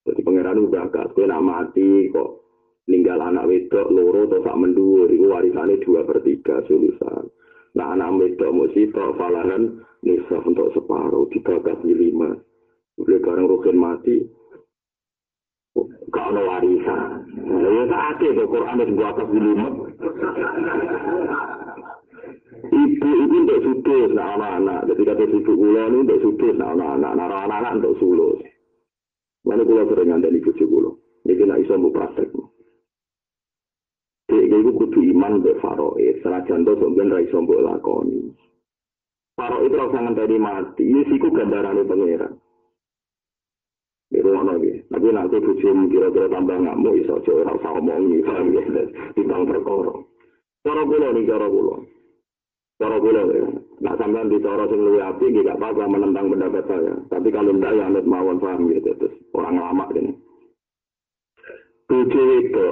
jadi 0.07 0.23
pangeran 0.23 0.63
udah 0.71 0.87
gak 0.95 1.11
kowe 1.19 1.27
nak 1.27 1.43
mati 1.43 2.07
kok 2.15 2.47
ninggal 2.87 3.19
anak 3.19 3.51
wedok 3.51 3.91
loro 3.91 4.31
atau 4.31 4.39
sak 4.47 4.55
mendur 4.55 5.11
iku 5.11 5.27
warisane 5.27 5.83
dua 5.83 6.07
per 6.07 6.23
tiga 6.23 6.63
sulusan 6.71 7.27
nah 7.75 7.91
anak 7.91 8.15
wedok 8.15 8.55
mau 8.55 8.71
sitok 8.71 9.19
falahan 9.19 9.83
nisa 10.07 10.39
untuk 10.47 10.71
separuh 10.71 11.27
dibagas 11.35 11.83
di 11.83 11.91
lima. 11.91 12.31
Udah 12.97 13.19
bareng 13.21 13.51
rukin 13.51 13.77
mati 13.77 14.23
ada 16.17 16.41
warisan? 16.41 17.29
Ya 17.61 17.85
tak 17.93 18.25
ada 18.25 18.45
Quran 18.49 18.81
itu 18.81 18.95
batas 18.97 19.29
di 19.29 19.41
lima 19.43 19.67
ibu 22.65 23.09
itu 23.25 23.37
untuk 23.37 23.59
sudut 23.63 24.11
nak 24.17 24.41
anak-anak 24.41 24.81
jadi 24.93 25.03
kata 25.13 25.23
ibu 25.27 25.53
kula 25.53 25.83
ini 25.91 25.97
untuk 26.05 26.21
sudut 26.23 26.55
nak 26.57 26.73
anak-anak 26.77 27.13
nak 27.17 27.27
anak-anak 27.29 27.73
untuk 27.81 27.97
sulus 28.01 28.39
mana 29.45 29.63
kula 29.63 29.83
sering 29.89 30.09
ngandel 30.13 30.37
ibu 30.37 30.51
kula 30.55 30.91
jadi 31.27 31.43
nak 31.45 31.61
iso 31.63 31.75
mau 31.77 31.91
praktek 31.91 32.29
Dek 34.27 34.51
iku 34.51 34.75
kudu 34.75 35.07
iman 35.15 35.39
be 35.39 35.55
faroe, 35.63 36.19
to 36.19 36.27
sampeyan 36.27 37.15
ra 37.15 37.23
iso 37.23 37.39
mbok 37.47 37.63
lakoni. 37.63 38.35
Faroe 39.39 39.71
itu 39.71 39.77
rasa 39.79 40.03
ngenteni 40.03 40.39
mati, 40.39 40.83
iki 40.83 41.15
iku 41.15 41.31
gambarane 41.31 41.87
pangeran. 41.87 42.35
Itu 44.11 44.27
ono 44.27 44.59
iki. 44.59 44.83
Tapi 44.91 45.07
nek 45.15 45.31
bojomu 45.31 45.87
kira-kira 45.87 46.27
tambah 46.27 46.59
ngamuk 46.59 46.99
iso 46.99 47.23
aja 47.23 47.31
ora 47.39 47.55
usah 47.55 47.73
omongi, 47.79 48.19
paham 48.27 48.51
ya. 48.51 48.63
Timbang 49.15 49.47
perkara. 49.47 49.95
Cara 50.67 50.83
kula 50.83 51.09
nih 51.15 51.27
cara 51.31 51.47
kula. 51.47 51.77
Cara 52.77 52.97
kula 53.01 53.23
ya. 53.33 53.47
Nah 53.81 53.95
sampean 53.97 54.29
bicara 54.29 54.69
sing 54.69 54.81
apik 55.01 55.29
nggih 55.33 55.45
gak 55.49 55.59
apa-apa 55.61 55.85
menentang 55.89 56.29
pendapat 56.29 56.65
saya. 56.69 56.95
Tapi 57.09 57.29
kalau 57.33 57.57
ndak 57.57 57.73
ya 57.73 57.89
anut 57.89 58.05
mawon 58.05 58.37
paham 58.37 58.69
gitu 58.69 58.93
terus 59.01 59.17
orang 59.33 59.57
lama 59.57 59.85
ini. 59.97 60.13
Bojo 61.87 62.23
itu 62.43 62.69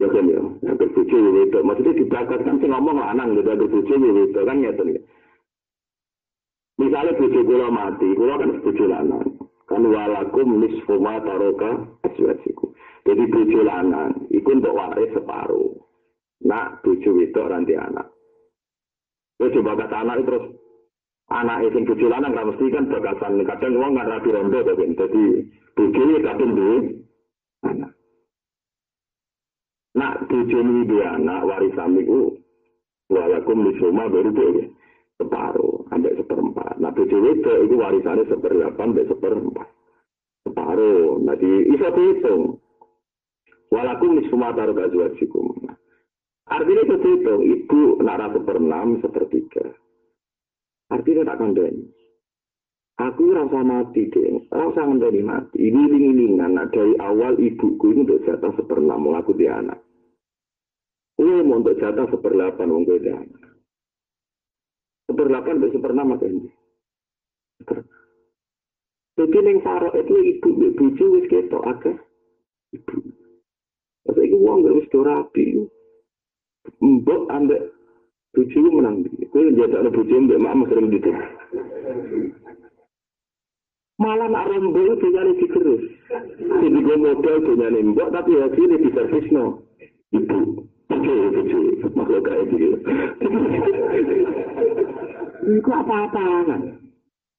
ya 0.00 0.08
kan 0.10 0.26
ya, 0.26 0.42
yang 0.66 0.74
berbojo 0.74 1.16
itu 1.46 1.58
maksudnya 1.62 1.98
dibakat 2.00 2.40
kan 2.42 2.58
sing 2.58 2.74
ngomong 2.74 2.98
lanang 2.98 3.38
gitu, 3.38 3.50
ada 3.54 3.66
bojo 3.68 3.94
itu 3.94 4.40
kan 4.42 4.56
ngeten 4.58 4.96
ya. 4.98 5.02
Misalnya 6.80 7.14
bojo 7.14 7.40
kula 7.46 7.68
mati, 7.70 8.08
kula 8.16 8.34
kan 8.40 8.50
bojo 8.64 8.84
lanang. 8.90 9.26
Kan 9.70 9.82
walakum 9.88 10.60
nisfu 10.60 10.98
ma 10.98 11.22
taroka 11.22 11.86
aswasiku. 12.04 12.74
Jadi 13.06 13.24
bojo 13.30 13.60
lanang, 13.62 14.26
iku 14.34 14.50
untuk 14.52 14.76
waris 14.76 15.12
separuh. 15.14 15.72
Nak 16.44 16.82
bojo 16.82 17.10
itu 17.22 17.40
nanti 17.46 17.78
anak. 17.78 18.11
Terus 19.42 19.58
kata 19.58 19.96
anak 20.06 20.22
terus 20.22 20.44
anak 21.26 21.66
itu 21.66 21.82
bojo 21.82 22.06
lanang 22.06 22.30
kan 22.30 22.46
mesti 22.46 22.66
kan 22.70 22.86
bagasan 22.86 23.42
kadang 23.42 23.74
wong 23.74 23.98
nggak 23.98 24.06
rapi 24.06 24.30
rondo 24.30 24.62
tapi 24.62 24.94
jadi 24.94 25.24
bojo 25.74 26.00
ini 26.06 26.22
kadang 26.22 26.50
duwe 26.54 26.76
anak. 27.66 27.90
Nak 29.98 30.14
bojo 30.30 30.58
dia 30.86 31.06
anak 31.18 31.42
warisan 31.42 31.98
itu 31.98 32.38
walakum 33.10 33.66
nisuma 33.66 34.06
baru 34.06 34.30
dia 34.30 34.70
separuh 35.18 35.90
sampai 35.90 36.14
seperempat. 36.22 36.78
Nah 36.78 36.94
bojo 36.94 37.16
itu 37.34 37.52
itu 37.66 37.74
warisannya 37.74 38.30
seperdelapan 38.30 38.94
sampai 38.94 39.10
seperempat. 39.10 39.68
Separuh. 40.46 41.18
Nah 41.18 41.34
di 41.34 41.50
iso 41.66 41.88
dihitung. 41.90 42.62
Walakum 43.74 44.22
nisuma 44.22 44.54
taruh 44.54 44.76
gazuajikum. 44.76 45.66
Artinya 46.50 46.82
itu 46.82 46.96
itu, 47.22 47.34
ibu 47.54 48.02
nak 48.02 48.34
per 48.42 48.58
enam 48.58 48.98
sepertiga. 48.98 49.66
Artinya 50.90 51.22
tak 51.32 51.38
kandani. 51.38 51.86
Aku 53.00 53.32
rasa 53.32 53.64
mati 53.64 54.10
deh, 54.12 54.46
rasa 54.52 54.84
kandani 54.84 55.22
mati. 55.24 55.56
Ini 55.58 55.80
ling-lingan, 55.88 56.54
nah, 56.58 56.66
dari 56.68 56.92
awal 57.00 57.40
ibuku 57.40 57.94
ini 57.94 58.04
untuk 58.04 58.22
jatah 58.28 58.52
seperenam, 58.58 59.00
mau 59.00 59.16
aku 59.16 59.32
di 59.32 59.48
anak. 59.48 59.80
Ini 61.16 61.40
mau 61.46 61.62
untuk 61.62 61.78
jatah 61.80 62.04
seperlapan, 62.12 62.68
mau 62.68 62.84
gue 62.84 62.98
di 63.00 63.10
anak. 63.10 63.42
Seperlapan, 65.08 65.62
seperenam 65.72 66.14
apa 66.14 66.24
ini? 66.28 66.50
Jadi 69.12 69.38
yang 69.44 69.60
faro 69.60 69.92
itu 69.96 70.14
ibu, 70.18 70.48
ibu, 70.72 70.84
ibu, 70.98 71.58
agak. 71.62 71.96
Ibu. 72.72 72.96
Masa 74.02 74.20
itu 74.24 74.36
uang 74.40 74.66
gak 74.66 74.76
wis 74.82 74.88
rapi 74.90 75.44
mbok 76.80 77.22
ambek 77.30 77.62
bojomu 78.34 78.70
menang. 78.78 78.96
Kowe 79.30 79.50
njajak 79.50 79.92
bojomu 79.94 80.24
mbek 80.26 80.40
mak 80.42 80.68
sering 80.68 80.88
gitu 80.90 81.10
malah 84.02 84.26
nak 84.26 84.50
rombo 84.50 84.82
itu 84.82 85.06
nyari 85.14 85.32
dikerus 85.38 85.82
jadi 86.58 86.78
gue 86.82 86.96
modal 86.98 87.36
tuh 87.46 87.54
nyari 87.54 87.80
mbok 87.86 88.10
tapi 88.10 88.34
hasilnya 88.34 88.76
di 88.82 88.90
servis 88.90 89.26
no 89.30 89.62
ibu 90.10 90.66
oke 90.90 91.14
oke 91.38 91.60
makhluk 91.94 92.22
kayak 92.26 92.44
gitu 92.50 92.68
itu 95.46 95.70
apa-apa 95.70 96.24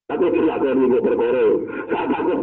kan 0.04 0.20
tapi 0.20 0.36
silakan 0.36 0.84
ibu 0.84 0.99
berkoro 0.99 1.47
saat 1.88 2.12
aku 2.12 2.36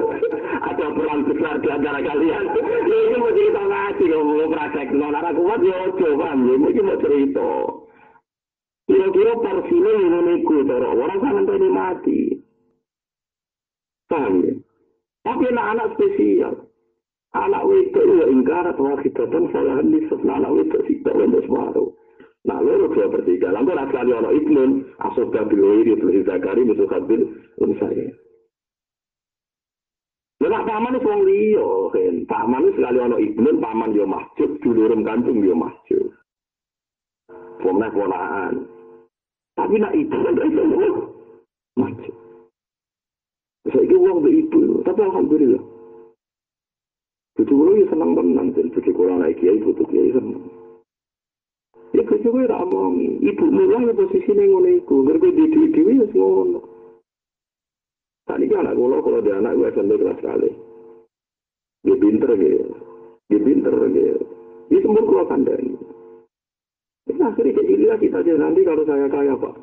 ada 0.65 0.87
perang 0.97 1.21
besar 1.29 1.55
di 1.61 1.69
antara 1.69 2.01
kalian. 2.01 2.45
Ini 2.89 3.17
mau 3.21 3.33
cerita 3.37 3.63
ngaji 3.69 4.05
mau 4.17 4.49
praktek. 4.49 4.89
Non 4.97 5.13
anak 5.13 5.37
kuat 5.37 5.61
ya 5.61 5.93
paham 5.93 6.39
ya 6.49 6.55
ini 6.57 6.81
mau 6.81 6.97
cerita. 7.05 7.51
Kira-kira 8.89 9.33
porsinya 9.45 9.93
ini 9.93 10.19
niku 10.25 10.57
cara? 10.65 10.89
Orang 10.89 11.21
kan 11.21 11.33
nanti 11.37 11.69
mati 11.69 12.21
paham 14.09 14.35
ya? 14.41 14.55
Tapi 15.21 15.45
anak-anak 15.53 15.89
spesial. 16.01 16.55
Anak 17.37 17.63
itu 17.77 18.01
ya 18.01 18.25
ingkar 18.33 18.73
atau 18.73 18.97
kita 19.05 19.29
kan 19.29 19.53
salah 19.53 19.85
nisab 19.85 20.25
anak 20.25 20.51
sih 20.89 20.99
tak 21.05 21.15
lembut 21.15 21.45
separuh 21.45 22.00
Nah, 22.41 22.57
loro 22.65 22.89
dua 22.89 23.13
per 23.13 23.21
tiga. 23.29 23.53
Lalu 23.53 23.77
sekali 23.77 24.11
ono 24.17 24.31
ibnun, 24.33 24.71
asoba 24.97 25.45
bilwiri, 25.45 25.93
tulis 26.01 26.25
zakari, 26.25 26.65
musuh 26.65 26.89
kabil, 26.89 27.29
saya. 27.77 28.09
Lah 30.41 30.65
paman 30.65 30.97
itu 30.97 31.05
wong 31.05 31.23
liya, 31.29 31.69
kan. 31.93 32.17
Paman 32.25 32.73
sekali 32.73 32.99
ana 32.99 33.17
ibnu, 33.21 33.61
paman 33.61 33.93
yo 33.93 34.09
masjid, 34.09 34.49
dulurem 34.65 35.05
kancung 35.05 35.45
yo 35.45 35.53
masjid. 35.53 36.01
Pomna 37.61 37.93
ponaan. 37.93 38.65
Tapi 39.53 39.77
nak 39.77 39.93
ibu 39.93 40.17
kan 40.17 40.41
iso 40.41 40.63
masjid. 41.77 42.15
Saiki 43.69 43.95
wong 44.01 44.25
be 44.25 44.33
ibu, 44.33 44.81
tapi 44.81 45.01
alhamdulillah. 45.05 45.61
Kulo 47.37 47.73
ya 47.77 47.85
senang 47.93 48.17
dan 48.17 48.53
cucu 48.53 48.91
kulo 48.97 49.21
anak 49.21 49.37
kiai, 49.37 49.61
cucu 49.61 49.85
kiai 49.93 50.13
senang. 50.13 50.60
Ya 51.91 52.07
bojo 52.07 52.29
kowe 52.31 52.47
ra 52.47 52.63
omongi, 52.63 53.19
ibu 53.19 53.51
mulah 53.51 53.83
ya 53.83 53.93
posisine 53.99 54.47
ngono 54.47 54.69
iku, 54.79 55.03
ngerti 55.03 55.35
dhewe-dhewe 55.35 55.93
wis 56.07 56.13
ngono. 56.15 56.61
Tadi 58.31 58.47
kan 58.47 58.63
anak 58.63 58.79
kula 58.79 59.03
kalau 59.03 59.19
dia 59.27 59.43
anak 59.43 59.59
gue 59.59 59.67
SMP 59.75 59.99
kelas 59.99 60.23
kali. 60.23 60.51
Dia 61.83 61.99
pinter 61.99 62.31
gitu. 62.39 62.63
Dia 63.27 63.41
pinter 63.43 63.75
gitu. 63.91 64.23
Dia 64.71 64.79
sempur 64.87 65.03
kula 65.03 65.27
kandani. 65.27 65.75
Ini 67.11 67.27
akhirnya 67.27 67.59
jadi 67.59 67.85
lah 67.91 67.99
kita 67.99 68.23
aja 68.23 68.39
nanti 68.39 68.63
kalau 68.63 68.87
saya 68.87 69.11
kaya 69.11 69.35
pak. 69.35 69.55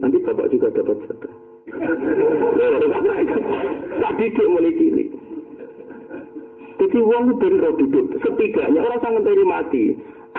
Nanti 0.00 0.16
bapak 0.24 0.48
juga 0.48 0.72
dapat 0.72 1.04
jatah. 1.04 1.34
Tak 4.00 4.12
didik 4.16 4.46
mulai 4.48 4.72
cilik. 4.72 5.08
Jadi 6.78 6.98
uang 7.02 7.24
itu 7.36 7.46
duduk. 7.76 8.06
Setidaknya 8.24 8.80
orang 8.80 9.02
sangat 9.04 9.22
dari 9.26 9.44
mati. 9.44 9.84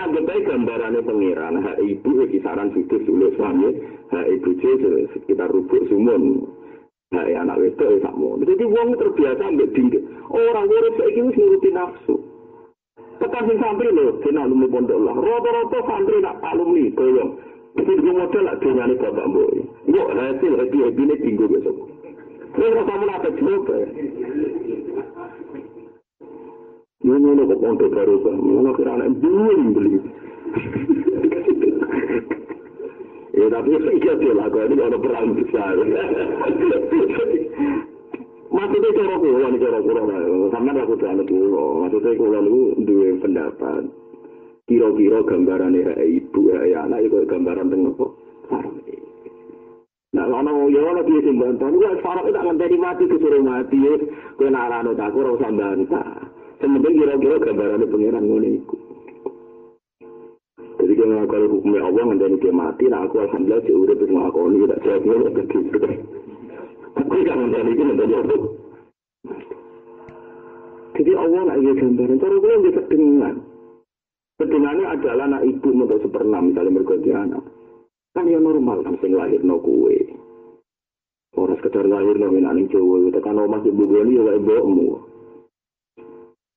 Anggap 0.00 0.24
baik 0.24 0.48
gambarannya 0.48 1.04
pengiran. 1.04 1.60
Hak 1.60 1.76
ibu 1.84 2.24
kisaran 2.32 2.72
sudut 2.72 3.04
sulit 3.04 3.36
suami. 3.36 3.68
Hak 4.08 4.26
ibu 4.32 4.50
sekitar 5.12 5.52
rubuk 5.52 5.84
sumun. 5.92 6.48
Ya 7.10 7.42
anak 7.42 7.58
itu 7.60 7.84
ya 7.84 7.98
sama. 8.06 8.38
Jadi 8.40 8.64
uang 8.64 8.96
terbiasa 8.96 9.42
ambil 9.44 9.68
tinggi. 9.74 9.98
Orang 10.30 10.70
urip 10.70 10.94
saiki 10.94 11.20
wis 11.26 11.36
nuruti 11.36 11.70
nafsu. 11.74 12.14
Tekan 13.18 13.50
sing 13.50 13.58
santri 13.60 13.90
lho, 13.92 14.16
sing 14.24 14.38
alumni 14.38 14.70
pondok 14.70 15.00
lah. 15.02 15.16
Rata-rata 15.18 15.78
santri 15.84 16.16
nak 16.22 16.40
alumni 16.40 16.86
tolong. 16.96 17.30
Itu 17.76 17.90
juga 17.98 18.12
model 18.24 18.42
lah 18.46 18.56
dunyane 18.62 18.94
bapak 18.96 19.26
mbok. 19.26 19.50
Yo 19.90 20.02
hasil 20.06 20.52
happy-happy 20.54 21.02
tinggi 21.18 21.44
besok. 21.50 21.76
Terus 22.50 22.72
ora 22.72 22.82
kamu 22.82 23.06
apa 23.10 23.28
ini 27.16 27.42
kok 27.48 27.60
pondok 27.60 27.90
baru 27.90 28.14
kan. 28.22 28.36
Mana 28.38 28.70
kira 28.78 28.92
anak 28.94 29.08
dulu 29.18 29.64
beli. 29.74 29.98
Ya 33.34 33.46
tapi 33.48 33.72
sih 33.72 34.32
lah, 34.36 34.46
kalau 34.52 34.68
ini 34.68 34.82
ada 34.84 34.98
perang 35.00 35.32
besar. 35.32 35.74
Maksudnya 38.50 38.90
cara 38.92 39.14
kulo, 39.16 39.46
ini 39.48 39.58
cara 39.62 39.78
kulo 39.80 40.02
lah. 40.04 40.18
Sama 40.52 40.70
aku 40.76 40.94
anak 41.00 41.26
kulo. 41.30 41.64
Maksudnya 41.86 42.18
kulo 42.20 42.38
lu 42.42 42.58
dua 42.84 43.16
pendapat. 43.22 43.82
Kira-kira 44.68 45.18
gambaran 45.26 45.74
ya 45.74 45.94
ibu 45.98 46.40
ya 46.52 46.86
anak 46.86 47.02
itu 47.06 47.26
gambaran 47.26 47.70
tengah 47.72 47.94
kok. 47.96 48.12
Nah, 50.10 50.26
kalau 50.26 50.66
ya 50.66 50.82
ono 50.82 51.06
piye 51.06 51.22
sing 51.22 51.38
bantah, 51.38 51.70
kuwi 51.70 52.02
farok 52.02 52.34
tak 52.34 52.42
ngenteni 52.42 52.76
mati 52.82 53.06
kesuruh 53.06 53.46
mati, 53.46 53.78
kowe 54.34 54.50
nak 54.50 54.66
ora 54.82 54.90
tak 54.98 55.14
ora 55.14 55.38
bantah. 55.38 56.26
Sementing 56.60 56.94
kira-kira 57.00 57.40
gambarane 57.40 57.84
pangeran 57.88 58.24
ngono 58.28 58.48
iku. 58.52 58.76
Jadi 60.76 60.92
kalau 60.92 61.14
ngakal 61.16 61.42
hukumnya 61.48 61.80
Allah 61.88 62.02
ngendani 62.04 62.36
dia 62.36 62.52
mati, 62.52 62.84
nah 62.88 63.00
aku 63.08 63.16
alhamdulillah 63.24 63.64
si 63.64 63.72
urip 63.72 63.96
wis 63.96 64.12
ngakoni 64.12 64.68
tak 64.68 64.80
jawab 64.84 65.02
ngono 65.08 65.28
begitu. 65.32 65.78
Aku 67.00 67.14
gak 67.24 67.36
ngendani 67.40 67.70
iki 67.72 67.82
ngendani 67.84 68.14
apa. 68.16 68.36
Jadi 71.00 71.12
Allah 71.16 71.40
nak 71.48 71.58
gambaran, 71.64 72.20
cara 72.20 72.34
gue 72.36 72.52
yang 72.52 72.64
kedengan. 72.76 73.34
Kedengannya 74.36 74.84
adalah 74.84 75.24
anak 75.32 75.42
ibu 75.48 75.68
untuk 75.72 76.00
seperenam, 76.04 76.52
misalnya 76.52 76.76
berganti 76.76 77.10
anak. 77.12 77.44
Kan 78.12 78.28
ya 78.28 78.36
normal 78.36 78.84
kan 78.84 79.00
sing 79.00 79.16
lahir 79.16 79.40
no 79.40 79.64
kue. 79.64 79.96
Orang 81.40 81.56
sekedar 81.56 81.88
lahir 81.88 82.20
no 82.20 82.28
aning 82.28 82.68
Jawa, 82.68 83.08
tekan 83.16 83.40
omah 83.40 83.64
ibu 83.64 83.80
gue 83.80 84.00
ini 84.04 84.20
ya 84.20 84.36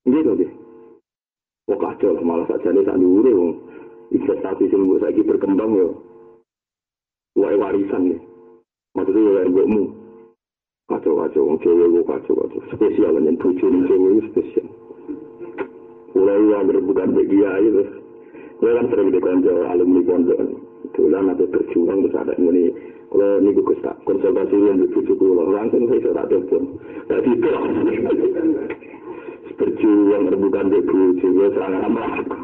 ibumu. 0.04 0.12
Gitu 0.20 0.32
deh. 0.43 0.51
Wah 1.64 1.80
kacau, 1.80 2.20
malah 2.20 2.43
saja 2.51 2.76
nih 2.76 2.84
tak 2.84 2.99
diurus 2.99 3.56
investasi 4.12 4.70
sing 4.70 4.84
mbok 4.84 5.01
saiki 5.01 5.24
berkembang 5.24 5.74
yo. 5.74 5.89
Wae 7.39 7.58
warisan 7.58 8.14
ya 8.14 8.20
maksudnya 8.93 9.41
ya 9.41 9.49
mbokmu. 9.49 9.84
Kacau 10.91 11.18
kacau 11.18 11.47
wong 11.47 11.58
cewek 11.64 11.88
gue 11.89 12.04
kacau 12.04 12.36
kacau 12.36 12.60
spesial 12.76 13.16
yang 13.18 13.39
tujuh 13.39 13.68
nih 13.72 13.88
cewek 13.89 14.28
spesial. 14.30 14.68
Mulai 16.14 16.51
yang 16.51 16.84
bukan 16.84 17.10
bagi 17.16 17.39
aja 17.41 17.70
terus 17.74 17.89
gue 18.60 18.70
kan 18.70 18.86
sering 18.91 19.10
dikonco 19.10 19.54
alumni 19.66 20.01
pondok 20.06 20.39
tulan 20.93 21.32
atau 21.32 21.49
berjuang 21.49 22.06
terus 22.06 22.20
ada 22.20 22.34
ini 22.38 22.70
kalau 23.10 23.41
ini 23.41 23.49
gue 23.56 23.76
konsultasi 24.04 24.56
yang 24.62 24.78
di 24.84 24.88
tujuh 24.93 25.16
puluh 25.18 25.47
langsung 25.49 25.89
saya 25.89 26.06
sudah 26.06 26.28
telepon. 26.30 26.64
Jadi 27.10 27.30
itu 27.34 27.49
berjuang 29.58 30.24
rebutan 30.30 30.66
buju 30.70 31.28
gue 31.28 31.47
serang 31.54 31.74
sama 31.82 32.01
aku. 32.20 32.36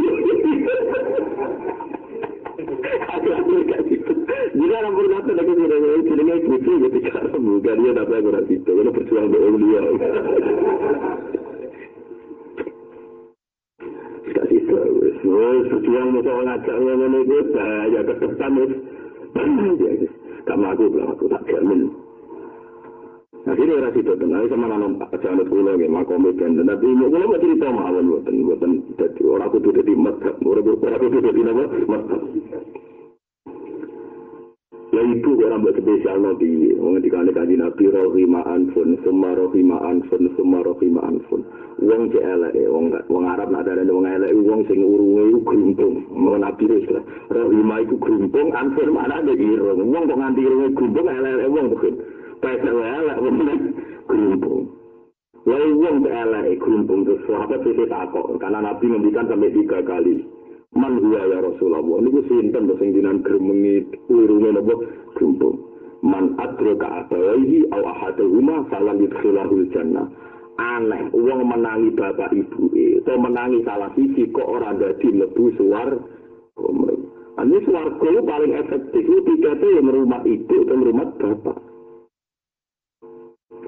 Kayak 3.19 3.83
gitu. 3.87 4.13
Jika 4.55 4.75
orang 4.79 4.93
berkata 4.95 5.31
lagi 5.33 5.51
sudah 5.55 5.77
mulai 5.79 6.01
jadinya 6.05 6.35
buju 6.43 6.73
ketika 6.89 7.19
rebutan 7.33 7.77
dia 7.83 7.91
tapi 7.97 8.13
aku 8.17 8.29
rasa 8.33 8.51
itu. 8.51 8.69
Karena 8.69 8.91
berjuang 8.93 9.25
di 9.29 9.37
dia. 9.63 9.81
Kasih 14.29 14.61
wes 15.25 15.65
berjuang 15.67 16.07
mau 16.13 16.41
ngajak 16.45 16.75
itu 16.79 18.13
ketepan 18.19 18.53
kamu 20.49 20.65
aku 20.65 20.83
bilang 20.89 21.13
aku 21.13 21.29
tak 21.29 21.45
jamin 21.45 21.93
Nah, 23.49 23.57
ini 23.57 23.73
ora 23.73 23.89
situ 23.89 24.13
tenang. 24.13 24.45
Sama 24.45 24.69
nanam 24.69 25.01
jangan 25.09 25.41
pulau 25.49 25.73
nggih 25.73 25.89
makom 25.89 26.21
tapi 26.21 26.85
kula 26.85 27.25
mau 27.25 27.41
cerita 27.41 27.65
mawon 27.73 28.05
mboten 28.05 28.35
mboten. 28.45 28.71
Dadi 28.93 29.25
ora 29.25 29.49
kudu 29.49 29.73
dadi 29.73 29.93
madhab. 29.97 30.37
Ora 30.45 30.61
ora 30.61 30.97
kudu 31.01 31.17
dadi 31.17 31.41
napa 31.41 31.65
madhab. 31.89 32.21
Ya 34.93 35.01
itu 35.01 35.33
orang 35.33 35.65
buat 35.65 35.77
spesial 35.81 36.17
nabi, 36.21 36.77
mengetika 36.77 37.25
kaji 37.25 37.55
nabi 37.57 37.83
rohima 37.89 38.41
anfun, 38.45 38.97
semua 39.01 39.37
rohima 39.37 39.77
anfun, 39.81 40.29
semua 40.37 40.65
rohima 40.65 41.01
anfun. 41.09 41.41
Wong 41.81 42.09
cek 42.13 42.21
elek, 42.21 42.53
wong 42.69 42.93
wong 43.09 43.23
Arab 43.29 43.49
nak 43.49 43.65
ada 43.65 43.85
wong 43.85 44.05
elek, 44.05 44.33
wong 44.33 44.65
sing 44.65 44.81
urunge 44.81 45.29
itu 45.29 45.39
gerumpung, 45.45 46.05
mau 46.09 46.37
nabi 46.37 46.69
lah. 46.69 47.05
Rohima 47.33 47.85
itu 47.85 47.97
gerumpung, 48.01 48.49
anfun 48.53 48.89
mana 48.89 49.21
ada 49.21 49.33
irung, 49.33 49.89
wong 49.89 50.03
kok 50.05 50.19
nganti 50.21 50.41
irungnya 50.41 50.69
gerumpung, 50.73 51.05
elek 51.05 51.49
wong 51.49 51.65
bukan. 51.73 51.93
Elek 52.39 53.17
wong 53.19 53.37
gerumpung. 54.07 54.63
Lalu 55.43 55.69
wong 55.75 55.97
elek 56.07 56.59
gerumpung 56.59 57.03
terus 57.03 57.21
sahabat 57.27 57.63
itu 57.67 57.83
takut 57.87 58.39
karena 58.39 58.63
Nabi 58.63 58.85
ngendikan 58.87 59.27
sampai 59.27 59.51
tiga 59.51 59.79
kali. 59.83 60.23
Man 60.77 61.01
huwa 61.01 61.25
ya 61.25 61.41
Rasulullah. 61.41 61.81
Niku 61.99 62.21
sinten 62.29 62.69
to 62.69 62.77
sing 62.77 62.93
jinan 62.93 63.25
gremengi 63.25 63.89
urunge 64.07 64.49
napa 64.55 64.73
gerumpung. 65.17 65.55
Man 65.99 66.39
adraka 66.39 67.03
abawaihi 67.03 67.67
au 67.75 67.83
ahaduhuma 67.83 68.69
falam 68.71 69.03
yudkhilahul 69.03 69.67
jannah. 69.75 70.07
Aneh, 70.59 71.07
uang 71.15 71.47
menangi 71.47 71.95
bapak 71.95 72.35
ibu 72.35 72.67
atau 72.99 73.15
menangi 73.15 73.63
salah 73.63 73.87
sisi 73.95 74.27
kok 74.27 74.43
orang 74.43 74.75
dadi 74.75 75.07
lebu 75.15 75.55
suar. 75.55 75.95
Ini 77.39 77.57
suarga 77.63 78.11
paling 78.27 78.51
efektif 78.51 78.99
itu 79.07 79.23
tiketnya 79.23 79.79
yang 79.79 79.87
merumat 79.87 80.27
ibu 80.27 80.55
atau 80.67 80.75
merumat 80.75 81.09
bapak. 81.15 81.68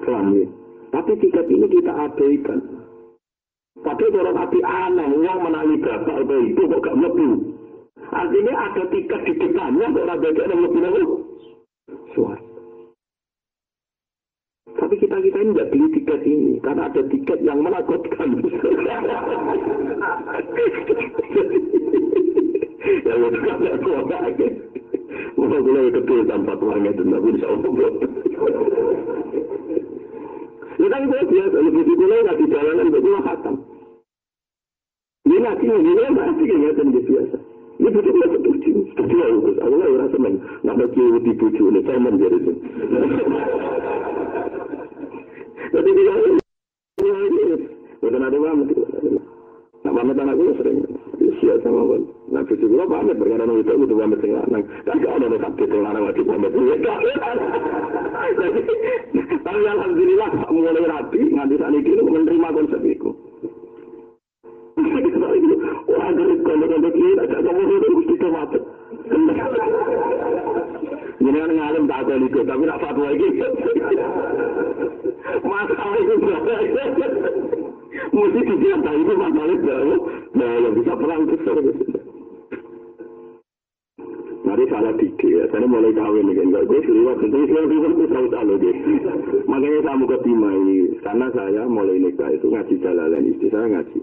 Paham? 0.02 0.34
Tapi 0.92 1.12
tiket 1.22 1.46
ini 1.48 1.66
kita 1.72 1.92
abaikan. 1.94 2.60
Padahal 3.80 4.14
orang 4.20 4.36
api 4.44 4.60
aneh, 4.60 5.08
uang 5.16 5.38
menangi 5.48 5.80
bapak 5.80 6.16
atau 6.22 6.38
ibu 6.38 6.62
kok 6.68 6.82
gak 6.84 6.98
lebu. 7.00 7.28
Artinya 8.12 8.54
ada 8.68 8.82
tiket 8.92 9.20
di 9.24 9.32
depannya 9.40 9.86
kok 9.88 10.04
orang 10.04 10.20
bapak 10.20 10.44
yang 10.44 10.60
lebih 10.60 10.80
lebu. 10.84 11.16
Suara. 12.12 12.52
Tapi 14.72 14.94
kita 15.00 15.16
kita 15.24 15.38
ini 15.40 15.50
nggak 15.56 15.70
beli 15.72 15.86
tiket 15.96 16.20
ini 16.26 16.60
karena 16.60 16.90
ada 16.90 17.02
tiket 17.08 17.38
yang 17.40 17.64
menakutkan. 17.64 18.28
ya 23.06 23.14
kan 23.16 23.56
nggak 23.56 23.78
kuat 23.80 24.06
lagi. 24.10 24.48
Mau 25.40 25.48
gue 25.48 25.90
ketul 25.96 26.20
tanpa 26.28 26.52
tuangnya 26.60 26.92
itu 26.92 27.02
nggak 27.08 27.24
bisa 27.24 27.46
Ya 30.92 31.00
kan 31.00 31.08
gue 31.08 31.24
biasa, 31.24 31.56
lebih 31.56 31.88
di 31.88 31.94
nggak 32.04 32.36
jalanan. 32.52 32.92
Ini 35.24 35.36
nanti 35.40 35.64
ini 35.64 36.04
pasti 36.12 36.44
kelihatan 36.44 36.92
dia 36.92 37.00
biasa. 37.08 37.36
Ini 37.80 37.88
betul 37.96 38.12
betul 38.12 39.16
lah 39.16 39.28
Gus. 39.40 39.56
Aku 39.56 39.72
lah 39.72 39.88
rasa 40.04 40.16
men, 40.20 40.36
nak 40.60 40.76
bagi 40.76 41.00
di 41.24 41.32
tujuh 41.40 41.72
ini, 41.72 41.80
saya 41.88 41.96
menjadi 41.96 42.36
itu. 42.44 42.52
Jadi 45.72 45.90
dia 45.96 46.12
bukan 48.04 48.24
ada. 48.28 48.52
Nak 49.88 49.92
pamit 49.96 50.20
anak 50.20 50.36
gue 50.36 50.52
sering, 50.60 50.84
siap 51.40 51.56
sama 51.64 51.88
gue. 51.88 52.04
Nah, 52.36 52.44
cucu 52.44 52.68
gue 52.68 52.84
pamit, 52.84 53.16
berkata 53.16 53.48
itu, 53.48 53.72
gue 53.80 53.96
pamit. 53.96 54.20
Kan 54.20 55.00
gak 55.00 55.16
ada. 55.16 55.40
Tapi 59.42 59.60
alhamdulillah, 59.66 60.30
mulai 60.54 60.86
rapi, 60.86 61.20
nganti 61.34 61.54
saat 61.58 61.74
ini 61.74 61.98
menerima 61.98 62.48
konsep 62.54 62.80
itu. 62.86 63.10
Wah, 65.90 66.08
dari 66.14 66.34
kalau-kalau 66.46 66.90
kita, 66.94 67.24
kamu 67.26 67.62
itu 67.66 67.88
mesti 67.90 68.14
kematian. 68.22 68.62
Ini 71.22 71.38
kan 71.38 71.50
ngalim 71.54 71.84
tak 71.86 72.00
ada 72.06 72.14
itu, 72.18 72.38
tapi 72.42 72.62
nak 72.66 72.80
fatwa 72.82 73.06
lagi. 73.10 73.28
Masalah 75.42 75.98
itu 76.02 76.14
Mesti 78.12 78.40
dijaga 78.46 78.90
itu 78.94 79.12
masalah 79.14 79.54
itu. 79.54 79.96
Nah, 80.32 80.50
yang 80.58 80.74
bisa 80.78 80.92
perang 80.96 81.22
besar. 81.28 81.56
Salah 84.72 84.94
tiga 84.96 85.28
ya, 85.28 85.44
saya 85.52 85.68
mulai 85.68 85.92
kawin 85.92 86.24
nih, 86.32 86.40
enggak 86.40 86.64
gue 86.64 86.80
seliwat, 86.80 87.20
itu 87.20 87.38
seliwat 87.44 87.68
itu 87.68 87.88
itu 87.92 88.04
tahu 88.32 88.54
deh. 88.56 88.76
Makanya 89.44 89.80
saya 89.84 89.96
mau 90.00 90.08
ketimai, 90.08 90.72
karena 91.04 91.26
saya 91.36 91.62
mulai 91.68 91.96
nikah 92.00 92.32
itu 92.32 92.46
ngaji 92.48 92.74
jalalan 92.80 93.28
istri 93.28 93.52
saya 93.52 93.68
ngaji. 93.68 93.98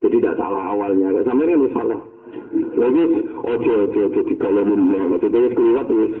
Jadi 0.00 0.16
tidak 0.16 0.36
salah 0.40 0.64
awalnya, 0.72 1.12
sampai 1.28 1.52
ini 1.52 1.68
salah. 1.76 2.00
Lagi 2.74 3.02
ojo 3.44 3.72
ojo 3.84 4.00
ojo 4.08 4.20
di 4.24 4.34
kalau 4.40 4.64
maksudnya 4.64 5.52
seliwat 5.52 5.86
terus 5.92 6.12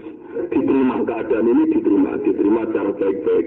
diterima 0.52 0.96
keadaan 1.08 1.48
ini 1.48 1.62
diterima, 1.72 2.10
diterima 2.20 2.60
secara 2.68 2.90
baik-baik. 3.00 3.46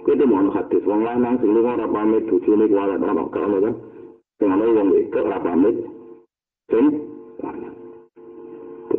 Kita 0.00 0.24
mau 0.24 0.48
hadis, 0.52 0.82
wong 0.84 1.00
lanang 1.04 1.40
sing 1.40 1.52
ora 1.56 1.86
pamit 1.88 2.24
bojone 2.28 2.64
kuwi 2.68 2.98
ono 2.98 3.24
kan. 3.32 3.74
Sing 4.36 4.48
ana 4.48 4.64
wong 4.64 4.88
wedok 4.92 5.24
ora 5.24 5.38
pamit. 5.40 5.76
Lanang. 6.70 7.09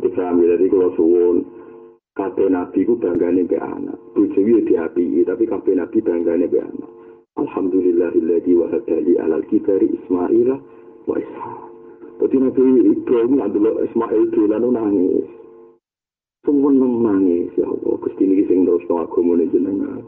Ambil 0.02 0.58
dari 0.58 0.66
kalau 0.66 0.90
suwun, 0.98 1.46
kata 2.18 2.50
nabi 2.50 2.82
ku 2.82 2.98
banggane 2.98 3.46
be 3.46 3.54
anak. 3.54 3.94
Bojowi 4.18 4.66
diapi, 4.66 5.22
tapi 5.22 5.44
kata 5.46 5.70
nabi 5.78 5.98
banggane 6.02 6.50
be 6.50 6.58
anak. 6.58 6.90
Alhamdulillahilladzi 7.38 8.52
wa 8.58 8.66
hadali 8.68 9.16
alal 9.16 9.46
kibari 9.48 9.88
Ismail 9.88 10.48
wa 11.08 11.14
Ishaq. 11.16 11.60
Jadi 12.22 12.36
Nabi 12.38 12.64
Ibrahim 12.92 13.40
adalah 13.40 13.82
Ismail 13.88 14.22
dolan 14.36 14.68
nangis. 14.68 15.26
Sumpun 16.44 16.76
nangis 16.78 17.50
ya 17.56 17.66
Allah, 17.66 17.94
Gusti 17.98 18.28
niki 18.28 18.46
sing 18.46 18.68
terus 18.68 18.84
agama 18.86 19.42
jenengan. 19.48 20.02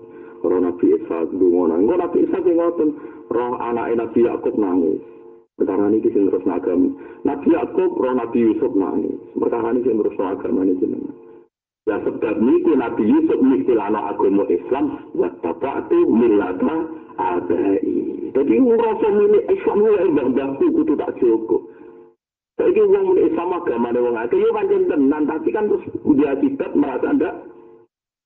Roh 0.44 0.60
Nabi 0.60 0.94
Isa 0.94 1.26
dungo 1.32 1.64
nangis. 1.66 1.96
Nabi 1.96 2.18
Isa 2.28 2.38
sing 2.44 2.54
ngoten, 2.60 2.88
roh 3.32 3.56
anak 3.56 3.96
Nabi 3.96 4.20
Yakub 4.20 4.54
nangis. 4.60 5.00
Perkara 5.54 5.86
ini 5.86 6.02
sing 6.10 6.26
terus 6.26 6.42
agama. 6.50 6.90
Nabi 7.22 7.48
Yakub, 7.54 7.94
roh 7.94 8.14
Nabi 8.14 8.38
Yusuf 8.42 8.74
nangis. 8.74 9.14
Perkara 9.38 9.70
ini 9.70 9.86
sing 9.86 9.94
terus 10.02 10.18
agama 10.18 10.66
ini 10.66 10.74
jenengan. 10.82 11.14
Ya 11.84 12.00
sebab 12.00 12.40
niku 12.40 12.72
Nabi 12.74 13.04
Yusuf 13.06 13.38
mistilano 13.38 14.00
agama 14.02 14.48
Islam 14.50 14.98
wa 15.14 15.30
tabatu 15.44 16.10
millata 16.10 16.90
abai. 17.20 17.86
Jadi 18.34 18.54
ngrasa 18.56 19.08
milik 19.14 19.44
Islam 19.46 19.78
wae 19.86 20.06
mbah-mbahku 20.10 20.64
kudu 20.74 20.98
tak 20.98 21.14
cukup. 21.22 21.62
Saiki 22.58 22.82
wong 22.82 23.14
muni 23.14 23.30
Islam 23.30 23.54
agamane 23.54 23.98
wong 24.02 24.16
akeh 24.18 24.38
yo 24.38 24.50
pancen 24.54 24.90
tenan 24.90 25.22
tapi 25.26 25.54
kan 25.54 25.70
terus 25.70 25.86
dia 26.18 26.34
akibat 26.34 26.70
merasa 26.74 27.14
ndak 27.14 27.34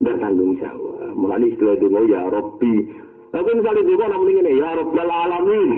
ndak 0.01 0.17
tanggung 0.17 0.57
jawab. 0.57 1.13
Mulane 1.13 1.53
istilah 1.53 1.77
donga 1.77 2.01
ya 2.09 2.25
Rabbi. 2.29 2.75
Tapi 3.29 3.51
misalnya 3.61 3.83
juga 3.85 4.05
namun 4.09 4.33
ini 4.33 4.57
ya 4.57 4.73
Rabbal 4.73 5.11
Alamin. 5.13 5.71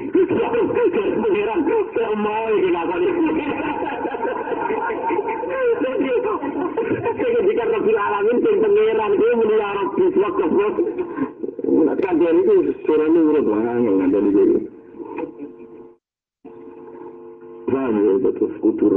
Pengiran, 1.21 1.61
semua 1.91 2.37
ini 2.55 2.69
ngakoni. 2.71 3.09
Jadi 7.21 7.39
jika 7.51 7.65
Rabbil 7.67 7.99
Alamin 7.99 8.37
pengiran 8.39 9.11
itu 9.19 9.27
muni 9.35 9.55
ya 9.59 9.69
Rabbi 9.75 10.05
kan 12.01 12.15
dia 12.17 12.33
itu 12.33 12.55
nanti 12.95 14.31
dia. 14.31 14.59
Paham 17.71 17.95
ya, 18.03 18.31
terus 18.35 18.55
kudur 18.59 18.95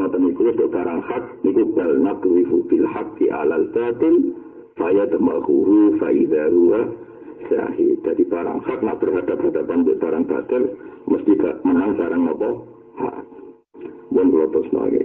ngoten 0.00 0.20
niku 0.24 0.48
wis 0.48 0.56
barang 0.56 1.00
hak 1.04 1.24
niku 1.44 1.62
bal 1.76 1.92
nakrifu 2.00 2.64
bil 2.66 2.86
haqqi 2.88 3.28
alal 3.28 3.68
saya 4.78 5.04
Faya 5.04 5.04
saya 5.10 5.98
faidaruha 5.98 6.80
saya 7.48 7.66
Jadi 8.04 8.22
barang 8.28 8.60
hak 8.62 8.78
nak 8.84 9.00
berhadapan-hadapan 9.00 9.78
dengan 9.82 9.98
barang 9.98 10.24
batil 10.28 10.62
mesti 11.08 11.32
gak 11.40 11.56
menang 11.66 11.96
barang 11.96 12.22
apa? 12.36 12.50
Hak. 13.00 13.24
Bukan 14.12 14.26
kelotos 14.30 14.68
nage. 14.74 15.02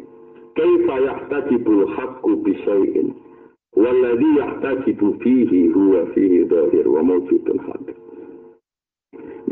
Kaifa 0.56 0.96
yahtajibul 1.00 1.86
haqqu 1.96 2.32
bisyai'in. 2.44 3.16
Walladhi 3.76 4.30
yahtajibu 4.40 5.20
fihi 5.20 5.68
huwa 5.72 6.08
fihi 6.16 6.48
dhahir 6.48 6.86
wa 6.88 7.02
mawjudun 7.04 7.60
hadir. 7.60 7.98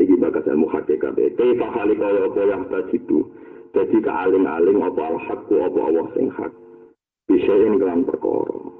Niki 0.00 0.16
bakas 0.16 0.48
ilmu 0.48 0.68
hakikat. 0.72 1.16
Kaifa 1.16 1.66
halikaya 1.70 2.28
apa 2.28 2.42
yahtajibu. 2.42 3.18
Jadi 3.74 3.98
kealing-aling 4.00 4.78
apa 4.80 5.02
al-haqqu 5.02 5.54
apa 5.58 5.80
Allah 5.82 6.06
sing 6.14 6.30
hak. 6.30 6.52
ini 7.26 7.76
kelan 7.80 8.06
perkara. 8.06 8.73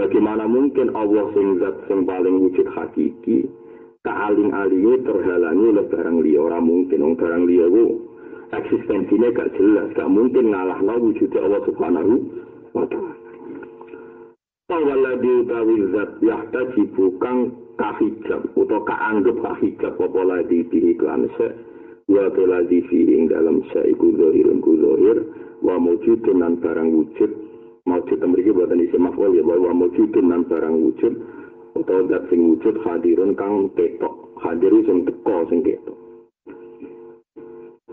Bagaimana 0.00 0.48
mungkin 0.48 0.96
Allah 0.96 1.28
sing 1.36 1.60
zat 1.60 1.76
sing 1.84 2.08
paling 2.08 2.40
wujud 2.40 2.64
hakiki 2.72 3.44
kealing-alingnya 4.00 5.04
terhalangi 5.04 5.76
oleh 5.76 5.84
barang 5.92 6.16
liya? 6.24 6.40
Orang 6.40 6.64
mungkin 6.64 7.04
orang 7.04 7.20
barang 7.20 7.42
liya 7.44 7.66
itu 7.68 7.84
eksistensinya 8.48 9.28
gak 9.36 9.52
jelas 9.60 9.92
gak 9.92 10.08
mungkin 10.08 10.56
ngalah 10.56 10.80
wujud 10.80 11.28
Allah 11.36 11.60
subhanahu 11.68 12.14
wa 12.72 12.88
ta'ala. 12.88 13.14
Tawaladi 14.72 15.30
utawi 15.44 15.76
zat 15.92 16.10
yahtajibu 16.24 17.20
kang 17.20 17.52
kahijab 17.76 18.40
atau 18.56 18.80
kaanggap 18.88 19.36
kahijab 19.36 20.00
apa 20.00 20.20
ladi 20.24 20.64
bihi 20.64 20.96
klanse 20.96 21.48
wa 22.08 22.24
lagi 22.26 22.80
fiing 22.88 23.28
dalam 23.28 23.60
saiku 23.70 24.16
zahirun 24.16 24.64
ku 24.64 24.80
zahir 24.80 25.28
wa 25.60 25.76
mujudun 25.76 26.56
barang 26.56 26.88
wujud 26.88 27.49
maujud 27.86 28.20
mriki 28.24 28.52
boten 28.52 28.84
isi 28.84 28.98
maf'ul 28.98 29.36
ya 29.36 29.42
bahwa 29.44 29.72
mujudun 29.72 30.26
nan 30.28 30.42
barang 30.48 30.76
wujud 30.80 31.14
utawa 31.76 32.02
dat 32.10 32.22
sing 32.28 32.52
wujud 32.52 32.76
hadirun 32.84 33.32
kang 33.36 33.70
ketok. 33.78 34.14
Hadir 34.40 34.72
sing 34.84 35.04
teko 35.04 35.48
sing 35.48 35.60
ketok. 35.64 35.96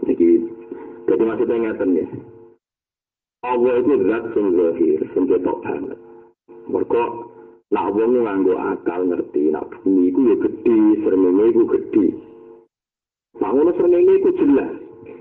Niki 0.07 0.43
jadi 1.07 1.23
maksudnya 1.23 1.55
ngeten 1.63 1.99
ya. 1.99 2.07
Allah 3.47 3.73
itu 3.79 3.95
zat 4.07 4.23
sing 4.35 4.45
zahir 4.55 4.99
sing 5.13 5.23
ketok 5.27 5.57
banget. 5.63 5.99
Mereka 6.67 7.03
nak 7.71 7.91
wong 7.95 8.11
nganggo 8.23 8.55
akal 8.55 9.07
ngerti 9.07 9.51
nak 9.51 9.67
bumi 9.71 10.11
iku 10.11 10.19
ya 10.23 10.35
gedhe 10.39 10.79
srengenge 11.03 11.43
iku 11.51 11.63
gedhe 11.67 12.07
Nah, 13.37 13.53
ngono 13.53 13.69
iku 13.69 14.29
jelas, 14.33 14.71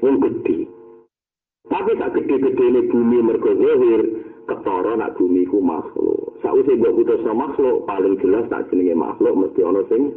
wong 0.00 0.16
gedhe. 0.24 0.64
Tapi 1.68 1.98
tak 2.00 2.16
gede-gede 2.16 2.64
ini 2.64 2.80
bumi 2.88 3.18
mergo 3.20 3.52
zahir, 3.52 4.15
ketara 4.46 4.94
nak 4.96 5.14
bumi 5.18 5.44
ku 5.50 5.58
makhluk. 5.58 6.38
Sausé 6.40 6.78
mbok 6.78 7.02
putusno 7.02 7.32
makhluk, 7.34 7.84
paling 7.84 8.14
jelas 8.22 8.46
tak 8.46 8.70
jenenge 8.70 8.94
makhluk 8.94 9.34
mesti 9.34 9.60
ana 9.66 9.82
sing 9.90 10.14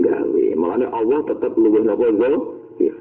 gawe. 0.00 0.44
Mulane 0.54 0.86
Allah 0.92 1.20
tetep 1.28 1.52
luwih 1.56 1.82
napa 1.82 2.12
zahir. 2.14 2.94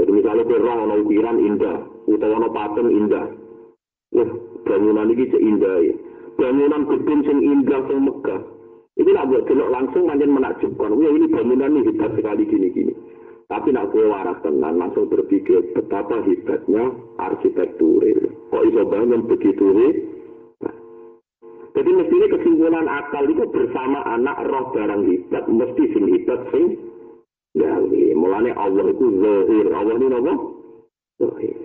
Jadi 0.00 0.10
misalnya 0.10 0.48
kowe 0.48 0.58
roh 0.58 0.76
ana 0.88 0.94
ukiran 1.04 1.38
indah, 1.38 1.78
utawa 2.08 2.40
ana 2.40 2.48
patung 2.48 2.88
indah. 2.88 3.26
Wah, 4.12 4.30
bangunan 4.64 5.12
cek 5.12 5.42
indah 5.42 5.76
ya. 5.84 5.94
Bangunan 6.40 6.88
gedung 6.88 7.20
sing 7.28 7.38
indah 7.44 7.80
sing 7.86 7.98
megah. 8.08 8.40
Ini 8.92 9.08
nak 9.08 9.28
buat 9.32 9.48
delok 9.48 9.72
langsung 9.72 10.04
manjen 10.04 10.32
menakjubkan. 10.32 10.96
Wah 10.96 11.12
ini 11.12 11.26
bangunan 11.28 11.76
ini 11.76 11.86
hebat 11.92 12.12
sekali 12.16 12.44
gini-gini. 12.44 12.92
Tapi 13.52 13.68
nak 13.68 13.92
gue 13.92 14.08
waras 14.08 14.40
tenan 14.40 14.80
langsung 14.80 15.12
berpikir 15.12 15.76
betapa 15.76 16.24
hebatnya 16.24 16.88
arsitektur. 17.20 18.00
Kok 18.48 18.64
iso 18.64 18.82
bangun 18.88 19.28
begitu 19.28 19.66
hebat. 19.76 20.72
Jadi 21.76 21.90
mestinya 21.92 22.28
kesimpulan 22.32 22.88
akal 22.88 23.28
itu 23.28 23.44
bersama 23.52 24.08
anak 24.08 24.40
roh 24.48 24.72
barang 24.72 25.04
hebat. 25.04 25.44
Mesti 25.52 25.84
sing 25.92 26.04
hebat 26.16 26.40
sing 26.48 26.80
gawe. 27.60 28.02
Mulanya 28.16 28.56
Allah 28.56 28.88
itu 28.88 29.06
zahir. 29.20 29.66
Allah 29.68 29.94
ini 30.00 30.06
apa? 30.16 30.34
Zahir. 31.20 31.56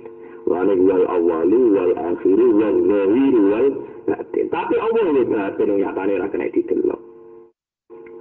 Mulanya 0.43 0.73
wal 0.83 1.05
awali 1.07 1.61
wal 1.71 1.93
akhiri 1.95 2.47
wal 2.51 2.77
zahir 2.83 3.35
wal 3.47 3.67
batin. 4.11 4.45
Tapi 4.51 4.75
Allah 4.75 5.03
ini 5.15 5.23
batin 5.23 5.67
yang 5.71 5.79
nyatanya 5.87 6.27
rakyat 6.27 6.51
didelok. 6.51 7.06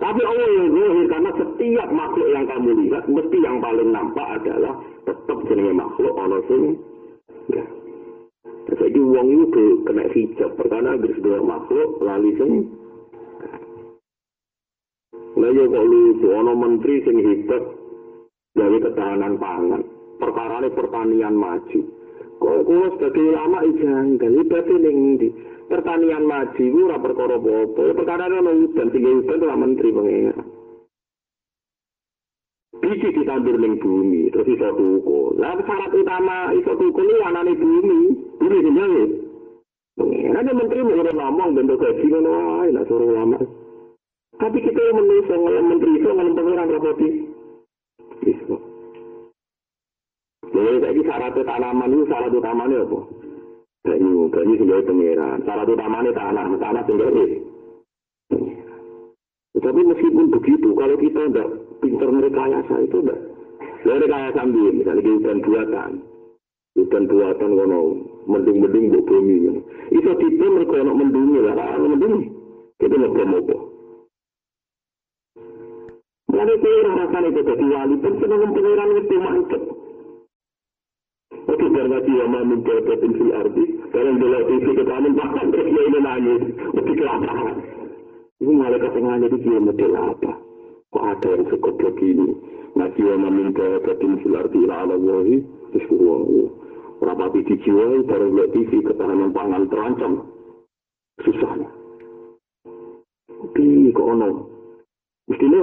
Tapi 0.06 0.22
Allah 0.22 0.48
yang 0.54 0.68
zahir 0.70 1.06
karena 1.10 1.30
setiap 1.34 1.88
makhluk 1.90 2.28
yang 2.30 2.46
kamu 2.46 2.70
lihat 2.86 3.10
mesti 3.10 3.38
yang 3.42 3.58
paling 3.58 3.90
nampak 3.90 4.38
adalah 4.38 4.78
tetap 5.02 5.38
jenenge 5.50 5.74
makhluk 5.74 6.14
ana 6.14 6.38
sing 6.46 6.78
enggak. 7.50 7.66
Jadi 8.70 8.98
uang 9.02 9.28
itu 9.34 9.82
kena 9.82 10.06
hijab 10.14 10.50
perkara 10.54 10.94
agar 10.94 11.10
sedaya 11.10 11.42
makhluk 11.42 11.90
lali 12.06 12.30
sing 12.38 12.52
Lah 15.36 15.50
yo 15.50 15.64
kok 15.74 15.84
lucu 15.90 16.28
menteri 16.54 16.94
sing 17.02 17.16
hebat 17.26 17.62
dari 18.54 18.78
ketahanan 18.78 19.34
pangan. 19.42 19.82
Perkara 20.22 20.70
pertanian 20.70 21.34
maju. 21.34 21.80
Kok 22.38 22.58
kula 22.62 22.88
sebagai 22.94 23.26
ulama 23.34 23.58
ijanggal 23.66 24.32
ibate 24.38 24.74
ning 24.78 25.18
ndi? 25.18 25.28
Pertanian 25.66 26.24
maju 26.26 26.62
itu 26.62 26.78
ora 26.86 26.98
perkara 26.98 27.36
apa-apa. 27.38 27.82
Perkara 27.94 28.24
ana 28.30 28.52
udan 28.52 28.88
sing 28.90 29.02
udan 29.02 29.44
ora 29.44 29.56
menteri 29.58 29.88
pengen. 29.90 30.38
biji 32.86 33.08
ditandur 33.08 33.56
ning 33.58 33.82
bumi 33.82 34.30
terus 34.30 34.46
iso 34.46 34.68
tuku 34.78 35.34
lah 35.40 35.58
syarat 35.64 35.90
utama 35.90 36.54
iso 36.54 36.70
tuku 36.76 37.00
ini 37.02 37.14
anane 37.24 37.52
bumi 37.58 37.98
bumi 38.38 38.58
sing 38.62 38.74
gawe 38.76 39.04
Pengiran 39.96 40.52
menteri 40.52 40.84
mau 40.84 41.00
ngomong 41.00 41.56
bentuk 41.56 41.80
gaji 41.80 42.04
ngono 42.12 42.60
wae 42.60 42.68
lah 42.68 42.84
suruh 42.84 43.16
lama. 43.16 43.40
Tapi 44.36 44.60
kita 44.60 44.76
yang 44.76 45.00
menulis 45.00 45.32
yang 45.32 45.40
menteri 45.72 45.90
itu 45.96 46.08
ngalem 46.12 46.36
pengiran 46.36 46.68
rapoti. 46.68 47.08
Iso. 48.28 48.56
Jadi 50.52 50.76
saya 50.84 51.00
syarat 51.00 51.32
tanaman 51.40 51.96
itu 51.96 52.04
syarat 52.12 52.28
utamanya 52.28 52.84
apa? 52.84 52.98
Banyu, 53.86 54.26
banyu 54.34 54.54
sebagai 54.58 54.86
pengiran. 54.90 55.38
Syarat 55.46 55.70
utamanya 55.70 56.10
tanah, 56.10 56.44
tanah 56.58 56.82
sendiri. 56.90 57.26
Tapi 59.56 59.80
meskipun 59.82 60.26
begitu, 60.34 60.68
kalau 60.74 60.96
kita 60.98 61.20
tidak 61.30 61.48
pintar 61.78 62.10
merekayasa 62.10 62.74
itu 62.82 62.98
tidak. 62.98 63.18
Dari 63.86 64.02
rekayasa 64.02 64.38
ambil, 64.42 64.72
misalnya 64.74 65.10
hutan 65.14 65.38
buatan. 65.46 65.90
Hutan 66.74 67.04
buatan 67.06 67.50
kono 67.54 67.78
mendung-mendung 68.26 68.90
buk 68.90 69.04
bumi. 69.06 69.62
Itu 69.94 70.10
tipe 70.18 70.46
mereka 70.50 70.82
nak 70.82 70.98
mendungi 70.98 71.38
lah, 71.46 71.54
kalau 71.54 71.88
mendungi. 71.94 72.26
Kita 72.76 72.94
nak 72.98 73.14
apa 73.16 73.56
Mulai 76.26 76.52
itu 76.52 76.68
rasanya 76.84 77.28
itu 77.32 77.40
jadi 77.48 77.64
wali, 77.64 77.94
pun 78.02 78.12
senang 78.20 78.52
pengiran 78.52 78.90
itu 78.98 79.16
mantep. 79.16 79.62
Karena 81.76 82.00
dia 82.08 82.24
mau 82.24 82.40
minta 82.40 82.72
fil 83.20 83.36
arti, 83.36 83.64
karena 83.92 84.16
dia 84.16 84.40
TV 84.48 84.64
ketahuan 84.80 85.12
bahkan 85.12 85.52
terus 85.52 85.68
dia 85.68 85.82
ini 85.84 85.98
nangis, 86.00 86.42
oke 86.72 86.92
kelaparan. 86.96 87.56
Ini 88.40 88.52
malaikat 88.56 88.96
dia 89.44 89.60
model 89.60 89.92
apa? 89.92 90.32
Kok 90.88 91.04
ada 91.04 91.28
yang 91.36 91.44
fil 94.24 94.40
arti 94.40 94.60
wahi, 95.04 95.36
terus 95.76 95.84
di 97.44 97.54
jiwa, 97.60 98.08
baru 98.08 98.26
lihat 98.32 98.48
TV 98.56 98.72
ketahanan 98.80 99.36
pangan 99.36 99.68
terancam. 99.68 100.12
Susahnya. 101.28 101.68
Tapi 103.28 103.92
kok 103.92 104.08
ono? 104.16 104.48
Mestinya, 105.28 105.62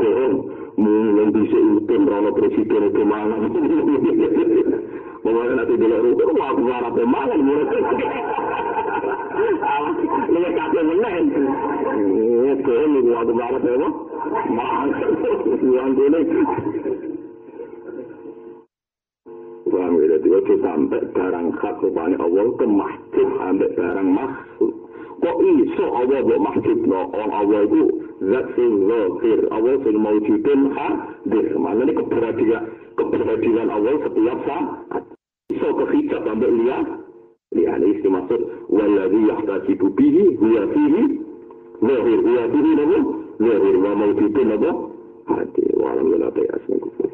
bohong. 0.00 0.61
Mulai 0.72 1.28
bisa 1.36 1.58
utem 1.76 2.02
rana 2.08 2.30
presiden 2.32 2.88
itu 2.88 3.02
mana. 3.04 3.36
Pokoknya 5.22 5.52
nanti 5.54 5.74
dulu 5.78 5.96
rukun, 6.02 6.28
wah 6.34 6.48
aku 6.50 6.62
harap 6.66 6.96
mangan. 7.04 7.40
Ini 10.32 10.48
kakek 10.56 10.82
menen. 10.82 11.24
Bohong 12.62 12.92
itu 12.98 13.10
aku 13.12 13.32
harap 13.36 13.62
apa? 13.62 13.88
Mangan. 14.48 14.88
Uang 15.62 15.90
kuning. 15.94 16.26
Paham 19.72 19.96
ya, 19.96 20.04
jadi 20.04 20.28
waktu 20.36 20.54
sampai 20.60 21.00
barang 21.16 21.48
hak 21.56 21.80
rupanya 21.80 22.20
Allah 22.20 22.44
ke 22.60 22.66
masjid 22.68 23.24
sampai 23.40 23.72
barang 23.72 24.08
makhluk. 24.12 24.74
Kok 25.24 25.36
iso 25.38 25.84
Allah 25.96 26.18
buat 26.28 26.40
masjid 26.44 26.76
Allah 26.92 27.60
itu 27.64 28.01
zat 28.30 28.46
sing 28.54 28.72
zahir. 28.86 29.40
Allah 29.50 29.74
sing 29.82 29.96
mawujudin 29.98 30.60
hadir. 30.76 31.46
Mana 31.58 31.82
ini 31.86 31.92
keberadilan, 31.98 32.64
keberadilan 32.94 33.68
Allah 33.70 33.94
setiap 34.06 34.38
saat. 34.46 34.66
Iso 35.50 35.68
kehijab 35.74 36.22
sampai 36.22 36.50
lihat. 36.50 36.86
Lihat 37.52 37.78
ini 37.82 37.88
istilah 37.98 38.12
maksud. 38.22 38.40
Waladhi 38.70 39.20
yahtajibu 39.28 39.86
bihi 39.92 40.24
huwa 40.38 40.62
fihi 40.70 41.02
zahir. 41.82 42.18
Huwa 42.22 42.42
fihi 42.50 42.70
nama 42.78 42.98
zahir. 43.42 43.74
Wa 43.76 43.90
mawujudin 43.98 44.46
nama 44.48 44.70
hadir. 45.28 45.72
Wa 45.76 45.86
alam 45.92 46.06
yala 46.14 46.28
ta'asmi 46.30 46.76
kufur. 46.78 47.10